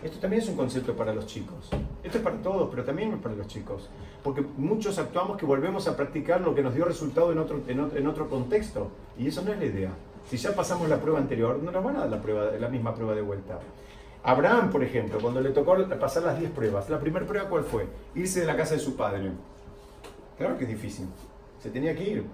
Esto 0.01 0.17
también 0.17 0.41
es 0.41 0.49
un 0.49 0.55
concepto 0.55 0.95
para 0.95 1.13
los 1.13 1.27
chicos. 1.27 1.69
Esto 2.03 2.17
es 2.17 2.23
para 2.23 2.37
todos, 2.37 2.67
pero 2.71 2.83
también 2.83 3.13
es 3.13 3.19
para 3.19 3.35
los 3.35 3.45
chicos. 3.45 3.91
Porque 4.23 4.43
muchos 4.57 4.97
actuamos 4.97 5.37
que 5.37 5.45
volvemos 5.45 5.87
a 5.87 5.95
practicar 5.95 6.41
lo 6.41 6.55
que 6.55 6.63
nos 6.63 6.73
dio 6.73 6.85
resultado 6.85 7.31
en 7.31 7.37
otro, 7.37 7.61
en 7.67 7.79
otro, 7.79 7.97
en 7.99 8.07
otro 8.07 8.27
contexto. 8.27 8.89
Y 9.19 9.27
eso 9.27 9.43
no 9.43 9.53
es 9.53 9.59
la 9.59 9.65
idea. 9.65 9.91
Si 10.27 10.37
ya 10.37 10.55
pasamos 10.55 10.89
la 10.89 10.99
prueba 10.99 11.19
anterior, 11.19 11.61
no 11.61 11.71
nos 11.71 11.83
van 11.83 11.97
a 11.97 11.99
dar 11.99 12.09
la, 12.09 12.21
prueba, 12.21 12.51
la 12.59 12.69
misma 12.69 12.95
prueba 12.95 13.13
de 13.13 13.21
vuelta. 13.21 13.59
Abraham, 14.23 14.69
por 14.69 14.83
ejemplo, 14.83 15.19
cuando 15.21 15.41
le 15.41 15.51
tocó 15.51 15.75
pasar 15.99 16.23
las 16.23 16.39
10 16.39 16.51
pruebas, 16.51 16.89
la 16.89 16.99
primera 16.99 17.25
prueba 17.25 17.47
¿cuál 17.49 17.63
fue? 17.63 17.87
Irse 18.15 18.41
de 18.41 18.45
la 18.45 18.57
casa 18.57 18.73
de 18.73 18.79
su 18.79 18.95
padre. 18.95 19.31
Claro 20.37 20.57
que 20.57 20.65
es 20.65 20.69
difícil. 20.69 21.07
Se 21.59 21.69
tenía 21.69 21.95
que 21.95 22.03
ir. 22.03 22.25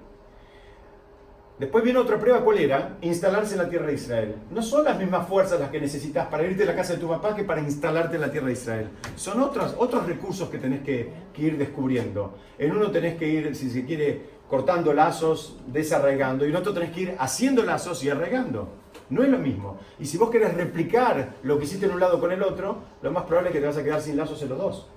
Después 1.60 1.84
viene 1.84 2.00
otra 2.00 2.20
prueba, 2.20 2.42
¿cuál 2.44 2.58
era? 2.58 2.98
Instalarse 3.02 3.54
en 3.54 3.62
la 3.62 3.70
tierra 3.70 3.86
de 3.86 3.94
Israel. 3.94 4.36
No 4.50 4.64
son 4.64 4.84
las 4.86 4.98
mismas 4.98 5.28
fuerzas 5.28 5.60
las 5.60 5.70
que 5.70 5.80
necesitas 5.80 6.28
para 6.28 6.44
irte 6.44 6.64
de 6.64 6.66
la 6.66 6.76
casa 6.76 6.94
de 6.94 7.00
tu 7.00 7.08
papá 7.08 7.36
que 7.36 7.44
para 7.44 7.62
instalarte 7.62 8.16
en 8.16 8.22
la 8.22 8.32
tierra 8.32 8.48
de 8.48 8.54
Israel. 8.54 8.90
Son 9.16 9.40
otros, 9.40 9.76
otros 9.78 10.08
recursos 10.08 10.50
que 10.50 10.58
tenés 10.58 10.82
que, 10.82 11.14
que 11.32 11.42
ir 11.44 11.58
descubriendo. 11.58 12.36
En 12.58 12.76
uno 12.76 12.90
tenés 12.90 13.16
que 13.16 13.28
ir, 13.28 13.56
si 13.56 13.70
se 13.70 13.86
quiere, 13.86 14.24
cortando 14.50 14.94
lazos, 14.94 15.58
desarraigando, 15.68 16.46
y 16.46 16.50
en 16.50 16.56
otro 16.56 16.74
tenés 16.74 16.92
que 16.92 17.02
ir 17.02 17.16
haciendo 17.20 17.64
lazos 17.64 18.04
y 18.04 18.10
arraigando. 18.10 18.83
No 19.10 19.24
es 19.24 19.30
lo 19.30 19.38
mismo. 19.38 19.78
Y 20.00 20.06
si 20.06 20.18
vos 20.18 20.30
querés 20.30 20.54
replicar 20.56 21.36
lo 21.44 21.58
que 21.58 21.66
hiciste 21.66 21.86
en 21.86 21.94
un 21.94 22.00
lado 22.00 22.20
con 22.20 22.32
el 22.32 22.42
otro, 22.42 22.78
lo 23.02 23.12
más 23.12 23.24
probable 23.24 23.50
es 23.50 23.54
que 23.54 23.60
te 23.62 23.68
vas 23.68 23.78
a 23.78 23.84
quedar 23.84 24.02
sin 24.02 24.18
lazos 24.18 24.42
en 24.42 24.50
los 24.50 24.58
dos. 24.58 24.88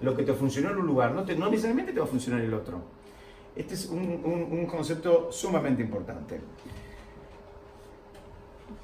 Lo 0.00 0.16
que 0.16 0.22
te 0.24 0.32
funcionó 0.34 0.70
en 0.70 0.78
un 0.78 0.86
lugar 0.86 1.12
no, 1.12 1.24
te- 1.24 1.36
necesariamente 1.36 1.92
te 1.92 1.98
va 2.00 2.04
a 2.04 2.08
funcionar 2.08 2.40
en 2.40 2.46
el 2.46 2.54
otro. 2.54 2.78
Este 3.54 3.74
es 3.74 3.86
un, 3.86 3.98
un- 4.24 4.48
un 4.58 4.66
concepto 4.66 5.30
sumamente 5.30 5.82
importante. 5.82 6.40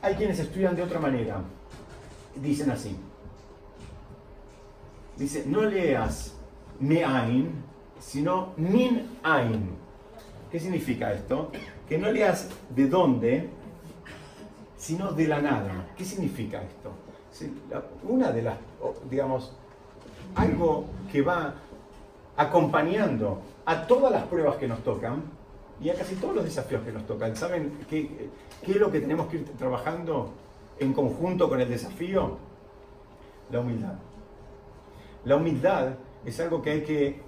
Hay 0.02 0.14
quienes 0.14 0.38
estudian 0.38 0.76
de 0.76 0.82
otra 0.82 1.00
manera. 1.00 1.40
Dicen 2.36 2.70
así. 2.70 2.96
Dice, 5.16 5.44
no 5.46 5.62
leas 5.62 6.34
me'ain, 6.78 7.50
sino 7.98 8.52
min 8.56 9.18
ain. 9.22 9.70
¿Qué 10.50 10.58
significa 10.58 11.12
esto? 11.12 11.50
Que 11.88 11.98
no 11.98 12.10
leas 12.10 12.48
de 12.74 12.86
dónde, 12.88 13.50
sino 14.80 15.12
de 15.12 15.28
la 15.28 15.42
nada. 15.42 15.88
¿Qué 15.96 16.04
significa 16.04 16.62
esto? 16.62 16.90
Una 18.08 18.32
de 18.32 18.42
las, 18.42 18.56
digamos, 19.10 19.52
algo 20.34 20.86
que 21.12 21.20
va 21.20 21.54
acompañando 22.34 23.42
a 23.66 23.86
todas 23.86 24.10
las 24.10 24.24
pruebas 24.24 24.56
que 24.56 24.66
nos 24.66 24.82
tocan 24.82 25.22
y 25.82 25.90
a 25.90 25.94
casi 25.94 26.14
todos 26.14 26.34
los 26.34 26.44
desafíos 26.44 26.82
que 26.82 26.92
nos 26.92 27.06
tocan. 27.06 27.36
¿Saben 27.36 27.78
qué, 27.90 28.30
qué 28.64 28.72
es 28.72 28.76
lo 28.78 28.90
que 28.90 29.00
tenemos 29.00 29.26
que 29.28 29.36
ir 29.36 29.44
trabajando 29.58 30.32
en 30.78 30.94
conjunto 30.94 31.50
con 31.50 31.60
el 31.60 31.68
desafío? 31.68 32.38
La 33.50 33.60
humildad. 33.60 33.94
La 35.26 35.36
humildad 35.36 35.90
es 36.24 36.40
algo 36.40 36.62
que 36.62 36.70
hay 36.70 36.80
que, 36.84 37.06
eh, 37.06 37.20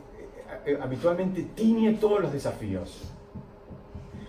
eh, 0.65 0.79
habitualmente 0.81 1.43
tiñe 1.55 1.93
todos 1.95 2.23
los 2.23 2.33
desafíos. 2.33 3.13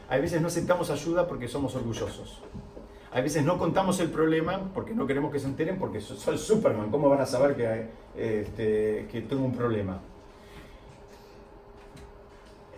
A 0.10 0.18
veces 0.18 0.42
no 0.42 0.48
aceptamos 0.48 0.90
ayuda 0.90 1.26
porque 1.26 1.48
somos 1.48 1.74
orgullosos. 1.76 2.42
A 3.14 3.22
veces 3.22 3.44
no 3.44 3.58
contamos 3.60 4.00
el 4.00 4.10
problema 4.10 4.72
porque 4.74 4.94
no 4.96 5.06
queremos 5.06 5.32
que 5.32 5.40
se 5.40 5.46
enteren 5.48 5.78
porque 5.78 6.02
so- 6.02 6.16
soy 6.16 6.38
Superman. 6.38 6.90
¿Cómo 6.90 7.10
van 7.10 7.22
a 7.22 7.26
saber 7.26 7.56
que, 7.56 7.88
este, 8.18 9.08
que 9.12 9.22
tengo 9.22 9.46
un 9.46 9.54
problema? 9.54 10.00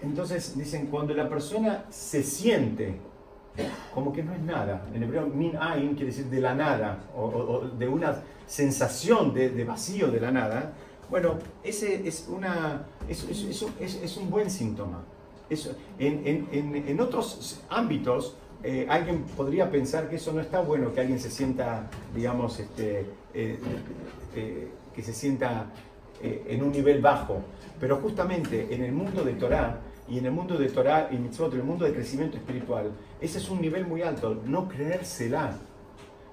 Entonces 0.01 0.57
dicen, 0.57 0.87
cuando 0.87 1.13
la 1.13 1.29
persona 1.29 1.85
se 1.89 2.21
siente 2.21 2.97
como 3.93 4.11
que 4.11 4.21
no 4.21 4.33
es 4.33 4.41
nada, 4.41 4.85
en 4.93 5.01
hebreo 5.03 5.25
min 5.27 5.55
ain 5.57 5.91
quiere 5.95 6.07
decir 6.07 6.25
de 6.25 6.41
la 6.41 6.53
nada, 6.53 6.99
o, 7.15 7.23
o- 7.27 7.67
de 7.69 7.87
una 7.87 8.21
sensación 8.45 9.33
de, 9.33 9.63
vacío 9.63 10.07
de 10.11 10.19
la 10.19 10.31
nada, 10.31 10.73
bueno, 11.09 11.35
ese 11.63 12.05
es, 12.05 12.27
una, 12.29 12.85
es, 13.07 13.23
es- 13.23 13.95
es 14.03 14.17
un- 14.17 14.29
buen 14.29 14.49
síntoma. 14.49 15.03
En- 15.97 16.47
en- 16.51 16.75
en 16.87 16.99
otros 16.99 17.61
ámbitos, 17.69 18.35
eh, 18.65 18.85
alguien 18.89 19.23
podría 19.37 19.69
pensar 19.69 20.09
que 20.09 20.15
eso 20.15 20.33
no 20.33 20.41
está 20.41 20.59
bueno, 20.61 20.91
que 20.93 20.99
alguien 21.01 21.19
se 21.19 21.29
sienta, 21.29 21.87
digamos, 22.15 22.59
este, 22.59 23.05
eh, 23.33 23.59
eh, 24.35 24.67
que 24.93 25.01
se 25.03 25.13
sienta 25.13 25.67
en 26.21 26.63
un 26.63 26.71
nivel 26.71 27.01
bajo. 27.01 27.41
Pero 27.79 27.97
justamente 27.97 28.73
en 28.73 28.83
el 28.83 28.91
mundo 28.91 29.23
de 29.23 29.33
Torah 29.33 29.79
y 30.09 30.17
en 30.17 30.25
el 30.25 30.31
mundo 30.31 30.57
de 30.57 30.69
Torah 30.69 31.09
y 31.11 31.17
mitzvot, 31.17 31.53
en 31.53 31.59
el 31.59 31.65
mundo 31.65 31.85
de 31.85 31.93
crecimiento 31.93 32.37
espiritual, 32.37 32.91
ese 33.21 33.37
es 33.37 33.49
un 33.49 33.61
nivel 33.61 33.85
muy 33.85 34.01
alto, 34.01 34.41
no 34.45 34.67
creérsela. 34.67 35.57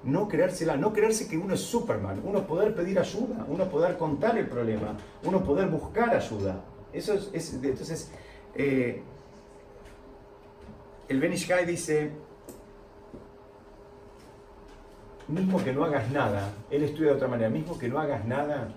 No 0.05 0.27
creérsela, 0.27 0.77
no 0.77 0.93
creerse 0.93 1.29
que 1.29 1.37
uno 1.39 1.55
es 1.55 1.61
Superman, 1.61 2.21
uno 2.25 2.45
poder 2.47 2.75
pedir 2.75 2.99
ayuda, 2.99 3.45
uno 3.49 3.69
poder 3.69 3.97
contar 3.97 4.37
el 4.37 4.47
problema, 4.49 4.97
uno 5.25 5.45
poder 5.45 5.69
buscar 5.69 6.11
ayuda. 6.17 6.61
Eso 6.93 7.15
es, 7.15 7.31
es- 7.33 7.55
entonces, 7.63 8.11
el 11.09 11.21
Ben 11.21 11.33
Ish 11.33 11.47
Chai 11.47 11.65
dice, 11.67 12.11
mismo 15.33 15.63
que 15.63 15.73
no 15.73 15.85
hagas 15.85 16.11
nada, 16.11 16.51
él 16.71 16.83
estudia 16.83 17.11
de 17.11 17.17
otra 17.17 17.29
manera, 17.29 17.49
mismo 17.51 17.79
que 17.79 17.89
no 17.89 17.99
hagas 17.99 18.25
nada, 18.25 18.69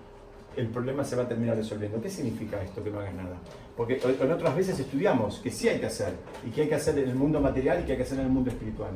el 0.56 0.68
problema 0.68 1.04
se 1.04 1.16
va 1.16 1.24
a 1.24 1.28
terminar 1.28 1.56
resolviendo. 1.56 2.00
¿Qué 2.00 2.08
significa 2.08 2.62
esto 2.62 2.82
que 2.82 2.90
no 2.90 3.00
hagas 3.00 3.14
nada? 3.14 3.36
Porque 3.76 4.00
en 4.02 4.32
otras 4.32 4.56
veces 4.56 4.78
estudiamos 4.78 5.38
que 5.40 5.50
sí 5.50 5.68
hay 5.68 5.78
que 5.78 5.86
hacer, 5.86 6.14
y 6.46 6.50
que 6.50 6.62
hay 6.62 6.68
que 6.68 6.74
hacer 6.74 6.98
en 6.98 7.10
el 7.10 7.14
mundo 7.14 7.40
material 7.40 7.80
y 7.80 7.84
que 7.84 7.92
hay 7.92 7.98
que 7.98 8.04
hacer 8.04 8.18
en 8.18 8.26
el 8.26 8.32
mundo 8.32 8.50
espiritual. 8.50 8.92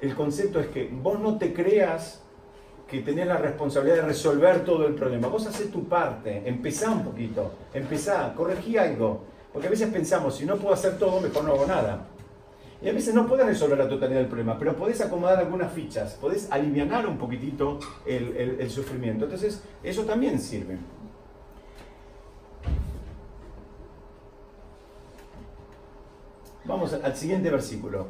El 0.00 0.14
concepto 0.14 0.60
es 0.60 0.66
que 0.68 0.88
vos 0.90 1.18
no 1.20 1.38
te 1.38 1.52
creas 1.52 2.22
que 2.88 3.00
tenés 3.00 3.26
la 3.26 3.36
responsabilidad 3.36 3.96
de 3.96 4.02
resolver 4.02 4.64
todo 4.64 4.86
el 4.86 4.94
problema. 4.94 5.28
Vos 5.28 5.46
haces 5.46 5.70
tu 5.70 5.86
parte, 5.88 6.42
empezá 6.48 6.90
un 6.90 7.04
poquito, 7.04 7.52
empezá, 7.74 8.32
corregí 8.34 8.78
algo. 8.78 9.24
Porque 9.52 9.66
a 9.66 9.70
veces 9.70 9.90
pensamos, 9.90 10.36
si 10.36 10.46
no 10.46 10.56
puedo 10.56 10.74
hacer 10.74 10.98
todo, 10.98 11.20
mejor 11.20 11.44
no 11.44 11.52
hago 11.52 11.66
nada. 11.66 12.06
Y 12.80 12.88
a 12.88 12.92
veces 12.92 13.12
no 13.12 13.26
podés 13.26 13.46
resolver 13.46 13.76
la 13.76 13.88
totalidad 13.88 14.20
del 14.20 14.28
problema, 14.28 14.56
pero 14.56 14.76
podés 14.76 15.00
acomodar 15.00 15.38
algunas 15.38 15.72
fichas, 15.72 16.14
podés 16.14 16.50
aliviar 16.50 17.06
un 17.08 17.18
poquitito 17.18 17.80
el, 18.06 18.70
sufrimiento. 18.70 19.24
Entonces, 19.24 19.62
eso 19.82 20.04
también 20.04 20.38
sirve. 20.38 20.78
Vamos 26.64 26.92
al 26.92 27.16
siguiente 27.16 27.50
versículo. 27.50 28.06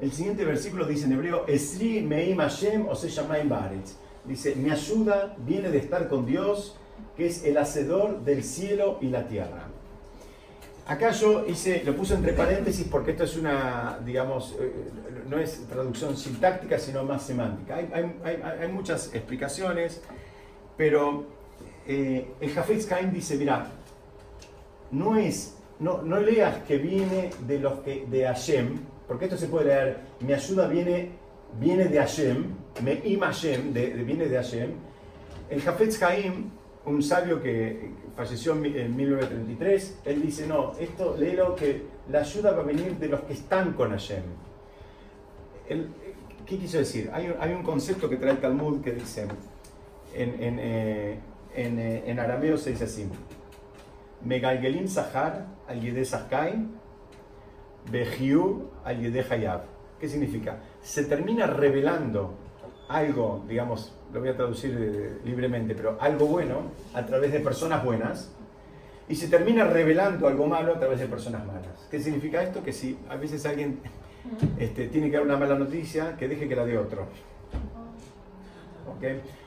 El 0.00 0.12
siguiente 0.12 0.44
versículo 0.44 0.84
dice 0.84 1.06
en 1.06 1.12
hebreo, 1.12 1.44
Esri 1.48 2.02
meim 2.02 2.38
Hashem 2.38 2.86
o 2.88 2.94
se 2.94 3.08
llamaim 3.08 3.48
Baaretz. 3.48 3.94
Dice, 4.24 4.54
mi 4.54 4.70
ayuda 4.70 5.34
viene 5.38 5.70
de 5.70 5.78
estar 5.78 6.08
con 6.08 6.26
Dios, 6.26 6.76
que 7.16 7.26
es 7.26 7.44
el 7.44 7.58
hacedor 7.58 8.22
del 8.22 8.44
cielo 8.44 8.98
y 9.00 9.08
la 9.08 9.26
tierra. 9.26 9.71
Acá 10.92 11.10
yo 11.12 11.46
lo 11.86 11.96
puse 11.96 12.12
entre 12.12 12.34
paréntesis 12.34 12.86
porque 12.90 13.12
esto 13.12 13.24
es 13.24 13.38
una, 13.38 13.98
digamos, 14.04 14.54
eh, 14.60 14.70
no 15.26 15.38
es 15.38 15.66
traducción 15.66 16.14
sintáctica, 16.18 16.78
sino 16.78 17.02
más 17.02 17.22
semántica. 17.22 17.76
Hay, 17.76 18.68
muchas 18.70 19.14
explicaciones, 19.14 20.02
pero 20.76 21.24
eh, 21.86 22.34
el 22.38 22.50
Jafetz 22.50 22.92
Haim 22.92 23.10
dice, 23.10 23.38
mira, 23.38 23.68
no 24.90 25.16
es, 25.16 25.56
no, 25.80 26.02
no 26.02 26.20
leas 26.20 26.58
que 26.64 26.76
viene 26.76 27.30
de 27.46 27.58
los 27.58 27.78
que, 27.80 28.04
de 28.06 28.26
Hashem, 28.26 28.78
porque 29.08 29.24
esto 29.24 29.38
se 29.38 29.46
puede 29.46 29.68
leer, 29.68 29.96
mi 30.20 30.34
ayuda 30.34 30.68
viene, 30.68 31.08
viene 31.58 31.86
de 31.86 32.00
Hashem, 32.00 32.44
me 32.84 33.00
im 33.04 33.20
Hashem, 33.20 33.72
de- 33.72 33.94
viene 34.04 34.26
de 34.26 34.36
Hashem. 34.36 34.70
El 35.48 35.62
Jafetz 35.62 36.02
Haim, 36.02 36.50
un 36.84 37.02
sabio 37.02 37.40
que 37.40 37.92
falleció 38.16 38.52
en 38.52 38.60
mi- 38.60 38.76
en 38.76 38.94
1933, 38.96 39.98
él 40.04 40.22
dice, 40.22 40.46
no, 40.46 40.72
esto 40.78 41.16
léelo 41.18 41.54
que 41.56 41.82
la 42.10 42.20
ayuda 42.20 42.52
va 42.52 42.60
a 42.60 42.64
venir 42.64 42.96
de 42.98 43.08
los 43.08 43.20
que 43.22 43.32
están 43.32 43.72
con 43.72 43.90
Hashem. 43.90 44.22
¿Qué 46.46 46.58
quiso 46.58 46.78
decir? 46.78 47.10
Hay, 47.12 47.26
un- 47.28 47.36
hay 47.40 47.52
un 47.54 47.62
concepto 47.62 48.08
que 48.08 48.16
trae 48.16 48.32
el 48.32 48.38
Talmud 48.40 48.82
que 48.82 48.92
dice, 48.92 49.26
en, 50.14 50.42
en, 50.42 50.58
eh, 50.60 51.18
en, 51.54 51.78
eh, 51.78 52.02
en 52.06 52.18
arameo 52.18 52.56
se 52.58 52.70
dice 52.70 52.84
así, 52.84 53.08
Megalgelim 54.24 54.86
Sahar 54.88 55.46
al 55.68 55.80
Yedeh 55.80 56.04
Sahkai, 56.04 56.66
Bejiu 57.90 58.68
al 58.84 59.00
Yedeh 59.00 59.24
Hayab. 59.30 59.62
¿Qué 59.98 60.08
significa? 60.08 60.58
Se 60.82 61.04
termina 61.04 61.46
revelando 61.46 62.34
algo, 62.88 63.44
digamos, 63.48 63.96
lo 64.12 64.20
voy 64.20 64.28
a 64.28 64.36
traducir 64.36 64.76
eh, 64.78 65.18
libremente, 65.24 65.74
pero 65.74 65.96
algo 66.00 66.26
bueno 66.26 66.62
a 66.94 67.04
través 67.04 67.32
de 67.32 67.40
personas 67.40 67.84
buenas 67.84 68.30
y 69.08 69.14
se 69.14 69.28
termina 69.28 69.64
revelando 69.64 70.28
algo 70.28 70.46
malo 70.46 70.74
a 70.74 70.78
través 70.78 71.00
de 71.00 71.06
personas 71.06 71.44
malas. 71.46 71.88
¿Qué 71.90 72.00
significa 72.00 72.42
esto? 72.42 72.62
Que 72.62 72.72
si 72.72 72.98
a 73.08 73.16
veces 73.16 73.44
alguien 73.46 73.78
este, 74.58 74.88
tiene 74.88 75.10
que 75.10 75.16
dar 75.16 75.26
una 75.26 75.36
mala 75.36 75.58
noticia, 75.58 76.16
que 76.16 76.28
deje 76.28 76.48
que 76.48 76.56
la 76.56 76.64
dé 76.64 76.78
otro. 76.78 77.06
¿Ok? 78.88 79.04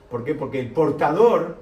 ¿Por 0.09 0.24
qué? 0.24 0.36
Porque 0.36 0.59
el 0.59 0.72
portador, 0.72 1.57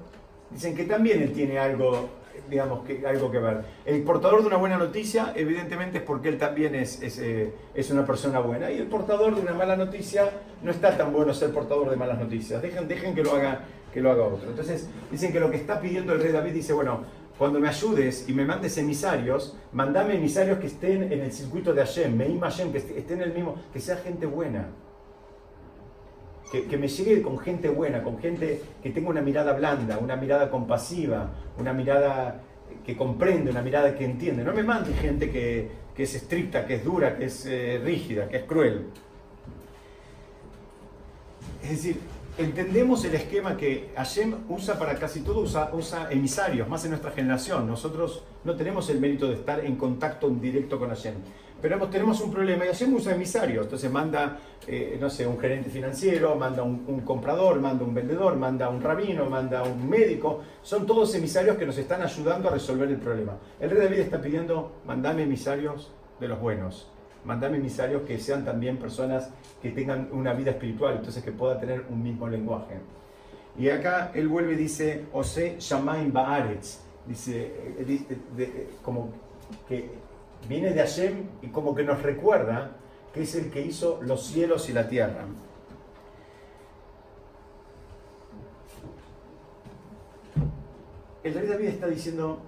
dicen 0.49 0.75
que 0.75 0.83
también 0.83 1.21
él 1.21 1.33
tiene 1.33 1.59
algo, 1.59 2.09
digamos, 2.53 2.85
que, 2.85 3.05
algo 3.05 3.29
que 3.29 3.39
ver. 3.39 3.61
El 3.85 4.01
portador 4.03 4.41
de 4.41 4.47
una 4.47 4.57
buena 4.57 4.77
noticia, 4.77 5.33
evidentemente 5.35 5.97
es 5.99 6.03
porque 6.03 6.29
él 6.29 6.37
también 6.37 6.73
es, 6.75 7.01
es, 7.01 7.19
eh, 7.19 7.53
es 7.75 7.91
una 7.91 8.05
persona 8.05 8.39
buena. 8.39 8.71
Y 8.71 8.77
el 8.77 8.87
portador 8.87 9.35
de 9.35 9.41
una 9.41 9.53
mala 9.53 9.75
noticia, 9.75 10.29
no 10.61 10.71
está 10.71 10.95
tan 10.97 11.11
bueno 11.11 11.33
ser 11.33 11.51
portador 11.51 11.89
de 11.89 11.95
malas 11.95 12.19
noticias. 12.19 12.61
Dejen, 12.61 12.87
dejen 12.87 13.13
que, 13.15 13.23
lo 13.23 13.33
haga, 13.35 13.59
que 13.93 14.01
lo 14.01 14.11
haga 14.11 14.23
otro. 14.23 14.49
Entonces, 14.49 14.87
dicen 15.11 15.31
que 15.33 15.39
lo 15.39 15.51
que 15.51 15.57
está 15.57 15.79
pidiendo 15.81 16.13
el 16.13 16.21
rey 16.21 16.31
David, 16.31 16.53
dice, 16.53 16.73
bueno, 16.73 17.01
cuando 17.37 17.59
me 17.59 17.67
ayudes 17.67 18.29
y 18.29 18.33
me 18.33 18.45
mandes 18.45 18.77
emisarios, 18.77 19.57
mandame 19.71 20.15
emisarios 20.15 20.59
que 20.59 20.67
estén 20.67 21.11
en 21.11 21.19
el 21.21 21.31
circuito 21.31 21.73
de 21.73 21.81
Hashem, 21.81 22.15
Meim 22.15 22.39
Hashem, 22.39 22.71
que 22.71 22.77
est- 22.77 22.91
estén 22.91 23.17
en 23.21 23.29
el 23.29 23.33
mismo, 23.33 23.55
que 23.73 23.79
sea 23.79 23.97
gente 23.97 24.25
buena. 24.27 24.67
Que, 26.53 26.65
que 26.65 26.77
me 26.77 26.87
llegue 26.87 27.23
con 27.23 27.39
gente 27.39 27.67
buena, 27.67 28.03
con 28.03 28.19
gente 28.19 28.61
que 28.83 28.91
tenga 28.91 29.09
una 29.09 29.21
mirada 29.21 29.53
blanda, 29.53 29.97
una 29.97 30.15
mirada 30.15 30.51
compasiva, 30.51 31.31
una 31.57 31.73
mirada 31.73 32.41
que 32.85 32.95
comprende, 32.95 33.49
una 33.49 33.63
mirada 33.63 33.95
que 33.95 34.05
entiende. 34.05 34.43
No 34.43 34.53
me 34.53 34.61
mande 34.61 34.93
gente 34.93 35.31
que, 35.31 35.67
que 35.95 36.03
es 36.03 36.13
estricta, 36.13 36.67
que 36.67 36.75
es 36.75 36.83
dura, 36.83 37.17
que 37.17 37.25
es 37.25 37.47
eh, 37.47 37.81
rígida, 37.83 38.29
que 38.29 38.37
es 38.37 38.43
cruel. 38.43 38.85
Es 41.63 41.69
decir, 41.71 41.97
entendemos 42.37 43.03
el 43.05 43.15
esquema 43.15 43.57
que 43.57 43.89
Hashem 43.95 44.35
usa 44.49 44.77
para 44.77 44.95
casi 44.99 45.21
todo, 45.21 45.39
usa, 45.39 45.71
usa 45.73 46.11
emisarios, 46.11 46.67
más 46.67 46.83
en 46.83 46.91
nuestra 46.91 47.09
generación. 47.09 47.67
Nosotros 47.67 48.23
no 48.43 48.55
tenemos 48.55 48.91
el 48.91 48.99
mérito 48.99 49.27
de 49.27 49.35
estar 49.35 49.65
en 49.65 49.75
contacto 49.75 50.27
en 50.27 50.39
directo 50.39 50.77
con 50.77 50.89
Hashem. 50.89 51.15
Pero 51.63 51.79
tenemos 51.87 52.19
un 52.19 52.29
problema 52.29 52.65
y 52.65 52.67
Hashem 52.67 52.93
usa 52.93 53.15
emisarios. 53.15 53.63
Entonces 53.63 53.89
manda, 53.89 54.37
eh, 54.67 54.97
no 54.99 55.09
sé, 55.09 55.25
un 55.25 55.39
gerente 55.39 55.69
financiero, 55.69 56.35
manda 56.35 56.61
un, 56.61 56.83
un 56.87 56.99
comprador, 57.01 57.61
manda 57.61 57.85
un 57.85 57.93
vendedor, 57.93 58.35
manda 58.35 58.67
un 58.67 58.81
rabino, 58.81 59.29
manda 59.29 59.63
un 59.63 59.89
médico. 59.89 60.41
Son 60.61 60.85
todos 60.85 61.15
emisarios 61.15 61.55
que 61.55 61.65
nos 61.65 61.77
están 61.77 62.01
ayudando 62.01 62.49
a 62.49 62.51
resolver 62.51 62.89
el 62.89 62.97
problema. 62.97 63.37
El 63.61 63.69
rey 63.69 63.79
David 63.79 63.99
está 63.99 64.19
pidiendo, 64.21 64.73
mandame 64.85 65.23
emisarios 65.23 65.89
de 66.19 66.27
los 66.27 66.39
buenos. 66.41 66.89
Mandame 67.23 67.55
emisarios 67.57 68.01
que 68.01 68.19
sean 68.19 68.43
también 68.43 68.75
personas 68.75 69.29
que 69.61 69.71
tengan 69.71 70.09
una 70.11 70.33
vida 70.33 70.51
espiritual, 70.51 70.97
entonces 70.97 71.23
que 71.23 71.31
pueda 71.31 71.57
tener 71.57 71.85
un 71.89 72.03
mismo 72.03 72.27
lenguaje. 72.27 72.75
Y 73.57 73.69
acá 73.69 74.11
él 74.13 74.27
vuelve 74.27 74.51
y 74.53 74.57
dice, 74.57 75.05
Ose 75.13 75.55
Shamaim 75.59 76.11
Baaretz, 76.11 76.79
dice, 77.07 77.53
eh, 77.79 77.85
di- 77.87 77.99
de- 78.35 78.45
de- 78.45 78.69
como 78.81 79.13
que 79.65 80.02
viene 80.47 80.71
de 80.71 80.79
Hashem 80.79 81.25
y 81.41 81.47
como 81.47 81.73
que 81.75 81.83
nos 81.83 82.01
recuerda 82.01 82.71
que 83.13 83.23
es 83.23 83.35
el 83.35 83.51
que 83.51 83.61
hizo 83.61 83.99
los 84.01 84.25
cielos 84.25 84.69
y 84.69 84.73
la 84.73 84.87
tierra. 84.87 85.25
El 91.23 91.33
rey 91.33 91.47
David 91.47 91.67
está 91.67 91.87
diciendo, 91.87 92.41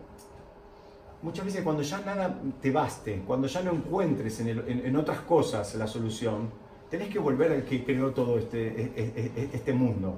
muchas 1.22 1.46
veces 1.46 1.64
cuando 1.64 1.82
ya 1.82 2.00
nada 2.02 2.38
te 2.62 2.72
baste, 2.72 3.24
cuando 3.26 3.48
ya 3.48 3.62
no 3.62 3.72
encuentres 3.72 4.42
en, 4.42 4.96
otras 4.98 5.20
cosas 5.20 5.74
la 5.76 5.88
solución, 5.88 6.50
tenés 6.90 7.10
que 7.10 7.20
volver 7.20 7.54
al 7.54 7.64
que 7.64 7.86
creó 7.86 8.12
todo 8.12 8.38
este, 8.38 8.68
e- 8.68 8.92
e- 8.96 9.32
e- 9.36 9.50
este 9.54 9.72
mundo. 9.72 10.18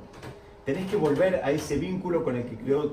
Tenés 0.65 0.89
que 0.89 0.97
volver 0.97 1.35
a 1.43 1.51
ese 1.51 1.77
vínculo 1.77 2.23
con 2.23 2.35
el 2.35 2.45
que 2.45 2.57
creó 2.57 2.89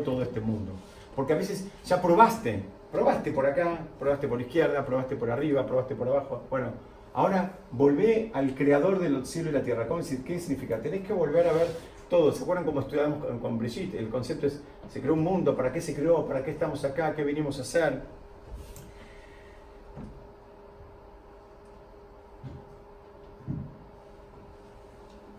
todo 0.00 0.22
este 0.22 0.40
mundo. 0.40 0.72
Porque 1.16 1.32
a 1.32 1.36
veces 1.36 1.66
ya 1.84 2.00
probaste, 2.00 2.62
probaste 2.94 3.32
por 3.32 3.44
acá, 3.44 3.80
probaste 3.98 4.28
por 4.28 4.40
izquierda, 4.40 4.86
probaste 4.86 5.16
por 5.16 5.28
arriba, 5.28 5.66
probaste 5.66 5.96
por 5.96 6.06
abajo. 6.06 6.44
Bueno, 6.48 6.68
ahora 7.12 7.58
volvé 7.72 8.30
al 8.32 8.54
creador 8.54 9.00
del 9.00 9.26
cielo 9.26 9.50
y 9.50 9.52
la 9.52 9.62
tierra. 9.62 9.88
¿Cómo? 9.88 10.00
¿Qué 10.00 10.38
significa? 10.38 10.80
Tenés 10.80 11.04
que 11.04 11.12
volver 11.12 11.48
a 11.48 11.52
ver 11.52 11.66
todo. 12.08 12.30
¿Se 12.30 12.44
acuerdan 12.44 12.64
cómo 12.64 12.80
estudiamos 12.82 13.18
con 13.42 13.58
Brigitte? 13.58 13.96
El 13.96 14.10
concepto 14.10 14.46
es, 14.46 14.62
se 14.88 15.00
creó 15.00 15.14
un 15.14 15.24
mundo, 15.24 15.56
¿para 15.56 15.72
qué 15.72 15.80
se 15.80 15.92
creó? 15.92 16.24
¿Para 16.24 16.44
qué 16.44 16.52
estamos 16.52 16.84
acá? 16.84 17.16
¿Qué 17.16 17.24
vinimos 17.24 17.58
a 17.58 17.62
hacer? 17.62 18.00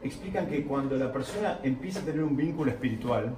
Explican 0.03 0.45
que 0.47 0.65
cuando 0.65 0.97
la 0.97 1.09
persona 1.09 1.61
empieza 1.63 2.01
a 2.01 2.03
tener 2.03 2.21
un 2.21 2.35
vínculo 2.35 2.69
espiritual, 2.69 3.33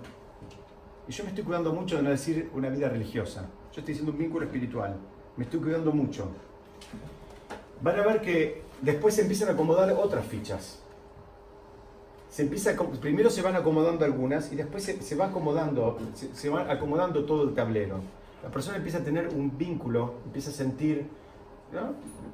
y 1.08 1.12
yo 1.12 1.24
me 1.24 1.30
estoy 1.30 1.44
cuidando 1.44 1.72
mucho 1.72 1.98
de 1.98 2.02
no 2.02 2.10
decir 2.10 2.50
una 2.56 2.68
vida 2.70 2.90
religiosa, 2.90 3.48
yo 3.78 3.82
estoy 3.82 3.94
diciendo 3.94 4.12
un 4.12 4.18
vínculo 4.18 4.44
espiritual, 4.44 4.96
me 5.36 5.44
estoy 5.44 5.60
cuidando 5.60 5.92
mucho, 5.92 6.28
van 7.80 8.00
a 8.00 8.08
ver 8.08 8.22
que 8.22 8.64
después 8.82 9.14
se 9.14 9.22
empiezan 9.22 9.50
a 9.50 9.52
acomodar 9.52 9.94
otras 9.94 10.26
fichas. 10.26 10.80
Se 12.32 12.42
empieza 12.42 12.76
primero 13.00 13.30
se 13.30 13.44
van 13.44 13.56
acomodando 13.56 14.04
algunas 14.04 14.52
y 14.52 14.56
después 14.56 14.84
se, 14.84 15.16
va 15.16 15.28
acomodando, 15.28 15.96
se, 16.16 16.50
va 16.50 16.72
acomodando 16.72 17.24
todo 17.26 17.44
el 17.44 17.54
tablero. 17.54 18.00
La 18.42 18.50
persona 18.50 18.78
empieza 18.78 18.98
a 18.98 19.04
tener 19.04 19.28
un 19.28 19.56
vínculo, 19.56 20.16
empieza 20.26 20.50
a 20.50 20.54
sentir 20.54 21.06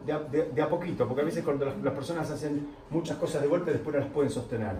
de 0.06 0.62
a 0.62 0.70
poquito, 0.70 1.06
porque 1.10 1.24
a 1.24 1.26
veces 1.26 1.44
cuando 1.44 1.66
las, 1.66 1.78
las 1.84 1.94
personas 1.94 2.32
hacen 2.32 2.68
muchas 2.90 3.18
cosas 3.18 3.42
de 3.42 3.50
golpe 3.50 3.74
después 3.74 3.94
no 3.94 4.00
las 4.00 4.10
pueden 4.12 4.32
sostener. 4.32 4.78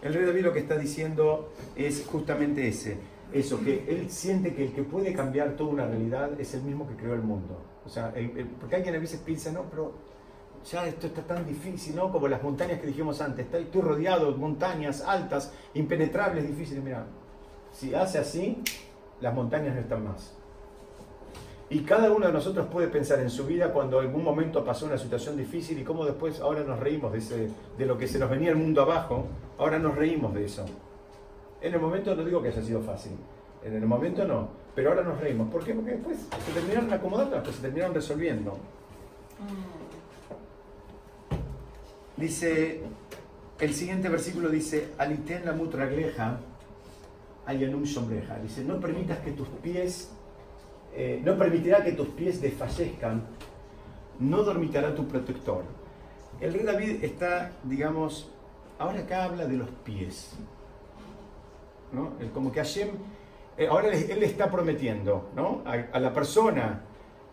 El 0.00 0.14
rey 0.14 0.24
David 0.24 0.44
lo 0.44 0.52
que 0.54 0.60
está 0.60 0.78
diciendo 0.78 1.52
es 1.74 2.06
justamente 2.06 2.68
ese, 2.68 2.96
eso, 3.32 3.60
que 3.62 3.84
él 3.88 4.10
siente 4.10 4.54
que 4.54 4.64
el 4.66 4.72
que 4.72 4.82
puede 4.82 5.12
cambiar 5.12 5.56
toda 5.56 5.70
una 5.70 5.86
realidad 5.86 6.30
es 6.40 6.54
el 6.54 6.62
mismo 6.62 6.86
que 6.88 6.94
creó 6.94 7.14
el 7.14 7.22
mundo. 7.22 7.58
O 7.84 7.88
sea, 7.88 8.12
el- 8.14 8.36
el- 8.38 8.46
porque 8.46 8.76
alguien 8.76 8.94
a 8.94 8.98
veces 8.98 9.20
piensa, 9.20 9.52
no, 9.52 9.64
pero 9.70 9.92
ya 10.70 10.86
esto 10.86 11.06
está 11.06 11.22
tan 11.22 11.46
difícil, 11.46 11.94
¿no? 11.96 12.10
Como 12.10 12.28
las 12.28 12.42
montañas 12.42 12.80
que 12.80 12.86
dijimos 12.88 13.20
antes, 13.20 13.44
estoy, 13.46 13.62
estoy 13.64 13.82
rodeado 13.82 14.32
de 14.32 14.38
montañas 14.38 15.02
altas, 15.02 15.52
impenetrables, 15.74 16.46
difíciles. 16.46 16.82
Mira, 16.82 17.06
si 17.72 17.94
hace 17.94 18.18
así, 18.18 18.62
las 19.20 19.34
montañas 19.34 19.74
no 19.74 19.80
están 19.80 20.04
más. 20.04 20.32
Y 21.68 21.80
cada 21.80 22.12
uno 22.12 22.26
de 22.28 22.32
nosotros 22.32 22.68
puede 22.68 22.86
pensar 22.88 23.18
en 23.18 23.28
su 23.28 23.44
vida 23.44 23.72
cuando 23.72 23.98
algún 23.98 24.22
momento 24.22 24.64
pasó 24.64 24.86
una 24.86 24.98
situación 24.98 25.36
difícil 25.36 25.78
y 25.80 25.82
cómo 25.84 26.04
después 26.04 26.40
ahora 26.40 26.62
nos 26.62 26.78
reímos 26.78 27.12
de, 27.12 27.18
ese, 27.18 27.48
de 27.76 27.86
lo 27.86 27.98
que 27.98 28.06
se 28.06 28.20
nos 28.20 28.30
venía 28.30 28.50
el 28.50 28.56
mundo 28.56 28.82
abajo, 28.82 29.26
ahora 29.58 29.78
nos 29.78 29.96
reímos 29.96 30.32
de 30.32 30.44
eso. 30.44 30.64
En 31.66 31.74
el 31.74 31.80
momento 31.80 32.14
no 32.14 32.24
digo 32.24 32.40
que 32.40 32.50
haya 32.50 32.62
sido 32.62 32.80
fácil, 32.80 33.10
en 33.64 33.74
el 33.74 33.84
momento 33.86 34.24
no, 34.24 34.50
pero 34.72 34.90
ahora 34.90 35.02
nos 35.02 35.18
reímos. 35.18 35.50
¿Por 35.50 35.64
qué? 35.64 35.74
Porque 35.74 35.90
después 35.90 36.16
se 36.18 36.52
terminaron 36.52 36.92
acomodando, 36.92 37.42
pues 37.42 37.56
se 37.56 37.62
terminaron 37.62 37.92
resolviendo. 37.92 38.56
Dice, 42.16 42.82
el 43.58 43.74
siguiente 43.74 44.08
versículo 44.08 44.48
dice, 44.48 44.92
Aliten 44.96 45.44
la 45.44 45.54
mutragleja, 45.54 46.38
ayanum 47.46 47.84
sombreja. 47.84 48.38
Dice, 48.38 48.62
no 48.62 48.78
permitas 48.78 49.18
que 49.18 49.32
tus 49.32 49.48
pies, 49.48 50.12
eh, 50.94 51.20
no 51.24 51.36
permitirá 51.36 51.82
que 51.82 51.92
tus 51.92 52.06
pies 52.10 52.40
desfallezcan, 52.40 53.24
no 54.20 54.44
dormitará 54.44 54.94
tu 54.94 55.08
protector. 55.08 55.64
El 56.40 56.52
rey 56.52 56.62
David 56.62 57.02
está, 57.02 57.50
digamos, 57.64 58.30
ahora 58.78 59.00
acá 59.00 59.24
habla 59.24 59.46
de 59.46 59.56
los 59.56 59.68
pies. 59.82 60.36
¿No? 61.92 62.12
Como 62.32 62.52
que 62.52 62.60
Hashem 62.60 62.90
eh, 63.58 63.68
ahora 63.68 63.88
él, 63.88 64.10
él 64.10 64.22
está 64.22 64.50
prometiendo 64.50 65.30
¿no? 65.34 65.62
a, 65.64 65.72
a 65.72 66.00
la 66.00 66.12
persona 66.12 66.82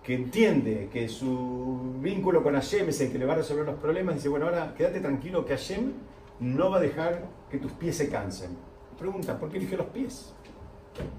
que 0.01 0.16
entiende 0.16 0.89
que 0.91 1.08
su 1.08 1.95
vínculo 1.99 2.43
con 2.43 2.54
Hashem 2.54 2.89
es 2.89 3.01
el 3.01 3.12
que 3.12 3.18
le 3.18 3.26
va 3.26 3.34
a 3.34 3.38
resolver 3.38 3.66
los 3.66 3.76
problemas, 3.76 4.16
dice, 4.16 4.30
bueno, 4.30 4.45
ahora 4.45 4.74
quédate 4.76 4.99
tranquilo 4.99 5.45
que 5.45 5.56
Hashem 5.56 5.93
no 6.39 6.70
va 6.70 6.78
a 6.78 6.82
dejar 6.82 7.24
que 7.49 7.58
tus 7.58 7.72
pies 7.74 7.97
se 7.97 8.10
cansen. 8.10 8.58
Pregunta, 8.97 9.38
¿por 9.39 9.49
qué 9.49 9.58
eligió 9.58 9.78
los 9.78 9.88
pies? 9.88 10.34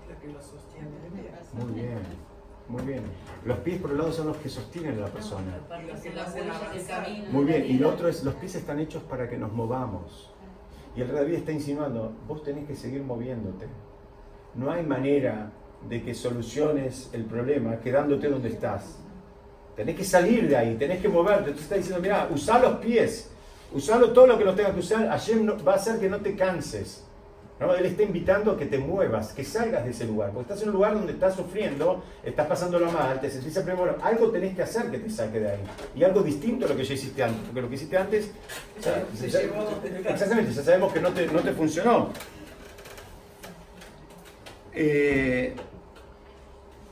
Lo 0.09 0.20
que 0.20 0.28
lo 0.32 0.41
sostiene. 0.41 0.89
Muy 1.55 1.72
bien, 1.72 1.99
muy 2.68 2.82
bien. 2.82 3.03
Los 3.45 3.59
pies 3.59 3.80
por 3.80 3.91
un 3.91 3.99
lado 3.99 4.12
son 4.12 4.28
los 4.28 4.37
que 4.39 4.49
sostienen 4.49 4.99
a 4.99 5.03
la 5.03 5.09
persona. 5.09 5.59
Los. 5.68 7.32
Muy 7.32 7.45
bien, 7.45 7.64
y 7.66 7.78
lo 7.78 7.91
otro 7.91 8.09
es, 8.09 8.22
los 8.22 8.35
pies 8.35 8.55
están 8.55 8.78
hechos 8.80 9.03
para 9.03 9.28
que 9.28 9.37
nos 9.37 9.53
movamos. 9.53 10.34
Y 10.97 11.01
el 11.01 11.12
David 11.12 11.34
está 11.34 11.53
insinuando, 11.53 12.12
vos 12.28 12.42
tenés 12.42 12.66
que 12.66 12.74
seguir 12.74 13.03
moviéndote. 13.03 13.66
No 14.55 14.70
hay 14.70 14.84
manera 14.84 15.51
de 15.88 16.03
que 16.03 16.14
soluciones 16.14 17.11
el 17.12 17.24
problema 17.24 17.80
quedándote 17.80 18.28
donde 18.28 18.49
estás. 18.49 18.99
Tenés 19.74 19.97
que 19.97 20.05
salir 20.05 20.49
de 20.49 20.57
ahí, 20.57 20.76
tenés 20.76 21.01
que 21.01 21.09
moverte. 21.09 21.51
Tú 21.51 21.59
estás 21.59 21.78
diciendo, 21.78 22.01
mira, 22.01 22.28
usá 22.32 22.61
los 22.61 22.76
pies, 22.76 23.32
usalo 23.72 24.12
todo 24.12 24.28
lo 24.28 24.38
que 24.38 24.45
lo 24.45 24.55
tengas 24.55 24.72
que 24.72 24.80
usar, 24.80 25.09
Hashem 25.09 25.49
va 25.66 25.72
a 25.72 25.76
hacer 25.76 25.99
que 25.99 26.09
no 26.09 26.20
te 26.20 26.36
canses. 26.36 27.05
¿No? 27.61 27.75
Él 27.75 27.87
está 27.87 28.03
invitando 28.03 28.51
a 28.53 28.59
que 28.59 28.67
te 28.67 28.79
muevas, 28.79 29.33
que 29.33 29.45
salgas 29.45 29.85
de 29.85 29.93
ese 29.93 30.05
lugar, 30.07 30.31
porque 30.33 30.43
estás 30.53 30.63
en 30.63 30.69
un 30.71 30.75
lugar 30.75 30.95
donde 30.95 31.13
estás 31.13 31.35
sufriendo, 31.37 32.03
estás 32.25 32.47
pasándolo 32.47 32.91
mal, 32.91 33.21
te 33.21 33.31
sentís 33.31 33.55
bueno, 33.65 33.95
algo 34.03 34.31
tenés 34.31 34.57
que 34.57 34.63
hacer 34.63 34.91
que 34.91 34.99
te 34.99 35.09
saque 35.11 35.39
de 35.41 35.51
ahí. 35.53 35.61
Y 35.95 36.03
algo 36.05 36.23
distinto 36.23 36.67
a 36.67 36.69
lo 36.71 36.77
que 36.77 36.85
ya 36.85 36.95
hiciste 36.95 37.23
antes, 37.23 37.41
porque 37.47 37.61
lo 37.63 37.69
que 37.69 37.75
hiciste 37.77 37.97
antes, 37.97 38.31
ya- 38.83 39.05
Se 39.17 39.29
ya- 39.31 39.41
llevó- 39.43 39.81
exactamente, 40.09 40.53
ya 40.53 40.63
sabemos 40.63 40.93
que 40.93 41.01
no 41.01 41.11
te, 41.13 41.27
no 41.29 41.41
te 41.41 41.53
funcionó. 41.53 42.11
Eh, 44.73 45.55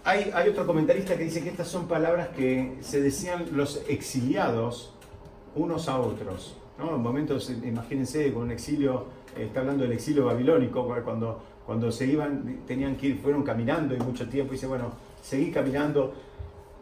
hay, 0.05 0.31
hay 0.35 0.49
otro 0.49 0.67
comentarista 0.67 1.17
que 1.17 1.25
dice 1.25 1.43
que 1.43 1.49
estas 1.49 1.69
son 1.69 1.89
palabras 1.89 2.29
que 2.37 2.77
se 2.81 3.01
decían 3.01 3.47
los 3.53 3.83
exiliados 3.89 4.95
unos 5.55 5.89
a 5.89 5.99
otros. 5.99 6.57
¿No? 6.79 6.97
En 6.97 7.03
momentos, 7.03 7.51
imagínense, 7.51 8.33
con 8.33 8.43
un 8.45 8.51
exilio, 8.51 9.07
eh, 9.37 9.45
está 9.45 9.61
hablando 9.61 9.85
del 9.85 9.93
exilio 9.93 10.27
babilónico, 10.27 10.87
cuando, 11.05 11.43
cuando 11.67 11.91
se 11.93 12.07
iban, 12.07 12.61
tenían 12.67 12.97
que 12.97 13.09
ir, 13.09 13.19
fueron 13.19 13.43
caminando 13.43 13.95
y 13.95 13.99
mucho 13.99 14.29
tiempo, 14.29 14.53
y 14.53 14.57
dice, 14.57 14.67
bueno, 14.67 14.93
seguí 15.23 15.51
caminando, 15.51 16.13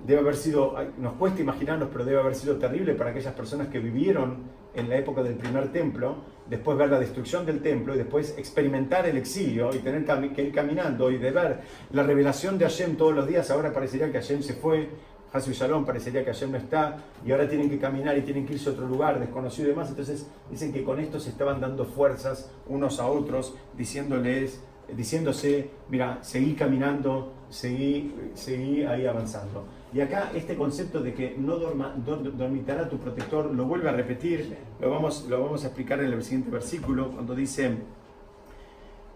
debe 0.07 0.21
haber 0.21 0.37
sido, 0.37 0.75
nos 0.99 1.15
cuesta 1.15 1.41
imaginarnos, 1.41 1.89
pero 1.93 2.05
debe 2.05 2.21
haber 2.21 2.35
sido 2.35 2.57
terrible 2.57 2.95
para 2.95 3.11
aquellas 3.11 3.35
personas 3.35 3.69
que 3.69 3.79
vivieron 3.79 4.39
en 4.75 4.89
la 4.89 4.97
época 4.97 5.23
del 5.23 5.35
primer 5.35 5.73
templo, 5.73 6.17
después 6.49 6.79
ver 6.79 6.91
la 6.91 6.99
destrucción 6.99 7.45
del 7.45 7.61
templo 7.61 7.95
y 7.95 7.99
después 7.99 8.37
experimentar 8.39 9.07
el 9.07 9.17
exilio 9.17 9.71
y 9.75 9.79
tener 9.79 10.05
que 10.33 10.43
ir 10.43 10.53
caminando 10.53 11.11
y 11.11 11.19
de 11.19 11.31
ver 11.31 11.61
la 11.93 12.03
revelación 12.03 12.59
de 12.59 12.65
Hashem 12.65 12.97
todos 12.97 13.15
los 13.15 13.27
días, 13.27 13.51
ahora 13.51 13.73
parecería 13.73 14.11
que 14.11 14.19
Hashem 14.19 14.43
se 14.43 14.55
fue, 14.55 14.89
Hasu 15.33 15.53
Shalom 15.53 15.85
parecería 15.85 16.25
que 16.25 16.33
Hashem 16.33 16.51
no 16.51 16.59
está 16.59 16.97
y 17.25 17.31
ahora 17.31 17.49
tienen 17.49 17.71
que 17.71 17.79
caminar 17.79 18.19
y 18.19 18.23
tienen 18.23 18.47
que 18.47 18.55
irse 18.55 18.69
a 18.69 18.73
otro 18.73 18.87
lugar 18.89 19.21
desconocido 19.21 19.69
y 19.69 19.71
demás, 19.71 19.89
entonces 19.89 20.27
dicen 20.51 20.73
que 20.73 20.83
con 20.83 20.99
esto 20.99 21.21
se 21.21 21.31
estaban 21.31 21.61
dando 21.61 21.85
fuerzas 21.85 22.51
unos 22.69 22.99
a 22.99 23.07
otros, 23.07 23.55
diciéndoles, 23.77 24.61
diciéndose, 24.97 25.71
mira, 25.89 26.19
seguí 26.23 26.55
caminando, 26.55 27.33
seguí, 27.49 28.13
seguí 28.35 28.83
ahí 28.83 29.07
avanzando. 29.07 29.65
Y 29.93 30.01
acá 30.01 30.33
este 30.35 30.57
concepto 30.57 31.01
de 31.01 31.15
que 31.15 31.37
no 31.39 31.57
dorma- 31.59 31.95
dor- 31.95 32.33
dormitará 32.37 32.89
tu 32.89 32.99
protector 32.99 33.53
lo 33.55 33.67
vuelve 33.67 33.89
a 33.89 33.93
repetir, 33.93 34.57
lo 34.81 34.91
vamos, 34.91 35.27
lo 35.29 35.41
vamos 35.43 35.63
a 35.63 35.69
explicar 35.69 36.01
en 36.01 36.13
el 36.13 36.23
siguiente 36.25 36.51
versículo, 36.51 37.11
cuando 37.11 37.35
dice, 37.37 37.71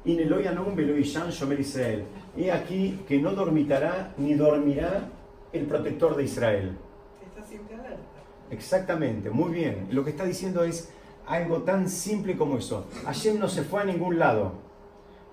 "In 0.05 0.21
Eloi 0.21 0.47
Anum 0.47 0.75
velo 0.77 0.97
Ishan 0.97 1.31
Shomer 1.31 1.59
Israel. 1.61 2.05
He 2.37 2.51
aquí 2.53 3.01
que 3.09 3.19
no 3.21 3.33
dormitará 3.33 4.15
ni 4.19 4.35
dormirá 4.35 5.09
el 5.55 5.67
protector 5.67 6.17
de 6.17 6.25
Israel. 6.25 6.77
Está 7.27 7.47
siempre 7.49 7.77
alerta. 7.77 7.99
Exactamente, 8.51 9.31
muy 9.31 9.53
bien. 9.53 9.89
Lo 9.91 10.05
que 10.05 10.11
está 10.11 10.25
diciendo 10.25 10.65
es 10.65 10.91
algo 11.27 11.63
tan 11.63 11.89
simple 11.89 12.37
como 12.37 12.59
eso. 12.59 12.87
Hashem 13.05 13.39
no 13.39 13.49
se 13.49 13.63
fue 13.63 13.81
a 13.81 13.85
ningún 13.85 14.19
lado, 14.19 14.53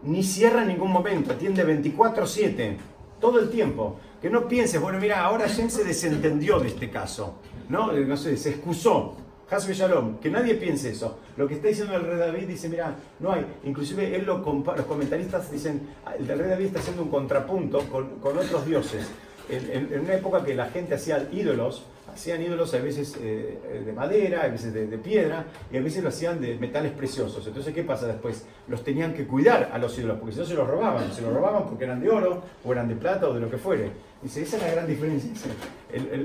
ni 0.04 0.24
cierra 0.24 0.62
en 0.62 0.70
ningún 0.70 0.92
momento, 0.92 1.34
atiende 1.34 1.64
24/7, 1.66 2.78
todo 3.20 3.40
el 3.40 3.50
tiempo. 3.50 3.98
Que 4.22 4.30
no 4.30 4.48
pienses, 4.48 4.80
bueno, 4.80 5.00
mira, 5.00 5.24
ahora 5.24 5.48
Hashem 5.48 5.70
se 5.70 5.84
desentendió 5.84 6.60
de 6.60 6.68
este 6.68 6.90
caso, 6.92 7.36
¿no? 7.70 7.92
Eh, 7.92 8.06
No 8.06 8.16
sé, 8.16 8.38
se 8.38 8.52
excusó. 8.52 9.16
Hasbe 9.50 9.74
Shalom, 9.74 10.20
que 10.20 10.30
nadie 10.30 10.56
piense 10.56 10.92
eso. 10.92 11.18
Lo 11.36 11.46
que 11.46 11.56
está 11.56 11.68
diciendo 11.68 11.94
el 11.94 12.04
rey 12.06 12.18
David 12.18 12.48
dice, 12.48 12.70
mira, 12.70 12.96
no 13.20 13.34
hay, 13.34 13.46
inclusive 13.66 14.16
él 14.16 14.24
lo 14.26 14.38
los 14.38 14.86
comentaristas 14.86 15.52
dicen, 15.52 15.90
"Ah, 16.06 16.14
el 16.18 16.26
rey 16.26 16.50
David 16.50 16.68
está 16.68 16.80
haciendo 16.80 17.04
un 17.04 17.10
contrapunto 17.10 17.80
con, 17.92 18.12
con 18.22 18.38
otros 18.38 18.66
dioses. 18.66 19.10
En, 19.50 20.00
una 20.00 20.14
época 20.14 20.44
que 20.44 20.56
la 20.56 20.68
gente 20.70 20.96
hacía 20.96 21.28
ídolos, 21.32 21.84
hacían 22.14 22.42
ídolos 22.42 22.74
a 22.74 22.80
veces 22.80 23.16
eh, 23.22 23.60
eh, 23.64 23.84
de 23.86 23.94
madera, 23.94 24.44
a 24.44 24.48
veces 24.48 24.74
de, 24.74 24.86
piedra, 24.98 25.46
y 25.72 25.78
a 25.78 25.82
veces 25.82 26.04
lo 26.04 26.10
hacían 26.10 26.42
de 26.42 26.56
metales 26.56 26.92
preciosos. 26.92 27.46
Entonces, 27.48 27.74
¿qué 27.74 27.84
pasa 27.84 28.08
después? 28.08 28.46
Los 28.68 28.84
tenían 28.84 29.14
que 29.14 29.26
cuidar 29.26 29.70
a 29.74 29.78
los 29.78 29.98
ídolos, 29.98 30.20
porque 30.20 30.34
si 30.34 30.40
no 30.40 30.46
se 30.46 30.54
los 30.54 30.68
robaban. 30.68 31.12
Se 31.14 31.22
los 31.22 31.34
robaban 31.34 31.66
porque 31.68 31.86
eran 31.86 32.02
de 32.02 32.10
oro, 32.10 32.44
o 32.64 32.72
eran 32.72 32.88
de 32.88 32.96
plata, 32.96 33.28
o 33.28 33.34
de 33.34 33.40
lo 33.40 33.50
que 33.50 33.58
fuere. 33.58 33.92
Dice, 34.22 34.42
esa 34.42 34.58
es 34.58 34.64
la 34.64 34.72
gran 34.72 34.88
diferencia. 34.88 35.32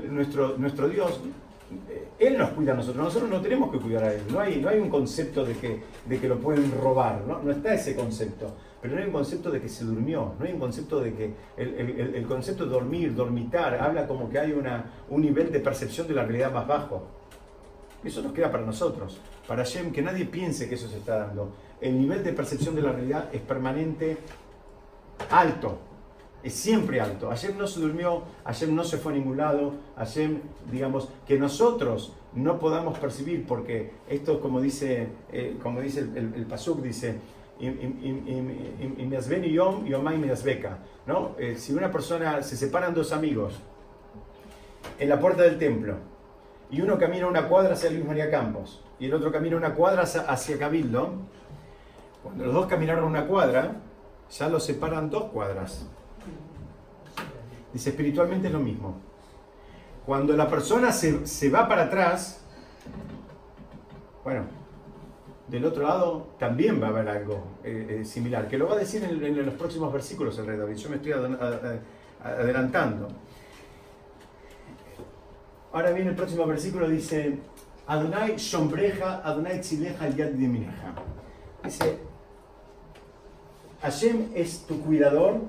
Nuestro, 0.09 0.57
nuestro 0.57 0.87
Dios, 0.87 1.19
Él 2.19 2.37
nos 2.37 2.49
cuida 2.51 2.71
a 2.73 2.75
nosotros, 2.75 3.03
nosotros 3.03 3.29
no 3.29 3.41
tenemos 3.41 3.71
que 3.71 3.79
cuidar 3.79 4.03
a 4.05 4.13
Él. 4.13 4.21
No 4.31 4.39
hay, 4.39 4.61
no 4.61 4.69
hay 4.69 4.79
un 4.79 4.89
concepto 4.89 5.43
de 5.45 5.53
que, 5.55 5.81
de 6.05 6.19
que 6.19 6.27
lo 6.27 6.37
pueden 6.39 6.71
robar, 6.81 7.21
¿no? 7.27 7.39
no 7.39 7.51
está 7.51 7.73
ese 7.73 7.95
concepto. 7.95 8.55
Pero 8.81 8.93
no 8.95 8.99
hay 9.01 9.07
un 9.07 9.13
concepto 9.13 9.51
de 9.51 9.59
que 9.59 9.67
se 9.69 9.83
durmió, 9.83 10.33
no 10.39 10.45
hay 10.45 10.53
un 10.53 10.59
concepto 10.59 10.99
de 11.01 11.13
que 11.13 11.33
el, 11.57 11.73
el- 11.75 12.15
el- 12.15 12.25
concepto 12.27 12.65
de 12.65 12.71
dormir, 12.71 13.13
dormitar, 13.15 13.75
habla 13.75 14.07
como 14.07 14.29
que 14.29 14.39
hay 14.39 14.51
una, 14.51 14.91
un 15.09 15.21
nivel 15.21 15.51
de 15.51 15.59
percepción 15.59 16.07
de 16.07 16.13
la 16.13 16.23
realidad 16.23 16.51
más 16.53 16.67
bajo. 16.67 17.03
Eso 18.03 18.21
nos 18.21 18.31
queda 18.33 18.51
para 18.51 18.63
nosotros. 18.63 19.19
Para 19.47 19.63
Shem, 19.63 19.91
que 19.91 20.01
nadie 20.01 20.25
piense 20.25 20.69
que 20.69 20.75
eso 20.75 20.87
se 20.87 20.97
está 20.99 21.17
dando. 21.19 21.51
El 21.81 21.99
nivel 21.99 22.23
de 22.23 22.31
percepción 22.33 22.75
de 22.75 22.81
la 22.83 22.91
realidad 22.91 23.29
es 23.33 23.41
permanente, 23.41 24.17
alto. 25.31 25.79
Es 26.43 26.53
siempre 26.53 27.01
alto. 27.01 27.29
Hashem 27.29 27.57
no 27.57 27.67
se 27.67 27.79
durmió, 27.79 28.23
Hashem 28.45 28.73
no 28.75 28.83
se 28.83 28.97
fue 28.97 29.13
a 29.13 29.15
ningún 29.15 29.37
lado, 29.37 29.73
Hashem, 29.97 30.39
digamos, 30.71 31.09
que 31.27 31.37
nosotros 31.37 32.13
no 32.33 32.59
podamos 32.59 32.97
percibir, 32.99 33.45
porque 33.45 33.91
esto, 34.07 34.39
como 34.39 34.61
dice, 34.61 35.07
eh, 35.31 35.57
como 35.61 35.81
dice 35.81 36.01
el, 36.01 36.17
el, 36.17 36.33
el 36.35 36.45
Pasuk, 36.45 36.81
dice, 36.81 37.19
¿no? 41.05 41.35
Si 41.55 41.73
una 41.73 41.91
persona, 41.91 42.43
se 42.43 42.55
separan 42.55 42.93
dos 42.93 43.11
amigos 43.11 43.55
en 44.99 45.09
la 45.09 45.19
puerta 45.19 45.41
del 45.43 45.57
templo, 45.57 45.95
y 46.69 46.81
uno 46.81 46.97
camina 46.99 47.27
una 47.27 47.47
cuadra 47.47 47.73
hacia 47.73 47.89
Luis 47.89 48.05
María 48.05 48.29
Campos, 48.29 48.83
y 48.99 49.05
el 49.05 49.13
otro 49.13 49.31
camina 49.31 49.57
una 49.57 49.73
cuadra 49.73 50.03
hacia 50.03 50.59
Cabildo, 50.59 51.13
cuando 52.21 52.45
los 52.45 52.53
dos 52.53 52.67
caminaron 52.67 53.05
una 53.05 53.25
cuadra, 53.25 53.77
ya 54.29 54.49
los 54.49 54.63
separan 54.63 55.09
dos 55.09 55.25
cuadras. 55.25 55.87
Dice, 57.77 57.91
espiritualmente 57.91 58.47
es 58.47 58.53
lo 58.53 58.59
mismo. 58.59 58.95
Cuando 60.03 60.35
la 60.35 60.49
persona 60.49 60.91
se, 60.91 61.27
se 61.27 61.47
va 61.51 61.67
para 61.67 61.83
atrás, 61.83 62.41
bueno, 64.23 64.45
del 65.47 65.63
otro 65.63 65.83
lado 65.83 66.29
también 66.39 66.81
va 66.81 66.87
a 66.87 66.89
haber 66.89 67.07
algo 67.07 67.59
eh, 67.63 67.99
eh, 67.99 68.03
similar, 68.03 68.47
que 68.47 68.57
lo 68.57 68.67
va 68.67 68.73
a 68.73 68.79
decir 68.79 69.03
en, 69.03 69.45
los 69.45 69.53
próximos 69.53 69.93
versículos 69.93 70.39
el 70.39 70.47
rey 70.47 70.57
David. 70.57 70.75
Yo 70.75 70.89
me 70.89 70.95
estoy 70.95 71.11
adelantando. 72.23 73.09
Ahora 75.71 75.91
viene 75.91 76.09
el 76.09 76.15
próximo 76.15 76.47
versículo, 76.47 76.89
dice, 76.89 77.37
Adonai 77.85 78.37
shombreja, 78.37 79.21
Adonai 79.23 79.61
tzileja 79.61 80.09
yad 80.09 80.29
dimineja. 80.29 80.95
Dice, 81.63 81.99
Hashem 83.83 84.31
es 84.33 84.65
tu 84.65 84.81
cuidador, 84.81 85.41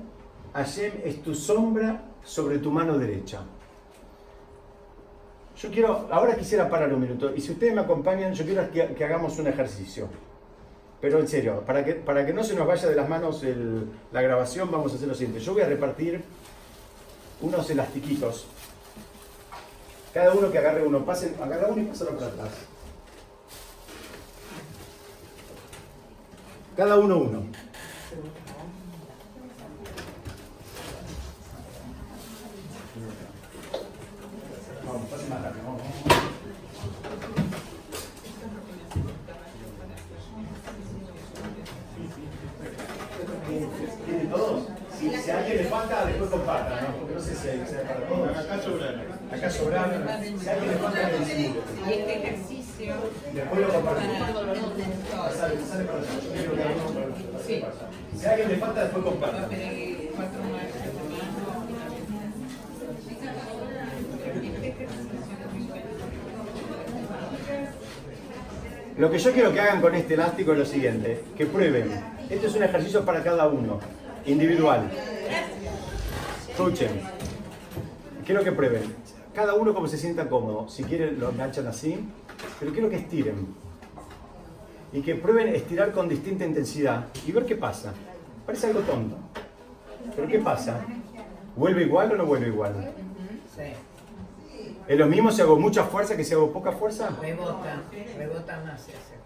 Hashem 0.52 0.92
es 1.06 1.22
tu 1.22 1.34
sombra 1.34 2.04
sobre 2.24 2.58
tu 2.58 2.70
mano 2.70 2.98
derecha. 2.98 3.40
Yo 5.56 5.70
quiero, 5.70 6.08
ahora 6.10 6.36
quisiera 6.36 6.68
parar 6.68 6.92
un 6.92 7.00
minuto, 7.00 7.34
y 7.34 7.40
si 7.40 7.52
ustedes 7.52 7.74
me 7.74 7.80
acompañan, 7.80 8.32
yo 8.32 8.44
quiero 8.44 8.70
que, 8.70 8.94
que 8.94 9.04
hagamos 9.04 9.38
un 9.38 9.48
ejercicio. 9.48 10.08
Pero 11.00 11.20
en 11.20 11.28
serio, 11.28 11.62
para 11.64 11.84
que, 11.84 11.94
para 11.94 12.26
que 12.26 12.32
no 12.32 12.42
se 12.42 12.54
nos 12.54 12.66
vaya 12.66 12.88
de 12.88 12.96
las 12.96 13.08
manos 13.08 13.42
la 14.12 14.22
grabación, 14.22 14.70
vamos 14.70 14.92
a 14.92 14.96
hacer 14.96 15.08
lo 15.08 15.14
siguiente. 15.14 15.40
Yo 15.40 15.52
voy 15.52 15.62
a 15.62 15.68
repartir 15.68 16.22
unos 17.40 17.70
elastiquitos. 17.70 18.46
Cada 20.12 20.34
uno 20.34 20.50
que 20.50 20.58
agarre 20.58 20.82
uno, 20.84 21.04
pasen, 21.04 21.36
agarra 21.40 21.68
uno 21.68 21.82
y 21.82 21.84
pásalo 21.84 22.16
para 22.16 22.26
atrás. 22.26 22.50
Cada 26.76 26.98
uno 26.98 27.18
uno. 27.18 27.42
Vamos, 34.98 35.12
pasen 35.12 35.28
más 35.30 35.42
rápido, 35.42 35.64
vamos, 35.64 35.80
vamos. 35.80 36.18
¿Tienen 44.04 44.28
todos? 44.28 44.62
Sí, 44.98 45.10
después 45.10 46.30
compartan, 46.30 46.82
¿no? 46.82 46.96
Porque 46.96 47.14
no 47.14 47.20
sé 47.20 47.36
si 47.36 47.48
hay, 47.48 47.64
si 47.64 47.76
hay 47.76 47.84
para 47.84 48.08
todos. 48.08 48.36
Acá 48.36 48.60
sobraron. 48.60 49.02
Acá 49.30 49.50
sobraron. 49.50 50.40
Si 50.40 50.48
a 50.48 50.52
alguien 50.52 50.70
le 50.72 50.78
falta. 50.78 51.10
Y 51.12 51.92
este 51.92 52.18
ejercicio 52.18 52.94
Después 53.32 53.60
lo 53.60 53.68
compartimos. 53.68 54.30
para 54.30 55.32
Sale, 55.32 55.64
sale. 55.64 55.84
Yo 56.24 56.32
quiero 56.32 56.52
que. 57.46 57.64
Si 58.18 58.26
a 58.26 58.30
alguien 58.30 58.48
le 58.48 58.56
falta, 58.56 58.82
después 58.82 59.04
compartan. 59.04 59.48
cuatro 60.16 60.42
marcas 60.42 60.82
de 60.84 60.92
mano. 60.92 61.18
Este 64.68 64.84
ejercicio 64.84 65.18
Lo 68.98 69.08
que 69.12 69.18
yo 69.18 69.32
quiero 69.32 69.52
que 69.52 69.60
hagan 69.60 69.80
con 69.80 69.94
este 69.94 70.14
elástico 70.14 70.50
es 70.50 70.58
lo 70.58 70.66
siguiente, 70.66 71.22
que 71.36 71.46
prueben. 71.46 71.88
Este 72.28 72.48
es 72.48 72.54
un 72.56 72.64
ejercicio 72.64 73.04
para 73.04 73.22
cada 73.22 73.46
uno, 73.46 73.78
individual. 74.26 74.90
Escuchen. 76.50 77.00
Quiero 78.26 78.42
que 78.42 78.50
prueben. 78.50 78.82
Cada 79.32 79.54
uno 79.54 79.72
como 79.72 79.86
se 79.86 79.96
sienta 79.96 80.28
cómodo. 80.28 80.68
Si 80.68 80.82
quieren 80.82 81.20
lo 81.20 81.30
enganchan 81.30 81.68
así, 81.68 81.96
pero 82.58 82.72
quiero 82.72 82.90
que 82.90 82.96
estiren. 82.96 83.54
Y 84.92 85.00
que 85.00 85.14
prueben 85.14 85.54
estirar 85.54 85.92
con 85.92 86.08
distinta 86.08 86.44
intensidad 86.44 87.06
y 87.24 87.30
ver 87.30 87.46
qué 87.46 87.54
pasa. 87.54 87.92
Parece 88.44 88.66
algo 88.66 88.80
tonto. 88.80 89.16
Pero 90.16 90.26
¿qué 90.26 90.40
pasa? 90.40 90.80
¿Vuelve 91.54 91.84
igual 91.84 92.10
o 92.10 92.16
no 92.16 92.26
vuelve 92.26 92.48
igual? 92.48 92.92
Sí. 93.54 93.62
¿Es 94.88 94.98
lo 94.98 95.06
mismo 95.06 95.30
si 95.30 95.42
hago 95.42 95.58
mucha 95.58 95.84
fuerza 95.84 96.16
que 96.16 96.24
si 96.24 96.32
hago 96.32 96.50
poca 96.50 96.72
fuerza? 96.72 97.10
Rebota, 97.20 97.82
rebota 98.16 98.60
más 98.64 98.80
se 98.80 98.92
hace. 98.92 99.18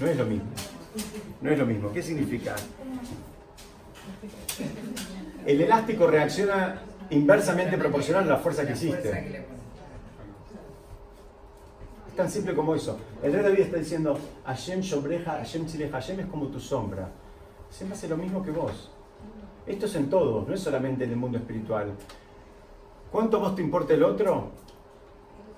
No 0.00 0.06
es 0.08 0.16
lo 0.16 0.24
mismo. 0.26 0.50
No 1.40 1.50
es 1.50 1.58
lo 1.58 1.66
mismo. 1.66 1.92
¿Qué 1.92 2.02
significa? 2.02 2.56
El 5.46 5.60
elástico 5.60 6.08
reacciona 6.08 6.80
inversamente 7.10 7.78
proporcional 7.78 8.24
a 8.24 8.26
la 8.26 8.36
fuerza 8.38 8.66
que 8.66 8.74
pones. 8.74 9.04
Es 12.08 12.16
tan 12.16 12.28
simple 12.28 12.54
como 12.54 12.74
eso. 12.74 12.98
El 13.22 13.32
rey 13.32 13.42
David 13.42 13.60
está 13.60 13.76
diciendo, 13.76 14.18
Hashem 14.46 14.80
Shobreja, 14.80 15.32
Hashem 15.32 15.66
Tzilej, 15.66 15.92
Hashem 15.92 16.20
es 16.20 16.26
como 16.26 16.46
tu 16.46 16.58
sombra. 16.58 17.08
Hashem 17.74 17.92
hace 17.92 18.06
lo 18.08 18.16
mismo 18.16 18.40
que 18.42 18.52
vos. 18.52 18.88
Esto 19.66 19.86
es 19.86 19.96
en 19.96 20.08
todo, 20.08 20.44
no 20.46 20.54
es 20.54 20.60
solamente 20.60 21.02
en 21.04 21.10
el 21.10 21.16
mundo 21.16 21.38
espiritual. 21.38 21.92
¿Cuánto 23.10 23.40
vos 23.40 23.56
te 23.56 23.62
importa 23.62 23.94
el 23.94 24.04
otro? 24.04 24.50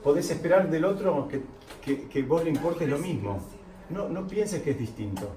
Podés 0.02 0.30
esperar 0.30 0.70
del 0.70 0.86
otro 0.86 1.28
que, 1.28 2.08
que, 2.08 2.22
vos 2.22 2.42
le 2.42 2.50
importes 2.50 2.88
lo 2.88 2.98
mismo. 2.98 3.38
No, 3.90 4.08
no 4.08 4.26
pienses 4.26 4.62
que 4.62 4.70
es 4.70 4.78
distinto. 4.78 5.28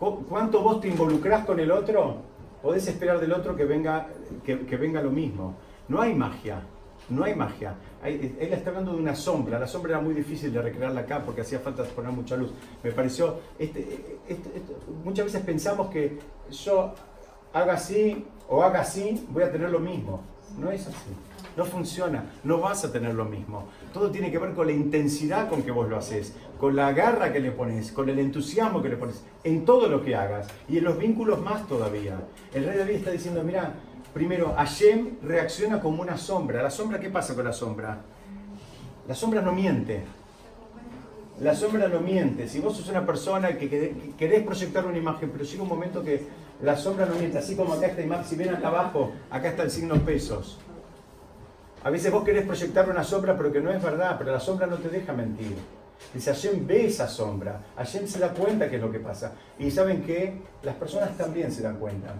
Cu- 0.00 0.24
¿Cuánto 0.28 0.60
vos 0.62 0.80
te 0.80 0.88
involucrás 0.88 1.44
con 1.44 1.60
el 1.60 1.70
otro? 1.70 2.16
Podés 2.62 2.88
esperar 2.88 3.20
del 3.20 3.32
otro 3.32 3.54
que 3.54 3.64
venga, 3.64 4.08
que, 4.44 4.66
que 4.66 4.76
venga 4.76 5.00
lo 5.02 5.10
mismo. 5.10 5.54
No 5.88 6.00
hay 6.00 6.14
magia, 6.14 6.62
no 7.08 7.24
hay 7.24 7.34
magia. 7.34 7.74
Hay- 8.02 8.34
él 8.40 8.52
está 8.52 8.70
hablando 8.70 8.92
de 8.92 8.98
una 8.98 9.14
sombra. 9.14 9.58
La 9.58 9.66
sombra 9.66 9.92
era 9.92 10.00
muy 10.00 10.14
difícil 10.14 10.52
de 10.52 10.60
recrearla 10.62 11.02
acá 11.02 11.22
porque 11.24 11.42
hacía 11.42 11.58
falta 11.60 11.84
poner 11.84 12.12
mucha 12.12 12.36
luz. 12.36 12.50
Me 12.82 12.90
pareció, 12.92 13.40
este, 13.58 13.80
este- 14.28 14.50
este- 14.56 14.76
muchas 15.04 15.26
veces 15.26 15.42
pensamos 15.42 15.90
que 15.90 16.18
yo 16.50 16.94
haga 17.52 17.74
así 17.74 18.24
o 18.48 18.62
haga 18.62 18.80
así, 18.80 19.26
voy 19.30 19.42
a 19.42 19.52
tener 19.52 19.70
lo 19.70 19.78
mismo. 19.80 20.22
No 20.58 20.70
es 20.70 20.86
así. 20.86 20.96
No 21.56 21.64
funciona. 21.64 22.24
No 22.44 22.58
vas 22.60 22.84
a 22.84 22.92
tener 22.92 23.14
lo 23.14 23.24
mismo. 23.26 23.64
Todo 23.92 24.10
tiene 24.10 24.30
que 24.30 24.38
ver 24.38 24.52
con 24.54 24.66
la 24.66 24.72
intensidad 24.72 25.48
con 25.48 25.62
que 25.62 25.70
vos 25.70 25.88
lo 25.88 25.96
haces, 25.98 26.34
con 26.58 26.74
la 26.76 26.92
garra 26.92 27.32
que 27.32 27.40
le 27.40 27.50
pones, 27.52 27.92
con 27.92 28.08
el 28.08 28.18
entusiasmo 28.18 28.82
que 28.82 28.88
le 28.88 28.96
pones, 28.96 29.22
en 29.44 29.64
todo 29.64 29.88
lo 29.88 30.02
que 30.02 30.14
hagas 30.16 30.48
y 30.68 30.78
en 30.78 30.84
los 30.84 30.96
vínculos 30.98 31.40
más 31.40 31.66
todavía. 31.68 32.18
El 32.54 32.64
rey 32.64 32.78
David 32.78 32.94
está 32.96 33.10
diciendo, 33.10 33.42
mira, 33.44 33.74
primero, 34.12 34.54
Hashem 34.54 35.18
reacciona 35.22 35.80
como 35.80 36.02
una 36.02 36.16
sombra. 36.16 36.62
¿La 36.62 36.70
sombra 36.70 37.00
qué 37.00 37.10
pasa 37.10 37.34
con 37.34 37.44
la 37.44 37.52
sombra? 37.52 37.98
La 39.08 39.14
sombra 39.14 39.40
no 39.40 39.52
miente. 39.52 40.02
La 41.40 41.54
sombra 41.54 41.88
no 41.88 42.00
miente. 42.00 42.48
Si 42.48 42.60
vos 42.60 42.76
sos 42.76 42.88
una 42.88 43.04
persona 43.04 43.56
que 43.56 43.68
querés, 43.68 43.92
que 44.16 44.40
proyectar 44.40 44.86
una 44.86 44.98
imagen, 44.98 45.30
pero 45.30 45.44
llega 45.44 45.62
un 45.62 45.68
momento 45.68 46.02
que 46.02 46.26
la 46.62 46.76
sombra 46.76 47.06
no 47.06 47.14
miente. 47.16 47.38
Así 47.38 47.56
como 47.56 47.72
acá 47.74 47.86
esta 47.86 48.02
imagen, 48.02 48.24
si 48.24 48.36
ven 48.36 48.54
acá 48.54 48.68
abajo, 48.68 49.12
acá 49.30 49.48
está 49.48 49.62
el 49.64 49.70
signo 49.70 49.96
pesos. 50.04 50.58
A 51.84 51.90
veces 51.90 52.12
vos 52.12 52.22
querés 52.22 52.46
proyectar 52.46 52.88
una 52.88 53.02
sombra, 53.02 53.36
pero 53.36 53.50
que 53.50 53.60
no 53.60 53.72
es 53.72 53.82
verdad, 53.82 54.16
pero 54.18 54.30
la 54.30 54.38
sombra 54.38 54.66
no 54.66 54.76
te 54.76 54.88
deja 54.88 55.12
mentir. 55.12 55.56
Dice, 56.14 56.32
Hashem 56.32 56.66
ve 56.66 56.86
esa 56.86 57.08
sombra, 57.08 57.60
Hashem 57.76 58.06
se 58.06 58.18
da 58.18 58.30
cuenta 58.30 58.68
qué 58.68 58.76
es 58.76 58.82
lo 58.82 58.92
que 58.92 59.00
pasa. 59.00 59.32
Y 59.58 59.70
saben 59.70 60.02
que 60.02 60.34
las 60.62 60.76
personas 60.76 61.16
también 61.16 61.50
se 61.50 61.62
dan 61.62 61.78
cuenta. 61.78 62.14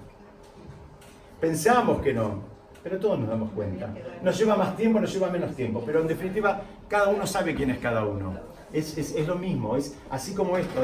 Pensamos 1.42 2.00
que 2.00 2.14
no, 2.14 2.36
pero 2.84 2.98
todos 3.00 3.18
nos 3.18 3.28
damos 3.28 3.50
cuenta. 3.50 3.92
Nos 4.22 4.38
lleva 4.38 4.54
más 4.54 4.76
tiempo, 4.76 5.00
nos 5.00 5.12
lleva 5.12 5.28
menos 5.28 5.56
tiempo, 5.56 5.82
pero 5.84 6.00
en 6.00 6.06
definitiva 6.06 6.62
cada 6.88 7.08
uno 7.08 7.26
sabe 7.26 7.52
quién 7.56 7.70
es 7.70 7.78
cada 7.78 8.04
uno. 8.06 8.32
Es, 8.72 8.96
es- 8.96 9.16
es 9.16 9.26
lo 9.26 9.34
mismo, 9.34 9.76
es 9.76 9.96
así 10.08 10.34
como 10.34 10.56
esto. 10.56 10.80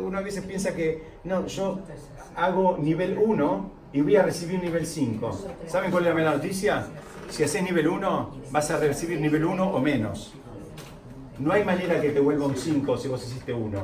Uno 0.00 0.16
a 0.16 0.22
veces 0.22 0.44
piensa 0.46 0.74
que, 0.74 1.02
no, 1.24 1.46
yo 1.46 1.80
hago 2.36 2.78
nivel 2.80 3.18
1 3.22 3.70
y 3.92 4.00
voy 4.00 4.16
a 4.16 4.22
recibir 4.22 4.62
nivel 4.62 4.86
5. 4.86 5.30
¿Saben 5.66 5.90
cuál 5.90 6.04
es 6.04 6.08
la 6.08 6.14
mala 6.14 6.32
noticia? 6.36 6.86
Si 7.28 7.44
haces 7.44 7.62
nivel 7.62 7.86
1, 7.86 8.30
vas 8.50 8.70
a 8.70 8.78
recibir 8.78 9.20
nivel 9.20 9.44
1 9.44 9.62
o 9.70 9.78
menos. 9.78 10.32
No 11.38 11.52
hay 11.52 11.64
manera 11.64 12.00
que 12.00 12.08
te 12.12 12.20
vuelva 12.20 12.46
un 12.46 12.56
5 12.56 12.96
si 12.96 13.08
vos 13.08 13.22
hiciste 13.26 13.52
1. 13.52 13.78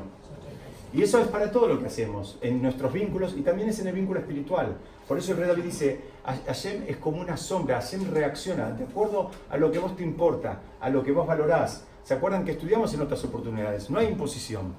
Y 0.94 1.02
eso 1.02 1.18
es 1.20 1.26
para 1.26 1.50
todo 1.50 1.68
lo 1.68 1.80
que 1.80 1.86
hacemos, 1.86 2.38
en 2.40 2.62
nuestros 2.62 2.92
vínculos 2.92 3.34
y 3.36 3.42
también 3.42 3.68
es 3.68 3.78
en 3.80 3.88
el 3.88 3.94
vínculo 3.94 4.20
espiritual. 4.20 4.76
Por 5.06 5.18
eso 5.18 5.32
el 5.32 5.38
rey 5.38 5.48
David 5.48 5.64
dice, 5.64 6.00
"Ha- 6.00 6.04
Hashem 6.24 6.84
es 6.88 6.96
como 6.96 7.20
una 7.20 7.36
sombra, 7.36 7.80
Hashem 7.80 8.10
reacciona 8.10 8.70
de 8.70 8.84
acuerdo 8.84 9.30
a 9.50 9.56
lo 9.58 9.70
que 9.70 9.78
vos 9.78 9.94
te 9.94 10.02
importa, 10.02 10.60
a 10.80 10.88
lo 10.88 11.02
que 11.02 11.12
vos 11.12 11.26
valorás. 11.26 11.84
¿Se 12.02 12.14
acuerdan 12.14 12.44
que 12.44 12.52
estudiamos 12.52 12.92
en 12.94 13.02
otras 13.02 13.22
oportunidades? 13.24 13.90
No 13.90 13.98
hay 13.98 14.08
imposición. 14.08 14.74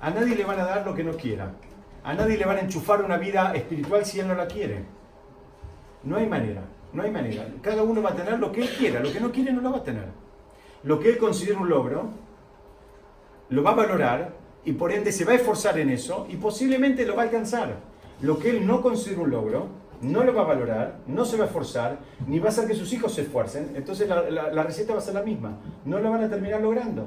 A 0.00 0.10
nadie 0.10 0.34
le 0.34 0.44
van 0.44 0.58
a 0.58 0.64
dar 0.64 0.86
lo 0.86 0.94
que 0.94 1.04
no 1.04 1.12
quiera. 1.12 1.52
A 2.02 2.14
nadie 2.14 2.38
le 2.38 2.46
van 2.46 2.56
a 2.56 2.60
enchufar 2.60 3.02
una 3.02 3.18
vida 3.18 3.52
espiritual 3.54 4.04
si 4.06 4.20
él 4.20 4.28
no 4.28 4.34
la 4.34 4.46
quiere. 4.46 4.84
No 6.02 6.16
hay 6.16 6.26
manera, 6.26 6.62
no 6.94 7.02
hay 7.02 7.10
manera. 7.10 7.46
Cada 7.60 7.82
uno 7.82 8.02
va 8.02 8.10
a 8.10 8.16
tener 8.16 8.38
lo 8.38 8.50
que 8.50 8.62
él 8.62 8.70
quiera, 8.76 9.00
lo 9.00 9.12
que 9.12 9.20
no 9.20 9.30
quiere 9.30 9.52
no 9.52 9.60
lo 9.60 9.72
va 9.72 9.78
a 9.78 9.84
tener. 9.84 10.06
Lo 10.82 10.98
que 10.98 11.10
él 11.10 11.18
considera 11.18 11.58
un 11.58 11.68
logro, 11.68 12.08
lo 13.50 13.62
va 13.62 13.72
a 13.72 13.74
valorar 13.74 14.32
y 14.64 14.72
por 14.72 14.92
ende 14.92 15.12
se 15.12 15.26
va 15.26 15.32
a 15.32 15.36
esforzar 15.36 15.78
en 15.78 15.90
eso 15.90 16.26
y 16.30 16.36
posiblemente 16.36 17.04
lo 17.04 17.16
va 17.16 17.22
a 17.22 17.24
alcanzar. 17.26 17.76
Lo 18.22 18.38
que 18.38 18.50
él 18.50 18.66
no 18.66 18.80
considera 18.80 19.20
un 19.20 19.30
logro, 19.30 19.68
no 20.00 20.24
lo 20.24 20.34
va 20.34 20.42
a 20.42 20.46
valorar, 20.46 20.98
no 21.06 21.24
se 21.24 21.36
va 21.36 21.44
a 21.44 21.46
esforzar, 21.46 21.98
ni 22.26 22.38
va 22.38 22.46
a 22.46 22.48
hacer 22.48 22.66
que 22.66 22.74
sus 22.74 22.92
hijos 22.92 23.12
se 23.14 23.22
esfuercen, 23.22 23.72
entonces 23.74 24.08
la, 24.08 24.28
la- 24.30 24.52
la 24.52 24.62
receta 24.62 24.92
va 24.94 24.98
a 24.98 25.02
ser 25.02 25.14
la 25.14 25.22
misma. 25.22 25.58
No 25.84 25.98
lo 25.98 26.10
van 26.10 26.24
a 26.24 26.28
terminar 26.28 26.60
logrando. 26.60 27.06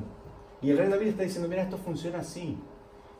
Y 0.61 0.69
el 0.71 0.77
rey 0.77 0.89
David 0.89 1.07
está 1.07 1.23
diciendo, 1.23 1.49
mira, 1.49 1.63
esto 1.63 1.77
funciona 1.77 2.19
así. 2.19 2.57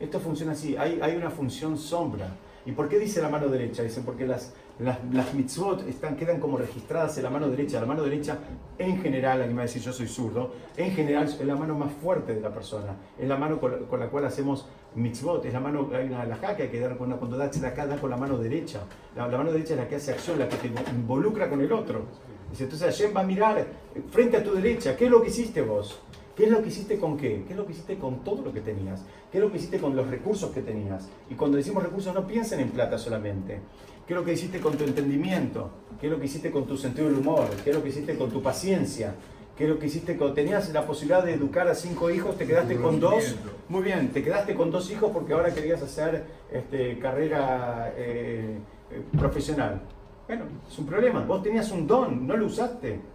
Esto 0.00 0.18
funciona 0.20 0.52
así. 0.52 0.76
Hay, 0.76 0.98
hay 1.02 1.16
una 1.16 1.30
función 1.30 1.76
sombra. 1.76 2.28
¿Y 2.66 2.72
por 2.72 2.88
qué 2.88 2.98
dice 2.98 3.20
la 3.20 3.28
mano 3.28 3.48
derecha? 3.48 3.82
Dicen 3.82 4.04
porque 4.04 4.26
las, 4.26 4.54
las, 4.78 4.98
las 5.12 5.32
mitzvot 5.34 5.86
están, 5.88 6.16
quedan 6.16 6.40
como 6.40 6.56
registradas 6.56 7.16
en 7.16 7.24
la 7.24 7.30
mano 7.30 7.48
derecha. 7.48 7.80
La 7.80 7.86
mano 7.86 8.02
derecha, 8.02 8.38
en 8.78 9.00
general, 9.00 9.40
alguien 9.40 9.56
va 9.56 9.62
a 9.62 9.66
decir 9.66 9.82
yo 9.82 9.92
soy 9.92 10.08
zurdo, 10.08 10.52
en 10.76 10.92
general 10.92 11.24
es 11.24 11.40
la 11.40 11.54
mano 11.54 11.74
más 11.74 11.92
fuerte 11.92 12.34
de 12.34 12.40
la 12.40 12.52
persona. 12.52 12.96
Es 13.18 13.28
la 13.28 13.36
mano 13.36 13.60
con 13.60 13.84
con 13.84 14.00
la 14.00 14.08
cual 14.08 14.24
hacemos 14.24 14.66
mitzvot. 14.94 15.44
Es 15.44 15.52
la 15.52 15.60
mano, 15.60 15.88
hay 15.94 16.06
una 16.06 16.56
que 16.56 16.64
hay 16.64 16.68
que 16.68 16.80
dar 16.80 16.96
con 16.96 17.08
una, 17.08 17.16
cuando 17.16 17.36
da 17.36 17.44
acá, 17.44 17.86
da 17.86 17.96
con 17.96 18.10
la 18.10 18.16
mano 18.16 18.36
derecha. 18.38 18.80
La, 19.14 19.28
la 19.28 19.38
mano 19.38 19.52
derecha 19.52 19.74
es 19.74 19.80
la 19.80 19.88
que 19.88 19.96
hace 19.96 20.12
acción, 20.12 20.38
la 20.38 20.48
que 20.48 20.56
te 20.56 20.68
involucra 20.90 21.48
con 21.48 21.60
el 21.60 21.72
otro. 21.72 22.02
Entonces 22.50 22.82
Hashem 22.82 23.16
va 23.16 23.20
a 23.20 23.24
mirar 23.24 23.66
frente 24.10 24.36
a 24.36 24.44
tu 24.44 24.54
derecha, 24.54 24.96
¿qué 24.96 25.06
es 25.06 25.10
lo 25.10 25.22
que 25.22 25.28
hiciste 25.28 25.62
vos? 25.62 26.00
¿Qué 26.36 26.44
es 26.44 26.50
lo 26.50 26.62
que 26.62 26.68
hiciste 26.68 26.98
con 26.98 27.16
qué? 27.16 27.44
¿Qué 27.46 27.52
es 27.52 27.56
lo 27.56 27.64
que 27.64 27.72
hiciste 27.72 27.96
con 27.96 28.24
todo 28.24 28.42
lo 28.42 28.52
que 28.52 28.60
tenías? 28.60 29.04
¿Qué 29.30 29.38
es 29.38 29.44
lo 29.44 29.50
que 29.50 29.58
hiciste 29.58 29.78
con 29.78 29.94
los 29.94 30.08
recursos 30.08 30.50
que 30.50 30.62
tenías? 30.62 31.08
Y 31.30 31.34
cuando 31.34 31.56
decimos 31.56 31.82
recursos 31.82 32.12
no 32.12 32.26
piensen 32.26 32.60
en 32.60 32.70
plata 32.70 32.98
solamente. 32.98 33.60
¿Qué 34.06 34.14
es 34.14 34.18
lo 34.18 34.24
que 34.24 34.32
hiciste 34.32 34.60
con 34.60 34.76
tu 34.76 34.84
entendimiento? 34.84 35.70
¿Qué 36.00 36.06
es 36.06 36.12
lo 36.12 36.18
que 36.18 36.26
hiciste 36.26 36.50
con 36.50 36.66
tu 36.66 36.76
sentido 36.76 37.08
del 37.08 37.18
humor? 37.18 37.48
¿Qué 37.62 37.70
es 37.70 37.76
lo 37.76 37.82
que 37.82 37.90
hiciste 37.90 38.16
con 38.16 38.30
tu 38.30 38.42
paciencia? 38.42 39.14
¿Qué 39.56 39.64
es 39.64 39.70
lo 39.70 39.78
que 39.78 39.86
hiciste 39.86 40.16
cuando 40.16 40.34
tenías 40.34 40.72
la 40.72 40.84
posibilidad 40.84 41.24
de 41.24 41.34
educar 41.34 41.68
a 41.68 41.74
cinco 41.76 42.10
hijos? 42.10 42.36
¿Te 42.36 42.46
quedaste 42.46 42.76
con 42.76 42.98
dos? 42.98 43.36
Muy 43.68 43.82
bien, 43.82 44.08
te 44.08 44.22
quedaste 44.22 44.56
con 44.56 44.72
dos 44.72 44.90
hijos 44.90 45.12
porque 45.12 45.32
ahora 45.32 45.54
querías 45.54 45.80
hacer 45.80 46.24
este, 46.52 46.98
carrera 46.98 47.94
eh, 47.96 48.58
eh, 48.90 49.02
profesional. 49.16 49.80
Bueno, 50.26 50.46
es 50.68 50.78
un 50.78 50.86
problema. 50.86 51.24
Vos 51.24 51.42
tenías 51.44 51.70
un 51.70 51.86
don, 51.86 52.26
no 52.26 52.36
lo 52.36 52.46
usaste. 52.46 53.13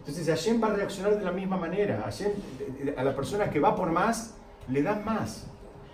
Entonces 0.00 0.26
Hashem 0.26 0.62
va 0.62 0.68
a 0.68 0.74
reaccionar 0.74 1.16
de 1.18 1.24
la 1.24 1.32
misma 1.32 1.56
manera. 1.56 2.02
Hashem, 2.04 2.32
a 2.96 3.04
la 3.04 3.14
persona 3.14 3.50
que 3.50 3.60
va 3.60 3.76
por 3.76 3.90
más, 3.90 4.34
le 4.68 4.82
dan 4.82 5.04
más. 5.04 5.46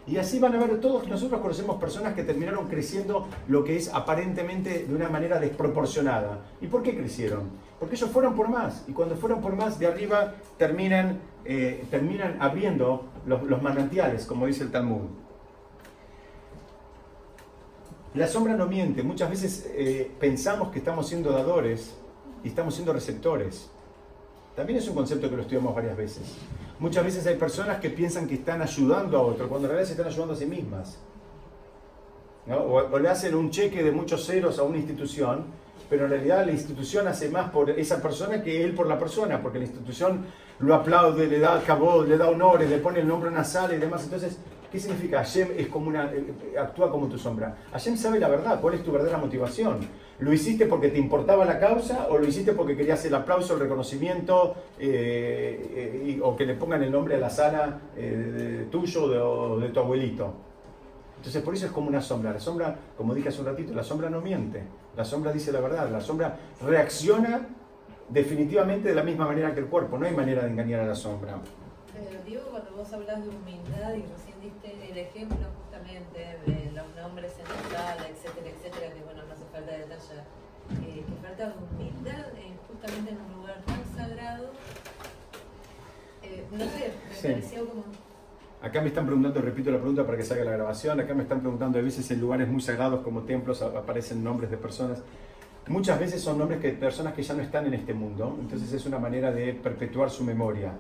Y 0.07 0.19
así 0.19 0.39
van 0.39 0.55
a 0.55 0.59
ver 0.59 0.81
todos, 0.81 1.09
nosotros 1.09 1.41
conocemos 1.41 1.81
personas 1.81 2.15
que 2.15 2.23
terminaron 2.23 2.69
creciendo 2.69 3.27
lo 3.49 3.65
que 3.65 3.77
es 3.77 3.93
aparentemente 3.93 4.87
de 4.87 4.95
una 4.95 5.09
manera 5.09 5.41
desproporcionada. 5.41 6.45
¿Y 6.61 6.69
por 6.69 6.85
qué 6.85 6.97
crecieron? 6.97 7.51
Porque 7.81 7.97
ellos 7.97 8.11
fueron 8.11 8.37
por 8.37 8.49
más. 8.49 8.85
Y 8.87 8.93
cuando 8.93 9.17
fueron 9.17 9.41
por 9.41 9.57
más, 9.57 9.81
de 9.81 9.89
arriba 9.89 10.35
terminan, 10.59 11.21
eh, 11.45 11.85
terminan 11.91 12.41
abriendo 12.41 13.09
los, 13.27 13.61
manantiales, 13.61 14.27
como 14.27 14.47
dice 14.47 14.63
el 14.63 14.71
Talmud. 14.71 15.09
La 18.15 18.29
sombra 18.29 18.55
no 18.55 18.67
miente. 18.67 19.03
Muchas 19.03 19.29
veces 19.29 19.69
eh, 19.75 20.11
pensamos 20.21 20.71
que 20.71 20.79
estamos 20.79 21.09
siendo 21.09 21.33
dadores 21.33 21.97
y 22.45 22.49
estamos 22.49 22.75
siendo 22.75 22.93
receptores. 22.93 23.71
También 24.57 24.79
es 24.79 24.89
un 24.89 24.95
concepto 24.95 25.29
que 25.29 25.37
lo 25.37 25.43
estudiamos 25.43 25.75
varias 25.75 25.97
veces. 25.97 26.35
Muchas 26.79 27.05
veces 27.05 27.27
hay 27.27 27.37
personas 27.37 27.79
que 27.79 27.91
piensan 27.91 28.27
que 28.27 28.35
están 28.35 28.63
ayudando 28.63 29.19
a 29.19 29.21
otro, 29.21 29.49
cuando 29.49 29.67
en 29.67 29.73
realidad 29.73 29.87
se 29.87 29.93
están 29.93 30.07
ayudando 30.07 30.33
a 30.33 30.37
sí 30.37 30.47
mismas. 30.47 30.99
¿no? 32.47 32.57
O, 32.57 32.91
o 32.91 32.99
le 32.99 33.09
hacen 33.09 33.35
un 33.35 33.51
cheque 33.51 33.83
de 33.83 33.93
muchos 33.93 34.25
ceros 34.25 34.59
a 34.59 34.63
una 34.63 34.79
institución, 34.79 35.45
pero 35.91 36.05
en 36.05 36.11
realidad 36.11 36.47
la 36.47 36.53
institución 36.53 37.07
hace 37.07 37.29
más 37.29 37.51
por 37.51 37.71
esa 37.71 38.01
persona 38.01 38.43
que 38.43 38.65
él 38.65 38.75
por 38.75 38.87
la 38.87 38.99
persona, 38.99 39.43
porque 39.43 39.59
la 39.59 39.67
institución 39.67 40.25
lo 40.61 40.75
aplaude, 40.75 41.27
le 41.27 41.39
da 41.39 41.61
cabot, 41.61 42.09
le 42.09 42.17
da 42.17 42.29
honores, 42.29 42.71
le 42.71 42.79
pone 42.79 43.01
el 43.01 43.09
nombre 43.09 43.31
en 43.31 43.45
sala 43.45 43.75
y 43.75 43.79
demás. 43.79 44.05
Entonces, 44.05 44.39
¿qué 44.71 44.79
significa? 44.79 45.19
Hashem 45.19 45.49
es 45.57 45.69
como 45.69 45.89
una, 45.89 46.13
eh, 46.13 46.59
actúa 46.59 46.91
como 46.91 47.09
tu 47.09 47.19
sombra. 47.19 47.57
Hashem 47.73 47.97
sabe 47.97 48.19
la 48.19 48.29
verdad, 48.29 48.61
cuál 48.61 48.75
es 48.75 48.83
tu 48.83 48.93
verdadera 48.93 49.19
motivación. 49.19 49.87
¿Lo 50.19 50.33
hiciste 50.33 50.65
porque 50.65 50.89
te 50.89 50.99
importaba 50.99 51.45
la 51.45 51.59
causa 51.59 52.07
o 52.09 52.17
lo 52.17 52.27
hiciste 52.27 52.53
porque 52.53 52.75
querías 52.75 53.05
el 53.05 53.15
aplauso, 53.15 53.55
el 53.55 53.61
reconocimiento 53.61 54.55
eh, 54.79 56.15
eh, 56.17 56.21
o 56.23 56.35
que 56.35 56.47
le 56.47 56.55
pongan 56.55 56.83
el 56.83 56.91
nombre 56.91 57.17
a 57.17 57.19
la 57.19 57.29
sala 57.29 57.81
eh, 57.97 58.67
tuyo 58.71 59.05
o 59.05 59.61
de 59.61 59.69
tu 59.69 59.81
abuelito? 59.81 60.33
Entonces 61.19 61.43
por 61.43 61.55
eso 61.55 61.67
es 61.67 61.73
como 61.73 61.89
una 61.89 62.01
sombra. 62.01 62.33
La 62.33 62.41
sombra, 62.41 62.77
como 62.97 63.15
dije 63.15 63.29
hace 63.29 63.41
un 63.41 63.47
ratito, 63.47 63.75
la 63.75 63.83
sombra 63.83 64.09
no 64.09 64.23
miente. 64.23 64.63
La 64.97 65.05
sombra 65.05 65.33
dice 65.33 65.53
la 65.53 65.61
verdad. 65.61 65.91
La 65.91 66.01
sombra 66.01 66.35
reacciona 66.63 67.49
definitivamente 68.09 68.89
de 68.89 68.95
la 68.95 69.03
misma 69.03 69.27
manera 69.27 69.53
que 69.53 69.61
el 69.61 69.67
cuerpo. 69.67 69.99
No 69.99 70.07
hay 70.07 70.15
manera 70.15 70.45
de 70.45 70.51
engañar 70.51 70.81
a 70.81 70.87
la 70.87 70.95
sombra. 70.95 71.39
Pero 71.93 72.23
digo, 72.25 72.43
cuando 72.51 72.71
vos 72.73 72.91
hablas 72.91 73.23
de 73.23 73.29
humildad 73.29 73.95
y 73.95 74.03
recién 74.03 74.36
diste 74.47 74.91
el 74.91 74.97
ejemplo 74.99 75.47
justamente 75.59 76.19
de 76.47 76.71
los 76.73 76.87
nombres 76.97 77.33
en 77.39 77.45
la 77.51 77.79
sala, 77.79 78.07
etcétera, 78.09 78.49
etcétera, 78.55 78.95
que 78.95 79.01
bueno, 79.03 79.23
no 79.27 79.33
hace 79.35 79.45
falta 79.53 79.73
detallar, 79.73 80.25
eh, 80.87 81.05
que 81.07 81.27
falta 81.27 81.55
humildad 81.59 82.27
eh, 82.39 82.53
justamente 82.69 83.11
en 83.11 83.19
un 83.21 83.33
lugar 83.41 83.61
tan 83.67 83.83
sagrado. 83.97 84.51
Eh, 86.23 86.45
no 86.53 86.59
sé, 86.59 86.93
me 87.09 87.15
Sí. 87.17 87.29
pareció 87.29 87.69
como. 87.69 87.85
Acá 88.63 88.81
me 88.81 88.89
están 88.89 89.05
preguntando, 89.07 89.41
repito 89.43 89.71
la 89.71 89.79
pregunta 89.79 90.05
para 90.07 90.17
que 90.17 90.25
salga 90.25 90.45
la 90.45 90.53
grabación, 90.53 90.99
acá 91.01 91.13
me 91.15 91.23
están 91.23 91.41
preguntando, 91.41 91.79
a 91.79 91.83
veces 91.83 92.11
en 92.11 92.21
lugares 92.21 92.49
muy 92.49 92.61
sagrados 92.63 93.03
como 93.03 93.23
templos 93.23 93.61
aparecen 93.63 94.25
nombres 94.25 94.51
de 94.51 94.57
personas. 94.57 95.03
Muchas 95.69 95.99
veces 95.99 96.23
son 96.23 96.39
nombres 96.39 96.61
que 96.61 96.71
personas 96.71 97.13
que 97.15 97.23
ya 97.23 97.35
no 97.35 97.43
están 97.43 97.67
en 97.67 97.75
este 97.75 97.93
mundo, 97.93 98.37
entonces 98.41 98.73
es 98.73 98.87
una 98.87 98.99
manera 99.01 99.33
de 99.33 99.53
perpetuar 99.53 100.11
su 100.11 100.23
memoria. 100.25 100.73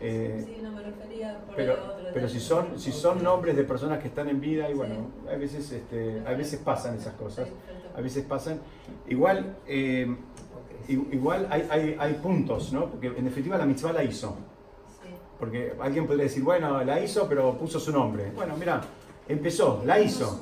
Eh, 0.00 0.42
sí, 0.46 0.60
no 0.62 0.70
me 0.72 0.82
refería 0.82 1.40
por 1.46 1.56
pero, 1.56 1.72
otro. 1.74 2.06
pero 2.14 2.28
si 2.28 2.38
son, 2.40 2.78
si 2.78 2.92
son 2.92 3.22
nombres 3.22 3.56
de 3.56 3.64
personas 3.64 3.98
que 4.00 4.08
están 4.08 4.28
en 4.28 4.40
vida, 4.40 4.70
y 4.70 4.74
bueno, 4.74 5.08
a 5.30 5.36
veces, 5.36 5.70
este, 5.72 6.22
a 6.26 6.32
veces 6.34 6.60
pasan 6.60 6.94
esas 6.96 7.14
cosas, 7.14 7.48
Sí, 7.48 7.54
a 7.96 8.00
veces 8.00 8.24
pasan. 8.24 8.60
Igual, 9.08 9.56
eh, 9.66 10.14
igual 10.88 11.48
hay, 11.50 11.66
hay, 11.70 11.96
hay 11.98 12.14
puntos, 12.14 12.72
¿no? 12.72 12.86
Porque 12.90 13.08
en 13.08 13.24
definitiva 13.24 13.58
la 13.58 13.66
mitzvah 13.66 13.92
la 13.92 14.04
hizo. 14.04 14.36
Sí. 15.02 15.08
Porque 15.38 15.72
alguien 15.80 16.06
podría 16.06 16.24
decir, 16.24 16.42
bueno, 16.44 16.82
la 16.84 17.00
hizo, 17.00 17.28
pero 17.28 17.56
puso 17.58 17.80
su 17.80 17.90
nombre. 17.92 18.30
Bueno, 18.34 18.56
mira, 18.56 18.80
empezó, 19.28 19.82
la 19.84 19.98
hizo. 20.00 20.40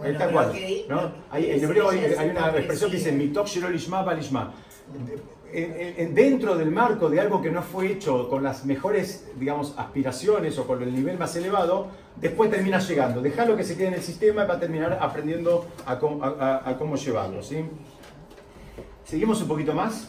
Bueno, 0.00 0.18
tal 0.18 0.28
pero 0.28 0.32
cual. 0.32 0.52
que 0.52 0.86
¿no? 0.88 1.12
Hay- 1.30 1.50
en 1.50 1.64
hebreo 1.64 1.90
hay, 1.90 2.28
una 2.30 2.48
expresión 2.56 2.90
que 2.90 2.96
dice, 2.96 3.12
mitok 3.12 3.46
shelo 3.46 3.68
lishma 3.70 4.04
ba 5.52 5.58
lishma". 5.58 5.74
En- 5.76 5.80
en- 5.80 5.94
en- 5.98 6.14
Dentro 6.14 6.56
del 6.56 6.70
marco 6.70 7.08
de 7.08 7.20
algo 7.20 7.40
que 7.42 7.50
no 7.50 7.62
fue 7.62 7.92
hecho 7.92 8.28
con 8.28 8.42
las 8.42 8.64
mejores, 8.64 9.28
digamos, 9.36 9.74
aspiraciones 9.76 10.58
o 10.58 10.66
con 10.66 10.82
el 10.82 10.94
nivel 10.94 11.18
más 11.18 11.34
elevado, 11.36 11.88
después 12.16 12.50
termina 12.50 12.78
llegando. 12.78 13.20
Déjalo 13.22 13.56
que 13.56 13.64
se 13.64 13.76
quede 13.76 13.88
en 13.88 13.94
el 13.94 14.02
sistema 14.02 14.44
y 14.44 14.46
va 14.46 14.54
a 14.54 14.60
terminar 14.60 14.98
aprendiendo 15.00 15.66
a, 15.86 15.92
a- 15.92 16.70
a- 16.70 16.76
cómo 16.78 16.96
llevarlo. 16.96 17.42
¿sí? 17.42 17.64
Seguimos 19.04 19.40
un 19.42 19.48
poquito 19.48 19.72
más. 19.74 20.08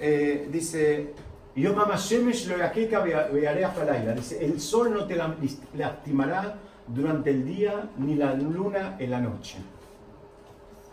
Eh, 0.00 0.48
dice, 0.50 1.14
Yom 1.54 1.78
HaMashemesh 1.78 2.46
lo 2.48 2.56
yaqueca 2.58 3.00
vearea 3.00 3.72
palaila. 3.72 4.14
Dice, 4.14 4.44
el 4.44 4.60
sol 4.60 4.92
no 4.92 5.04
te 5.06 5.14
la- 5.14 5.36
lastimará 5.76 6.56
durante 6.88 7.30
el 7.30 7.44
día 7.46 7.88
ni 7.98 8.16
la 8.16 8.34
luna 8.34 8.96
en 8.98 9.10
la 9.10 9.20
noche. 9.20 9.58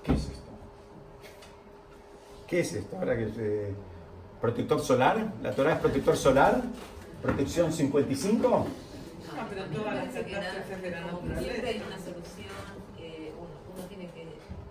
¿Qué 0.03 0.13
es 0.13 0.25
esto? 0.29 0.38
¿Qué 2.49 2.61
es 2.61 2.73
esto? 2.73 2.97
Ahora 2.97 3.15
que 3.15 3.23
es, 3.25 3.37
eh, 3.37 3.73
protector 4.41 4.79
solar, 4.79 5.33
la 5.41 5.51
Torah 5.51 5.73
es 5.73 5.79
protector 5.79 6.17
solar, 6.17 6.61
protección 7.21 7.71
55. 7.71 8.65
Ah, 9.37 9.45
pero 9.49 9.65
todas 9.65 9.95
las 9.95 10.05
catástrofes 10.13 10.81
de 10.81 10.91
la 10.91 10.97
siempre 11.39 11.69
hay 11.69 11.83
una 11.85 11.97
solución, 11.97 12.55
eh, 12.99 13.31
uno, 13.37 13.49
uno 13.77 13.87
tiene 13.87 14.09
que 14.11 14.23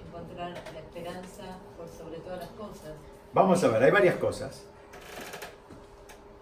encontrar 0.06 0.50
la 0.50 0.78
esperanza 0.80 1.58
por 1.76 1.88
sobre 1.88 2.18
todas 2.18 2.40
las 2.40 2.48
cosas. 2.50 2.92
Vamos 3.32 3.62
a 3.62 3.68
ver, 3.68 3.82
hay 3.84 3.90
varias 3.90 4.16
cosas. 4.16 4.64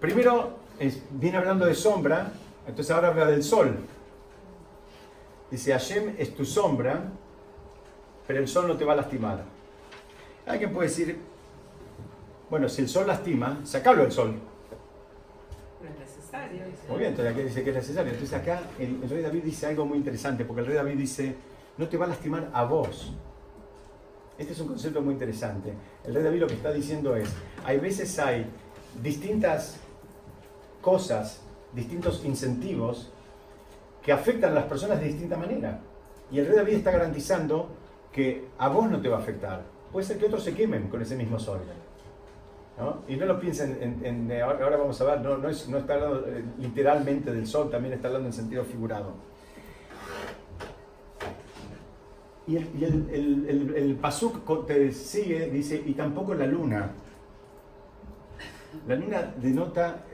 Primero, 0.01 0.57
es- 0.79 1.03
viene 1.11 1.37
hablando 1.37 1.67
de 1.67 1.75
sombra, 1.75 2.33
entonces 2.67 2.95
ahora 2.95 3.09
habla 3.09 3.27
del 3.27 3.43
sol. 3.43 3.77
Dice, 5.51 5.73
Hashem 5.73 6.15
es 6.19 6.35
tu 6.35 6.45
sombra, 6.45 7.05
pero 8.27 8.41
el 8.41 8.49
sol 8.49 8.67
no 8.67 8.77
te 8.77 8.85
va 8.85 8.95
a 8.95 8.97
lastimar. 8.97 9.45
Alguien 10.47 10.73
puede 10.73 10.89
decir, 10.89 11.19
bueno, 12.49 12.69
si 12.69 12.83
el 12.83 12.89
sol 12.89 13.07
lastima, 13.07 13.61
sacalo 13.65 14.03
del 14.03 14.13
sol. 14.13 14.35
No 15.83 15.89
es 15.89 15.99
necesario. 15.99 16.63
Muy 16.89 16.99
bien, 16.99 17.11
entonces 17.11 17.35
aquí 17.35 17.43
dice 17.43 17.65
que 17.65 17.71
es 17.71 17.77
necesario. 17.77 18.13
Entonces 18.13 18.39
acá 18.39 18.61
el, 18.79 19.03
el 19.03 19.11
rey 19.11 19.23
David 19.23 19.43
dice 19.43 19.67
algo 19.67 19.85
muy 19.85 19.99
interesante, 19.99 20.45
porque 20.45 20.61
el 20.61 20.67
rey 20.67 20.77
David 20.77 20.97
dice, 20.97 21.35
no 21.77 21.89
te 21.89 21.97
va 21.97 22.07
a 22.07 22.09
lastimar 22.09 22.49
a 22.53 22.65
vos. 22.65 23.13
Este 24.39 24.53
es 24.53 24.61
un 24.61 24.69
concepto 24.69 25.03
muy 25.03 25.15
interesante. 25.15 25.73
El 26.05 26.15
rey 26.15 26.23
David 26.23 26.41
lo 26.41 26.47
que 26.47 26.55
está 26.55 26.73
diciendo 26.73 27.17
es, 27.17 27.29
hay 27.65 27.79
veces 27.79 28.17
hay 28.19 28.47
distintas 29.03 29.79
cosas, 30.81 31.41
distintos 31.73 32.25
incentivos 32.25 33.11
que 34.03 34.13
afectan 34.13 34.53
a 34.53 34.55
las 34.55 34.65
personas 34.67 35.01
de 35.01 35.09
distinta 35.09 35.37
manera. 35.37 35.81
Y 36.31 36.39
el 36.39 36.47
rey 36.47 36.57
David 36.57 36.75
está 36.75 36.93
garantizando 36.93 37.69
que 38.13 38.47
a 38.59 38.69
vos 38.69 38.89
no 38.89 39.01
te 39.01 39.09
va 39.09 39.17
a 39.17 39.21
afectar. 39.21 39.76
Puede 39.97 40.09
ser 40.09 40.19
que 40.19 40.27
otros 40.27 40.45
se 40.45 40.53
quemen 40.53 40.89
con 40.89 41.01
ese 41.01 41.17
mismo 41.17 41.39
sol. 41.39 41.59
¿no? 42.79 42.99
Y 43.09 43.17
no 43.17 43.25
lo 43.25 43.41
piensen 43.41 43.99
en, 44.05 44.31
ahora 44.43 44.77
vamos 44.77 45.01
a 45.01 45.05
ver, 45.05 45.23
no, 45.23 45.39
no, 45.39 45.49
es- 45.49 45.71
no 45.71 45.79
está 45.79 45.95
hablando 45.95 46.29
eh, 46.29 46.45
literalmente 46.59 47.33
del 47.33 47.47
sol, 47.47 47.71
también 47.71 47.95
está 47.95 48.09
hablando 48.09 48.29
en 48.29 48.35
sentido 48.35 48.63
figurado. 48.63 49.15
Y 52.47 52.57
el, 52.57 52.69
y 52.79 52.85
el, 52.85 53.75
el, 53.75 53.97
pasuk 53.97 54.67
te 54.67 54.93
sigue, 54.93 55.49
dice, 55.49 55.83
y 55.87 55.95
tampoco 55.95 56.35
la 56.35 56.47
luna. 56.47 56.91
La 58.87 58.97
luna 58.97 59.35
denota 59.41 60.05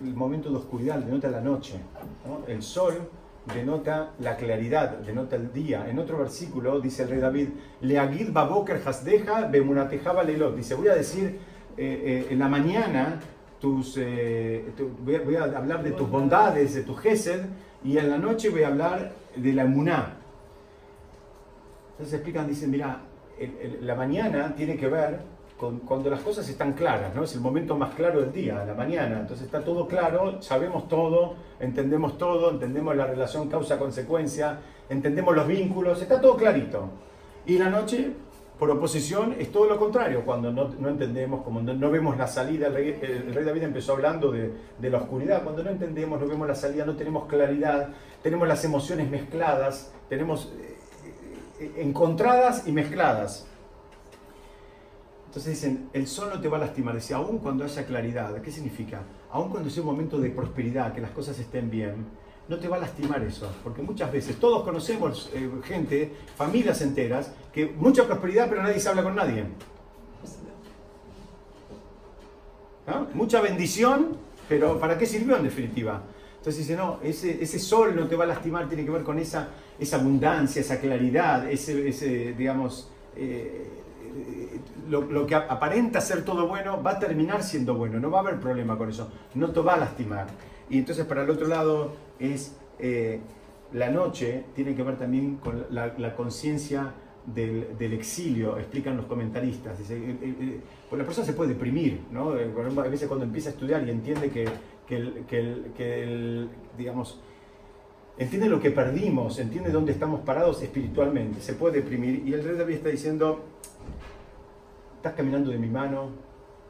el, 0.00 0.14
momento 0.14 0.48
de 0.48 0.58
oscuridad, 0.58 1.00
denota 1.00 1.28
la 1.28 1.40
noche. 1.40 1.80
¿no? 2.24 2.46
El 2.46 2.62
sol 2.62 3.10
denota 3.54 4.12
la 4.20 4.36
claridad, 4.36 4.98
denota 4.98 5.36
el 5.36 5.52
día. 5.52 5.88
En 5.88 5.98
otro 5.98 6.18
versículo 6.18 6.80
dice 6.80 7.02
el 7.02 7.10
rey 7.10 7.20
David, 7.20 7.48
Leagid 7.80 8.32
baboker 8.32 8.80
hasdeja 8.84 9.46
bemunatejaba 9.46 10.22
leilot. 10.22 10.56
Dice, 10.56 10.74
voy 10.74 10.88
a 10.88 10.94
decir 10.94 11.38
eh, 11.76 12.02
eh, 12.04 12.26
en 12.30 12.38
la 12.38 12.48
mañana 12.48 13.20
tus, 13.60 13.96
eh, 13.98 14.64
voy, 15.00 15.36
a, 15.36 15.44
hablar 15.44 15.82
de 15.82 15.92
tus 15.92 16.08
bondades, 16.08 16.74
de 16.74 16.82
tu 16.82 16.94
gesed, 16.94 17.46
y 17.84 17.98
en 17.98 18.10
la 18.10 18.18
noche 18.18 18.50
voy 18.50 18.62
a 18.62 18.68
hablar 18.68 19.12
de 19.36 19.52
la 19.52 19.62
emuná. 19.62 20.16
Entonces 21.92 22.14
explican, 22.14 22.46
dicen, 22.46 22.70
mira, 22.70 23.00
la 23.80 23.94
mañana 23.94 24.54
tiene 24.54 24.76
que 24.76 24.88
ver 24.88 25.20
cuando 25.58 26.08
las 26.08 26.20
cosas 26.20 26.48
están 26.48 26.72
claras, 26.72 27.14
¿no? 27.14 27.24
Es 27.24 27.34
el 27.34 27.40
momento 27.40 27.76
más 27.76 27.92
claro 27.94 28.20
del 28.20 28.32
día, 28.32 28.64
la 28.64 28.74
mañana. 28.74 29.20
Entonces 29.20 29.46
está 29.46 29.64
todo 29.64 29.88
claro, 29.88 30.40
sabemos 30.40 30.88
todo, 30.88 31.34
entendemos 31.58 32.16
todo, 32.16 32.50
entendemos 32.50 32.94
la 32.94 33.06
relación 33.06 33.48
causa-consecuencia, 33.48 34.60
entendemos 34.88 35.34
los 35.34 35.46
vínculos, 35.48 36.00
está 36.00 36.20
todo 36.20 36.36
clarito. 36.36 36.88
Y 37.44 37.58
la 37.58 37.70
noche, 37.70 38.12
por 38.56 38.70
oposición, 38.70 39.34
es 39.36 39.50
todo 39.50 39.66
lo 39.66 39.78
contrario, 39.78 40.22
cuando 40.24 40.52
no, 40.52 40.88
entendemos, 40.88 41.42
como 41.42 41.60
no, 41.60 41.90
vemos 41.90 42.16
la 42.16 42.28
salida. 42.28 42.68
El 42.68 42.74
rey, 42.74 42.98
el 43.02 43.34
rey 43.34 43.44
David 43.44 43.64
empezó 43.64 43.94
hablando 43.94 44.30
de, 44.30 44.52
de 44.78 44.90
la 44.90 44.98
oscuridad, 44.98 45.42
cuando 45.42 45.64
no 45.64 45.70
entendemos, 45.70 46.20
no 46.20 46.28
vemos 46.28 46.46
la 46.46 46.54
salida, 46.54 46.84
no 46.84 46.94
tenemos 46.94 47.26
claridad, 47.26 47.88
tenemos 48.22 48.46
las 48.46 48.64
emociones 48.64 49.10
mezcladas, 49.10 49.92
tenemos 50.08 50.52
eh, 50.56 50.76
eh, 51.58 51.72
encontradas 51.78 52.68
y 52.68 52.72
mezcladas. 52.72 53.47
Entonces 55.28 55.60
dicen, 55.60 55.90
el 55.92 56.06
sol 56.06 56.30
no 56.32 56.40
te 56.40 56.48
va 56.48 56.56
a 56.56 56.60
lastimar, 56.60 56.94
dice, 56.94 57.12
aún 57.12 57.38
cuando 57.38 57.62
haya 57.62 57.84
claridad, 57.84 58.40
¿qué 58.40 58.50
significa? 58.50 59.02
Aún 59.30 59.50
cuando 59.50 59.68
sea 59.68 59.82
un 59.82 59.90
momento 59.90 60.18
de 60.18 60.30
prosperidad, 60.30 60.94
que 60.94 61.02
las 61.02 61.10
cosas 61.10 61.38
estén 61.38 61.70
bien, 61.70 62.06
no 62.48 62.58
te 62.58 62.66
va 62.66 62.76
a 62.76 62.80
lastimar 62.80 63.22
eso, 63.22 63.52
porque 63.62 63.82
muchas 63.82 64.10
veces 64.10 64.36
todos 64.40 64.62
conocemos 64.62 65.30
eh, 65.34 65.50
gente, 65.64 66.14
familias 66.34 66.80
enteras, 66.80 67.30
que 67.52 67.66
mucha 67.66 68.06
prosperidad 68.06 68.48
pero 68.48 68.62
nadie 68.62 68.80
se 68.80 68.88
habla 68.88 69.02
con 69.02 69.16
nadie. 69.16 69.44
¿No? 72.86 73.06
Mucha 73.12 73.42
bendición, 73.42 74.16
pero 74.48 74.80
¿para 74.80 74.96
qué 74.96 75.04
sirvió 75.04 75.36
en 75.36 75.42
definitiva? 75.42 76.04
Entonces 76.38 76.66
dice, 76.66 76.74
no, 76.74 77.00
ese, 77.02 77.58
sol 77.58 77.94
no 77.94 78.08
te 78.08 78.16
va 78.16 78.24
a 78.24 78.28
lastimar, 78.28 78.66
tiene 78.66 78.82
que 78.82 78.90
ver 78.90 79.02
con 79.02 79.18
esa, 79.18 79.50
abundancia, 79.92 80.62
esa 80.62 80.80
claridad, 80.80 81.50
ese, 81.50 81.86
ese 81.86 82.32
digamos, 82.32 82.90
eh, 83.14 83.77
lo, 84.88 85.26
que 85.26 85.34
aparenta 85.34 86.00
ser 86.00 86.24
todo 86.24 86.46
bueno 86.46 86.82
va 86.82 86.92
a 86.92 86.98
terminar 86.98 87.42
siendo 87.42 87.74
bueno, 87.74 88.00
no 88.00 88.10
va 88.10 88.18
a 88.18 88.22
haber 88.22 88.40
problema 88.40 88.76
con 88.76 88.88
eso, 88.88 89.10
no 89.34 89.50
te 89.50 89.60
va 89.60 89.74
a 89.74 89.78
lastimar. 89.78 90.26
Y 90.70 90.78
entonces 90.78 91.04
para 91.06 91.22
el 91.22 91.30
otro 91.30 91.46
lado 91.46 91.92
es 92.18 92.56
eh, 92.78 93.20
la 93.72 93.90
noche, 93.90 94.44
tiene 94.54 94.74
que 94.74 94.82
ver 94.82 94.96
también 94.96 95.36
con 95.36 95.66
la, 95.70 96.14
conciencia 96.14 96.92
del, 97.26 97.92
exilio, 97.92 98.58
explican 98.58 98.96
los 98.96 99.06
comentaristas. 99.06 99.78
Dice, 99.78 99.96
eh, 99.96 100.16
eh, 100.22 100.60
pues 100.88 100.98
la 100.98 101.04
persona 101.04 101.26
se 101.26 101.32
puede 101.34 101.54
deprimir, 101.54 102.00
¿no? 102.10 102.30
A 102.30 102.88
veces 102.88 103.08
cuando 103.08 103.24
empieza 103.24 103.50
a 103.50 103.52
estudiar 103.52 103.86
y 103.86 103.90
entiende 103.90 104.30
que, 104.30 104.46
que, 104.86 104.96
el, 104.96 105.24
que 105.26 105.38
el- 105.38 105.72
que 105.76 106.02
el, 106.02 106.48
digamos, 106.76 107.20
entiende 108.18 108.48
lo 108.48 108.60
que 108.60 108.70
perdimos, 108.70 109.38
entiende 109.38 109.70
dónde 109.70 109.92
estamos 109.92 110.20
parados 110.20 110.62
espiritualmente, 110.62 111.40
se 111.40 111.52
puede 111.54 111.82
deprimir. 111.82 112.26
Y 112.26 112.32
el 112.32 112.42
rey 112.42 112.56
David 112.56 112.74
está 112.76 112.88
diciendo, 112.88 113.44
estás 114.98 115.14
caminando 115.14 115.50
de 115.50 115.58
mi 115.58 115.68
mano, 115.68 116.10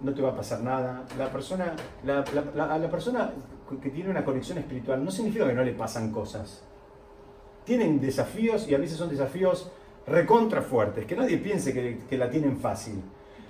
no 0.00 0.14
te 0.14 0.22
va 0.22 0.30
a 0.30 0.36
pasar 0.36 0.60
nada. 0.60 1.04
La 1.18 1.28
persona, 1.30 1.74
la, 2.04 2.24
la- 2.32 2.66
la- 2.66 2.78
la 2.78 2.90
persona 2.90 3.32
que 3.82 3.90
tiene 3.90 4.08
una 4.10 4.24
conexión 4.24 4.58
espiritual 4.58 5.04
no 5.04 5.10
significa 5.10 5.46
que 5.46 5.54
no 5.54 5.64
le 5.64 5.72
pasan 5.72 6.12
cosas. 6.12 6.62
Tienen 7.64 8.00
desafíos 8.00 8.66
y 8.68 8.74
a 8.74 8.78
veces 8.78 8.96
son 8.96 9.10
desafíos 9.10 9.70
recontra 10.06 10.62
fuertes, 10.62 11.04
que 11.04 11.14
nadie 11.16 11.36
piense 11.36 11.72
que, 11.74 11.98
que 12.08 12.16
la 12.16 12.30
tienen 12.30 12.56
fácil. 12.58 13.02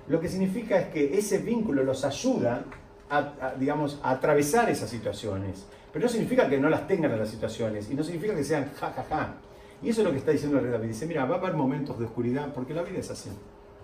Lo 0.07 0.19
que 0.19 0.27
significa 0.27 0.77
es 0.79 0.87
que 0.87 1.17
ese 1.17 1.37
vínculo 1.37 1.83
los 1.83 2.03
ayuda 2.03 2.63
a, 3.09 3.17
a, 3.17 3.53
digamos, 3.57 3.99
a 4.03 4.11
atravesar 4.11 4.69
esas 4.69 4.89
situaciones. 4.89 5.65
Pero 5.93 6.03
no 6.05 6.09
significa 6.09 6.49
que 6.49 6.59
no 6.59 6.69
las 6.69 6.85
tengan 6.87 7.17
las 7.17 7.29
situaciones 7.29 7.89
y 7.89 7.95
no 7.95 8.03
significa 8.03 8.35
que 8.35 8.43
sean 8.43 8.71
ja, 8.79 8.91
ja, 8.91 9.03
ja. 9.09 9.33
Y 9.81 9.89
eso 9.89 10.01
es 10.01 10.05
lo 10.07 10.11
que 10.11 10.17
está 10.19 10.31
diciendo 10.31 10.59
el 10.59 10.69
David. 10.69 10.89
Dice, 10.89 11.05
mira, 11.05 11.25
va 11.25 11.35
a 11.35 11.39
haber 11.39 11.53
momentos 11.53 11.97
de 11.97 12.05
oscuridad 12.05 12.53
porque 12.53 12.73
la 12.73 12.81
vida 12.83 12.99
es 12.99 13.09
así. 13.09 13.29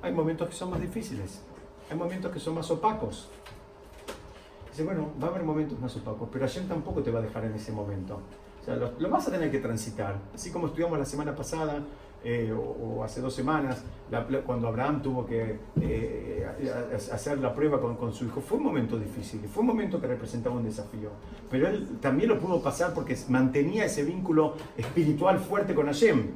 Hay 0.02 0.14
momentos 0.14 0.50
que 0.50 0.56
son 0.56 0.70
más 0.70 0.82
difíciles, 0.82 1.42
hay 1.90 1.98
momentos 1.98 2.32
que 2.32 2.40
son 2.40 2.56
más 2.56 2.70
opacos. 2.72 3.30
Dice, 4.70 4.84
bueno, 4.84 5.10
va 5.22 5.28
a 5.28 5.30
haber 5.32 5.44
momentos 5.44 5.80
más 5.80 5.96
opacos, 5.96 6.28
pero 6.32 6.46
ayer 6.46 6.68
tampoco 6.68 7.02
te 7.02 7.10
va 7.12 7.20
a 7.20 7.22
dejar 7.22 7.46
en 7.46 7.54
ese 7.54 7.72
momento. 7.72 8.20
O 8.62 8.66
sea, 8.66 8.76
lo, 8.76 8.92
lo 9.00 9.10
vas 9.10 9.28
a 9.28 9.32
tener 9.32 9.50
que 9.52 9.60
transitar. 9.60 10.18
Así 10.34 10.52
como 10.52 10.68
estudiamos 10.68 10.98
la 11.00 11.06
semana 11.06 11.36
pasada, 11.36 11.80
eh, 12.24 12.52
o, 12.52 12.60
o 12.60 13.04
hace 13.04 13.22
dos 13.22 13.34
semanas, 13.34 13.84
la- 14.12 14.26
cuando 14.46 14.68
Abraham 14.68 15.02
tuvo 15.02 15.26
que 15.26 15.60
eh, 15.80 16.48
hacer 17.12 17.38
la 17.38 17.54
prueba 17.54 17.80
con, 17.80 17.96
con 17.96 18.12
su 18.14 18.26
hijo, 18.26 18.42
fue 18.42 18.58
un 18.58 18.64
momento 18.64 18.98
difícil, 18.98 19.42
fue 19.48 19.62
un 19.62 19.68
momento 19.68 20.02
que 20.02 20.08
representaba 20.08 20.56
un 20.56 20.64
desafío. 20.64 21.10
Pero 21.50 21.68
él 21.68 21.98
también 22.02 22.30
lo 22.30 22.40
pudo 22.40 22.62
pasar 22.62 22.94
porque 22.94 23.16
mantenía 23.30 23.86
ese 23.86 24.04
vínculo 24.04 24.56
espiritual 24.78 25.40
fuerte 25.40 25.74
con 25.76 25.86
Hashem. 25.86 26.32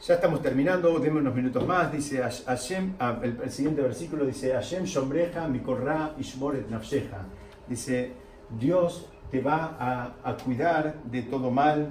Ya 0.00 0.14
estamos 0.16 0.42
terminando, 0.42 0.98
denme 0.98 1.20
unos 1.20 1.34
minutos 1.34 1.66
más. 1.66 1.90
Dice 1.90 2.22
Hash- 2.22 2.44
Hashem, 2.44 2.94
ah, 2.98 3.18
el, 3.22 3.38
el 3.42 3.50
siguiente 3.50 3.80
versículo 3.80 4.26
dice: 4.26 4.52
Hashem 4.52 4.84
shombreja 4.84 5.48
mikorra 5.48 6.12
ishmoret 6.18 6.68
nafsheja. 6.68 7.22
Dice: 7.66 8.12
Dios 8.58 9.08
te 9.30 9.40
va 9.40 9.76
a, 9.78 10.14
a 10.22 10.36
cuidar 10.36 10.94
de 11.04 11.22
todo 11.22 11.50
mal. 11.50 11.88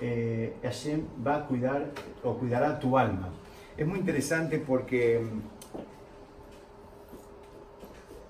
Eh, 0.00 0.54
Hashem 0.62 1.02
va 1.26 1.36
a 1.36 1.46
cuidar 1.46 1.90
o 2.24 2.34
cuidará 2.38 2.78
tu 2.80 2.96
alma. 2.96 3.28
Es 3.76 3.86
muy 3.86 3.98
interesante 3.98 4.58
porque 4.58 5.20
mm, 5.20 5.59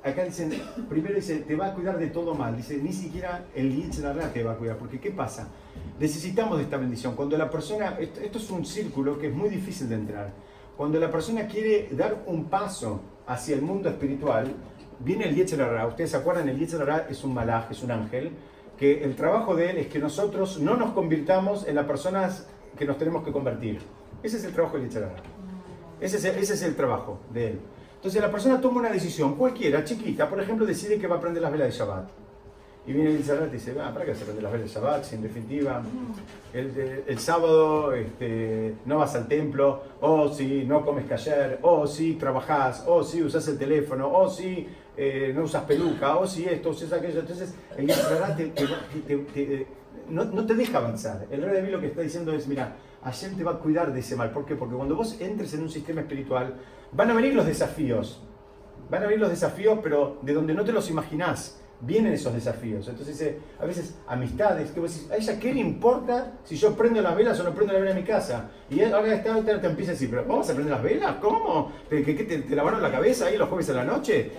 acá 0.05 0.25
dicen, 0.25 0.53
primero 0.89 1.15
dice, 1.15 1.41
te 1.41 1.57
va 1.57 1.67
a 1.67 1.75
cuidar 1.75 1.99
de 1.99 2.09
todo 2.09 2.35
mal. 2.35 2.57
Dice, 2.57 2.77
ni 2.79 2.93
siquiera 2.93 3.45
el 3.55 3.75
Yitzhak 3.75 4.33
te 4.33 4.43
va 4.43 4.53
a 4.53 4.57
cuidar. 4.57 4.77
Porque 4.77 4.99
¿qué 4.99 5.11
pasa? 5.11 5.49
Necesitamos 5.99 6.59
de 6.59 6.65
esta 6.65 6.77
bendición. 6.77 7.15
Cuando 7.15 7.37
la 7.37 7.51
persona, 7.51 7.97
esto, 7.99 8.21
esto 8.21 8.39
es 8.39 8.51
un 8.51 8.65
círculo 8.65 9.19
que 9.19 9.29
es 9.29 9.35
muy 9.35 9.49
difícil 9.49 9.89
de 9.89 9.97
entrar. 9.97 10.33
Cuando 10.77 10.99
la 10.99 11.11
persona 11.11 11.47
quiere 11.47 11.89
dar 11.93 12.25
un 12.27 12.47
paso 12.47 13.03
hacia 13.27 13.55
el 13.55 13.63
mundo 13.63 13.89
espiritual, 13.89 14.55
viene 14.99 15.29
el 15.29 15.35
Yetzirah. 15.35 15.87
Ustedes 15.87 16.11
se 16.11 16.17
acuerdan, 16.17 16.49
el 16.49 16.59
Yetzirah 16.59 17.07
es 17.11 17.23
un 17.23 17.35
malaj, 17.35 17.71
es 17.71 17.83
un 17.83 17.91
ángel, 17.91 18.33
que 18.79 19.05
el 19.05 19.15
trabajo 19.15 19.55
de 19.55 19.71
él 19.71 19.77
es 19.77 19.89
que 19.89 19.99
nosotros 19.99 20.59
no 20.59 20.77
nos 20.77 20.93
convirtamos 20.93 21.67
en 21.69 21.75
las 21.75 21.85
personas 21.85 22.49
que 22.79 22.87
nos 22.87 22.97
tenemos 22.97 23.25
que 23.25 23.33
convertir. 23.33 23.81
Ese 24.23 24.39
es 24.39 24.45
el 24.45 24.53
trabajo 24.53 24.79
del 24.79 24.87
Yetzirah. 24.87 25.13
Ese 26.01 26.17
es, 26.17 26.25
ese 26.25 26.55
es 26.55 26.63
el 26.63 26.75
trabajo 26.75 27.21
de 27.31 27.49
él. 27.49 27.61
Entonces 28.01 28.23
la 28.23 28.31
persona 28.31 28.59
toma 28.61 28.81
una 28.81 28.91
decisión, 28.91 29.35
cualquiera, 29.37 29.85
chiquita, 29.85 30.29
por 30.29 30.41
ejemplo, 30.41 30.65
decide 30.65 30.99
que 30.99 31.07
va 31.07 31.17
a 31.17 31.21
prender 31.21 31.43
las 31.43 31.53
velas 31.53 31.69
de 31.69 31.79
Shabbat. 31.79 32.09
Y 32.87 32.95
viene 32.95 33.11
el 33.11 33.23
Shabbat 33.23 33.49
y 33.51 33.53
dice, 33.53 33.75
ah, 33.79 33.91
¿para 33.93 34.07
qué 34.07 34.15
se 34.15 34.25
prende 34.25 34.41
las 34.41 34.51
velas 34.51 34.69
de 34.69 34.75
Shabbat? 34.81 35.05
Si 35.05 35.17
en 35.17 35.23
definitiva 35.23 35.83
el, 36.55 37.03
el- 37.07 37.19
sábado 37.19 37.93
este, 37.93 38.75
no 38.87 38.97
vas 38.99 39.15
al 39.17 39.29
templo, 39.29 39.83
o 40.01 40.33
si 40.33 40.65
no 40.65 40.83
comes 40.83 41.05
kasher, 41.05 41.59
o 41.61 41.87
si 41.87 42.15
trabajás, 42.15 42.85
o 42.87 43.05
si 43.05 43.23
usas 43.23 43.47
el 43.49 43.59
teléfono, 43.59 44.11
o 44.11 44.31
si 44.31 44.67
eh, 44.97 45.33
no 45.37 45.43
usas 45.43 45.65
peluca, 45.65 46.17
o 46.17 46.27
si 46.27 46.47
esto, 46.47 46.71
o 46.71 46.73
si 46.75 46.87
es 46.87 46.93
aquello. 46.95 47.21
Entonces 47.21 47.55
el 47.77 47.87
Shabbat 47.87 48.37
te, 48.39 48.47
te- 48.47 48.67
te- 49.07 49.17
te- 49.19 49.67
no, 50.09 50.25
no 50.25 50.47
te 50.47 50.55
deja 50.55 50.79
avanzar. 50.79 51.27
El 51.31 51.43
rey 51.43 51.57
David 51.57 51.73
lo 51.73 51.81
que 51.81 51.89
está 51.89 52.01
diciendo 52.01 52.33
es, 52.33 52.49
mira, 52.49 52.77
Hashem 53.05 53.37
te 53.37 53.45
va 53.45 53.53
a 53.53 53.59
cuidar 53.59 53.93
de 53.93 54.01
ese 54.01 54.17
mal. 54.17 54.31
¿Por 54.31 54.47
qué? 54.47 54.57
Porque 54.57 54.75
cuando 54.75 54.97
vos 54.97 55.21
entres 55.21 55.53
en 55.53 55.63
un 55.63 55.71
sistema 55.71 56.01
espiritual, 56.01 56.55
van 56.93 57.11
a 57.11 57.15
venir 57.15 57.35
los 57.35 57.47
desafíos. 57.47 58.21
Van 58.91 59.03
a 59.03 59.07
venir 59.07 59.21
los 59.21 59.31
desafíos, 59.31 59.79
pero 59.83 60.19
de 60.23 60.33
donde 60.35 60.55
no 60.55 60.65
te 60.65 60.73
los 60.73 60.91
imaginás. 60.91 61.57
Vienen 61.83 62.13
esos 62.13 62.35
desafíos. 62.35 62.87
Entonces, 62.89 63.19
eh, 63.23 63.39
a 63.59 63.65
veces, 63.65 63.95
amistades, 64.07 64.71
que 64.71 64.81
vos 64.81 64.93
decís, 64.93 65.11
¿a 65.11 65.17
ella 65.17 65.39
qué 65.41 65.55
le 65.55 65.61
importa 65.61 66.35
si 66.45 66.57
yo 66.57 66.75
prendo 66.77 67.01
las 67.01 67.17
velas 67.17 67.41
o 67.41 67.43
no 67.45 67.55
prendo 67.55 67.73
la 67.73 67.79
vela 67.79 67.93
en 67.93 67.97
mi 67.97 68.03
casa? 68.03 68.51
Y 68.69 68.83
ahora 68.83 69.15
esta 69.15 69.35
otra 69.35 69.59
te 69.59 69.67
empieza 69.67 69.93
a 69.93 69.95
decir, 69.95 70.11
¿pero 70.11 70.27
vamos 70.27 70.51
a 70.51 70.53
prender 70.53 70.75
las 70.75 70.83
velas? 70.83 71.17
¿Cómo? 71.23 71.73
¿Te, 71.89 72.03
que, 72.03 72.13
te, 72.25 72.55
lavaron 72.55 72.83
la 72.83 72.91
cabeza 72.93 73.27
ahí 73.27 73.39
los 73.39 73.49
jueves 73.49 73.71
a 73.71 73.73
la 73.73 73.85
noche? 73.85 74.31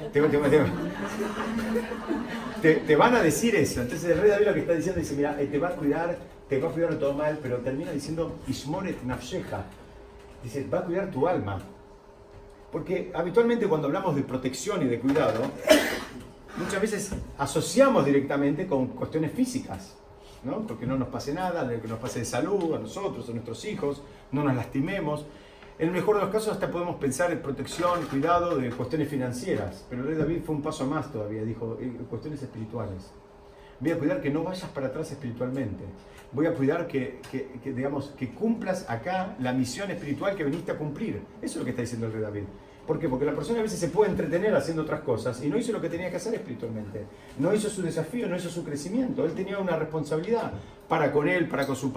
Te- 2.62 2.76
te- 2.76 2.96
van 2.96 3.16
a 3.16 3.24
decir 3.24 3.56
eso. 3.56 3.82
Entonces 3.82 4.12
el 4.12 4.20
rey 4.20 4.30
David 4.30 4.46
lo 4.46 4.54
que 4.54 4.60
está 4.60 4.74
diciendo 4.74 5.00
dice, 5.02 5.16
mira, 5.16 5.42
eh, 5.42 5.48
te 5.48 5.58
va 5.58 5.70
a 5.70 5.72
cuidar, 5.72 6.16
te 6.48 6.60
va 6.60 6.70
a 6.70 6.72
cuidar 6.72 6.94
todo 6.96 7.14
mal, 7.14 7.40
pero 7.42 7.58
termina 7.58 7.92
diciendo, 7.92 8.36
Ishmoret 8.48 9.02
nafsheja. 9.02 9.64
Dice, 10.44 10.68
va 10.72 10.80
a 10.80 10.84
cuidar 10.86 11.10
tu 11.10 11.28
alma. 11.28 11.60
Porque 12.72 13.12
habitualmente 13.14 13.68
cuando 13.68 13.88
hablamos 13.88 14.16
de 14.16 14.24
protección 14.24 14.82
y 14.84 14.86
de 14.86 15.00
cuidado, 15.00 15.42
muchas 16.58 16.82
veces 16.82 17.12
asociamos 17.38 18.06
directamente 18.06 18.66
con 18.66 18.88
cuestiones 18.88 19.32
físicas, 19.34 19.98
¿no? 20.44 20.66
Porque 20.66 20.86
no 20.86 20.98
nos 20.98 21.10
pase 21.10 21.34
nada, 21.34 21.70
que 21.82 21.88
nos 21.88 22.00
pase 22.00 22.20
de 22.20 22.26
salud 22.26 22.74
a 22.74 22.80
nosotros, 22.80 23.28
a 23.30 23.32
nuestros 23.34 23.66
hijos, 23.66 24.02
no 24.32 24.44
nos 24.44 24.56
lastimemos. 24.56 25.26
En 25.80 25.88
el 25.88 25.94
mejor 25.94 26.16
de 26.16 26.22
los 26.22 26.32
casos 26.32 26.54
hasta 26.54 26.72
podemos 26.72 26.96
pensar 26.98 27.32
en 27.32 27.42
protección, 27.42 28.06
cuidado 28.10 28.56
de 28.58 28.70
cuestiones 28.70 29.10
financieras, 29.10 29.86
pero 29.90 30.04
el 30.04 30.10
rey 30.10 30.18
David 30.18 30.42
fue 30.46 30.56
un 30.56 30.62
paso 30.62 30.86
más 30.86 31.12
todavía, 31.12 31.44
dijo, 31.44 31.78
eh, 31.82 31.92
cuestiones 32.10 32.42
espirituales. 32.42 33.12
Voy 33.82 33.92
a 33.92 33.98
cuidar 33.98 34.22
que 34.22 34.30
no 34.30 34.44
vayas 34.44 34.70
para 34.70 34.88
atrás 34.88 35.12
espiritualmente. 35.12 35.84
Voy 36.32 36.46
a 36.46 36.54
cuidar 36.54 36.88
que, 36.88 37.20
que- 37.32 37.48
que, 37.62 37.74
digamos, 37.74 38.14
que 38.18 38.30
cumplas 38.30 38.90
acá 38.90 39.36
la 39.40 39.52
misión 39.54 39.92
espiritual 39.92 40.36
que 40.36 40.44
viniste 40.46 40.72
a 40.72 40.78
cumplir. 40.78 41.16
Eso 41.42 41.54
es 41.54 41.56
lo 41.58 41.64
que 41.66 41.72
está 41.72 41.82
diciendo 41.82 42.08
el 42.08 42.14
rey 42.14 42.22
David. 42.22 42.44
¿Por 42.88 43.00
qué? 43.00 43.08
Porque 43.10 43.26
la 43.26 43.34
persona 43.34 43.60
a 43.60 43.64
veces 43.64 43.80
se 43.80 43.90
puede 43.90 44.10
entretener 44.12 44.56
haciendo 44.56 44.84
otras 44.84 45.02
cosas 45.02 45.44
y 45.44 45.50
no 45.50 45.58
hizo 45.58 45.72
lo 45.72 45.80
que 45.82 45.90
tenía 45.90 46.10
que 46.10 46.16
hacer 46.18 46.34
espiritualmente. 46.34 47.06
No 47.38 47.54
hizo 47.54 47.70
su 47.70 47.82
desafío, 47.82 48.28
no 48.28 48.36
hizo 48.36 48.50
su 48.50 48.64
crecimiento. 48.64 49.24
Él 49.26 49.34
tenía 49.34 49.60
una 49.60 49.76
responsabilidad 49.78 50.52
para 50.88 51.12
con 51.12 51.28
él, 51.30 51.48
para 51.48 51.66
con 51.68 51.76
su, 51.76 51.92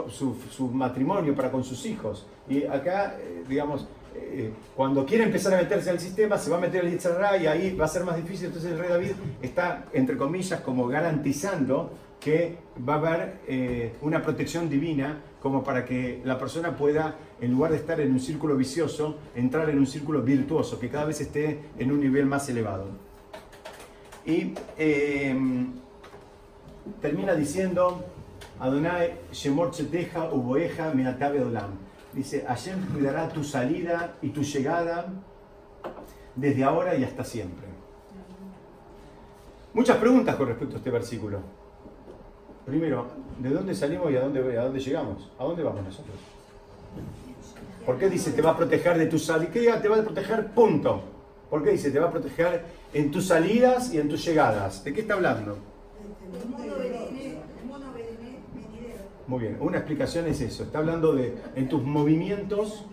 su- 0.50 0.68
matrimonio, 0.68 1.34
para 1.34 1.50
con 1.50 1.64
sus 1.64 1.84
hijos. 1.86 2.26
Y 2.48 2.64
acá, 2.64 3.16
eh, 3.18 3.44
digamos, 3.48 3.86
eh, 4.36 4.52
cuando 4.74 5.06
quiere 5.06 5.24
empezar 5.24 5.54
a 5.54 5.58
meterse 5.58 5.90
al 5.90 6.00
sistema, 6.00 6.38
se 6.38 6.50
va 6.50 6.56
a 6.56 6.60
meter 6.60 6.84
el 6.84 6.90
Yitzhak 6.92 7.40
y 7.40 7.46
ahí 7.46 7.74
va 7.74 7.84
a 7.84 7.88
ser 7.88 8.04
más 8.04 8.16
difícil. 8.16 8.46
Entonces 8.46 8.72
el 8.72 8.78
rey 8.78 8.88
David 8.88 9.12
está, 9.42 9.86
entre 9.92 10.16
comillas, 10.16 10.60
como 10.60 10.88
garantizando 10.88 11.92
que 12.20 12.56
va 12.88 12.94
a 12.94 12.96
haber 12.96 13.40
eh, 13.46 13.92
una 14.00 14.22
protección 14.22 14.68
divina 14.68 15.20
como 15.40 15.62
para 15.62 15.84
que 15.84 16.22
la 16.24 16.38
persona 16.38 16.74
pueda, 16.74 17.16
en 17.40 17.52
lugar 17.52 17.72
de 17.72 17.76
estar 17.76 18.00
en 18.00 18.12
un 18.12 18.20
círculo 18.20 18.56
vicioso, 18.56 19.18
entrar 19.34 19.68
en 19.68 19.78
un 19.78 19.86
círculo 19.86 20.22
virtuoso, 20.22 20.80
que 20.80 20.88
cada 20.88 21.04
vez 21.04 21.20
esté 21.20 21.60
en 21.78 21.92
un 21.92 22.00
nivel 22.00 22.24
más 22.24 22.48
elevado. 22.48 22.86
Y 24.24 24.54
eh, 24.78 25.36
termina 27.02 27.34
diciendo, 27.34 28.04
Adonai 28.58 29.18
Shemor 29.32 29.70
Cheteja 29.72 30.30
Uboeja 30.32 30.92
Minatabe 30.94 31.42
Olam. 31.42 31.72
Dice, 32.14 32.44
Hashem 32.46 32.86
cuidará 32.92 33.28
tu 33.28 33.42
salida 33.42 34.14
y 34.22 34.28
tu 34.28 34.42
llegada 34.42 35.06
desde 36.36 36.64
ahora 36.64 36.94
y 36.96 37.04
hasta 37.04 37.24
siempre. 37.24 37.66
Muchas 39.72 39.96
preguntas 39.96 40.36
con 40.36 40.48
respecto 40.48 40.76
a 40.76 40.78
este 40.78 40.90
versículo. 40.90 41.40
Primero, 42.64 43.06
¿de 43.38 43.50
dónde 43.50 43.74
salimos 43.74 44.10
y 44.12 44.16
a 44.16 44.20
dónde, 44.20 44.58
a 44.58 44.64
dónde 44.64 44.80
llegamos? 44.80 45.30
¿A 45.38 45.44
dónde 45.44 45.62
vamos 45.62 45.84
nosotros? 45.84 46.16
¿Por 47.84 47.98
qué 47.98 48.08
dice 48.08 48.30
te 48.32 48.40
va 48.40 48.52
a 48.52 48.56
proteger 48.56 48.96
de 48.96 49.06
tu 49.06 49.18
salida? 49.18 49.50
¿Qué 49.50 49.70
te 49.82 49.88
va 49.88 49.96
a 49.96 50.02
proteger? 50.02 50.46
Punto. 50.52 51.02
¿Por 51.50 51.62
qué 51.62 51.72
dice 51.72 51.90
te 51.90 51.98
va 51.98 52.08
a 52.08 52.10
proteger 52.10 52.64
en 52.92 53.10
tus 53.10 53.26
salidas 53.26 53.92
y 53.92 53.98
en 53.98 54.08
tus 54.08 54.24
llegadas? 54.24 54.82
¿De 54.84 54.94
qué 54.94 55.02
está 55.02 55.14
hablando? 55.14 55.58
El 56.32 56.48
mundo 56.48 56.78
venidero. 56.78 57.42
El 57.60 57.66
mundo 57.66 57.92
venidero. 57.92 58.34
Muy 59.26 59.40
bien, 59.40 59.56
una 59.60 59.78
explicación 59.78 60.26
es 60.26 60.40
eso. 60.40 60.64
Está 60.64 60.78
hablando 60.78 61.14
de 61.14 61.34
en 61.54 61.68
tus 61.68 61.82
movimientos 61.82 62.84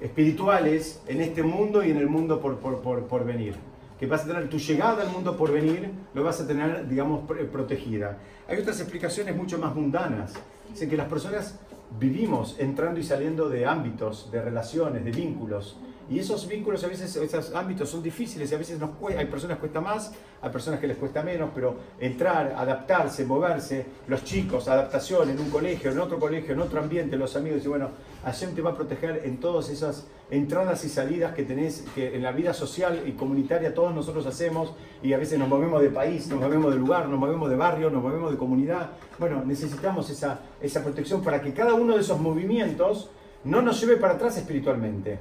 espirituales 0.00 1.02
en 1.06 1.20
este 1.20 1.42
mundo 1.42 1.84
y 1.84 1.90
en 1.90 1.98
el 1.98 2.08
mundo 2.08 2.40
por, 2.40 2.58
por, 2.58 2.80
por, 2.80 3.04
por 3.06 3.24
venir. 3.24 3.54
Que 3.98 4.06
vas 4.06 4.24
a 4.24 4.26
tener 4.26 4.48
tu 4.48 4.58
llegada 4.58 5.02
al 5.02 5.10
mundo 5.10 5.36
por 5.36 5.52
venir, 5.52 5.90
lo 6.14 6.22
vas 6.24 6.40
a 6.40 6.46
tener, 6.46 6.88
digamos, 6.88 7.28
pr- 7.28 7.48
protegida. 7.48 8.18
Hay 8.48 8.58
otras 8.58 8.80
explicaciones 8.80 9.36
mucho 9.36 9.58
más 9.58 9.74
mundanas. 9.74 10.34
Dicen 10.70 10.90
que 10.90 10.96
las 10.96 11.08
personas 11.08 11.58
vivimos 11.98 12.56
entrando 12.58 12.98
y 12.98 13.04
saliendo 13.04 13.48
de 13.48 13.66
ámbitos, 13.66 14.30
de 14.32 14.42
relaciones, 14.42 15.04
de 15.04 15.10
vínculos. 15.10 15.78
Y 16.10 16.18
esos 16.18 16.46
vínculos, 16.46 16.84
a 16.84 16.86
veces, 16.88 17.16
esos 17.16 17.54
ámbitos 17.54 17.88
son 17.88 18.02
difíciles 18.02 18.52
y 18.52 18.54
a 18.54 18.58
veces 18.58 18.78
nos 18.78 18.90
cue- 18.90 19.16
hay 19.16 19.26
personas 19.26 19.58
cuesta 19.58 19.80
más, 19.80 20.12
hay 20.42 20.50
personas 20.50 20.78
que 20.78 20.86
les 20.86 20.98
cuesta 20.98 21.22
menos, 21.22 21.50
pero 21.54 21.76
entrar, 21.98 22.54
adaptarse, 22.56 23.24
moverse, 23.24 23.86
los 24.08 24.22
chicos, 24.22 24.68
adaptación 24.68 25.30
en 25.30 25.38
un 25.38 25.48
colegio, 25.48 25.90
en 25.90 25.98
otro 25.98 26.18
colegio, 26.18 26.52
en 26.52 26.60
otro 26.60 26.80
ambiente, 26.80 27.16
los 27.16 27.34
amigos, 27.36 27.64
y 27.64 27.68
bueno, 27.68 27.88
Hashem 28.24 28.54
te 28.54 28.60
va 28.60 28.70
a 28.72 28.74
proteger 28.74 29.22
en 29.24 29.38
todas 29.38 29.70
esas 29.70 30.06
entradas 30.30 30.84
y 30.84 30.88
salidas 30.88 31.34
que 31.34 31.44
tenés, 31.44 31.84
que 31.94 32.14
en 32.14 32.22
la 32.22 32.32
vida 32.32 32.52
social 32.52 33.02
y 33.06 33.12
comunitaria 33.12 33.72
todos 33.74 33.94
nosotros 33.94 34.26
hacemos, 34.26 34.74
y 35.02 35.12
a 35.14 35.18
veces 35.18 35.38
nos 35.38 35.48
movemos 35.48 35.80
de 35.80 35.88
país, 35.88 36.26
nos 36.28 36.40
movemos 36.40 36.72
de 36.72 36.78
lugar, 36.80 37.08
nos 37.08 37.18
movemos 37.18 37.48
de 37.48 37.56
barrio, 37.56 37.88
nos 37.90 38.02
movemos 38.02 38.30
de 38.30 38.36
comunidad. 38.36 38.90
Bueno, 39.18 39.42
necesitamos 39.44 40.10
esa, 40.10 40.40
esa 40.60 40.82
protección 40.82 41.22
para 41.22 41.40
que 41.40 41.52
cada 41.54 41.74
uno 41.74 41.94
de 41.94 42.00
esos 42.00 42.20
movimientos 42.20 43.10
no 43.44 43.62
nos 43.62 43.80
lleve 43.80 43.96
para 43.98 44.14
atrás 44.14 44.36
espiritualmente. 44.38 45.18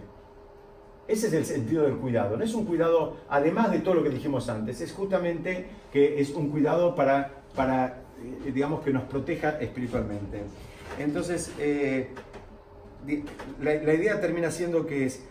Ese 1.07 1.27
es 1.27 1.33
el 1.33 1.45
sentido 1.45 1.83
del 1.83 1.97
cuidado. 1.97 2.37
No 2.37 2.43
es 2.43 2.53
un 2.53 2.65
cuidado, 2.65 3.17
además 3.29 3.71
de 3.71 3.79
todo 3.79 3.95
lo 3.95 4.03
que 4.03 4.09
dijimos 4.09 4.49
antes, 4.49 4.79
es 4.81 4.91
justamente 4.93 5.67
que 5.91 6.21
es 6.21 6.31
un 6.31 6.49
cuidado 6.49 6.95
para, 6.95 7.43
para 7.55 8.03
eh, 8.45 8.51
digamos, 8.53 8.81
que 8.81 8.91
nos 8.91 9.03
proteja 9.03 9.59
espiritualmente. 9.59 10.43
Entonces, 10.97 11.51
eh, 11.59 12.09
la, 13.61 13.93
idea 13.93 14.21
termina 14.21 14.49
siendo 14.49 14.85
que 14.85 15.05
es, 15.05 15.23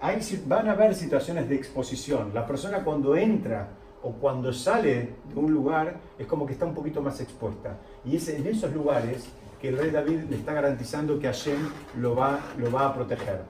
hay, 0.00 0.20
van 0.46 0.68
a 0.68 0.72
haber 0.72 0.94
situaciones 0.94 1.48
de 1.48 1.56
exposición. 1.56 2.32
La 2.32 2.46
persona 2.46 2.82
cuando 2.82 3.16
entra 3.16 3.68
o 4.02 4.12
cuando 4.12 4.52
sale 4.52 5.10
de 5.32 5.34
un 5.38 5.52
lugar 5.52 6.00
es 6.18 6.26
como 6.26 6.46
que 6.46 6.54
está 6.54 6.64
un 6.64 6.74
poquito 6.74 7.02
más 7.02 7.20
expuesta. 7.20 7.76
Y 8.04 8.16
es 8.16 8.28
en 8.28 8.46
esos 8.46 8.72
lugares 8.72 9.28
que 9.60 9.68
el 9.68 9.78
rey 9.78 9.90
David 9.90 10.22
le 10.30 10.36
está 10.36 10.54
garantizando 10.54 11.18
que 11.18 11.26
Hashem 11.26 11.68
lo 11.98 12.16
va, 12.16 12.40
lo 12.58 12.72
va 12.72 12.88
a 12.88 12.94
proteger. 12.94 13.42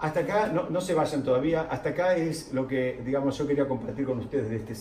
Hasta 0.00 0.20
acá, 0.20 0.46
no, 0.46 0.70
no 0.70 0.80
se 0.80 0.94
vayan 0.94 1.22
todavía, 1.22 1.68
hasta 1.70 1.90
acá 1.90 2.16
es 2.16 2.54
lo 2.54 2.66
que, 2.66 3.02
digamos, 3.04 3.36
yo 3.36 3.46
quería 3.46 3.68
compartir 3.68 4.06
con 4.06 4.18
ustedes 4.18 4.48
de 4.48 4.56
este 4.56 4.74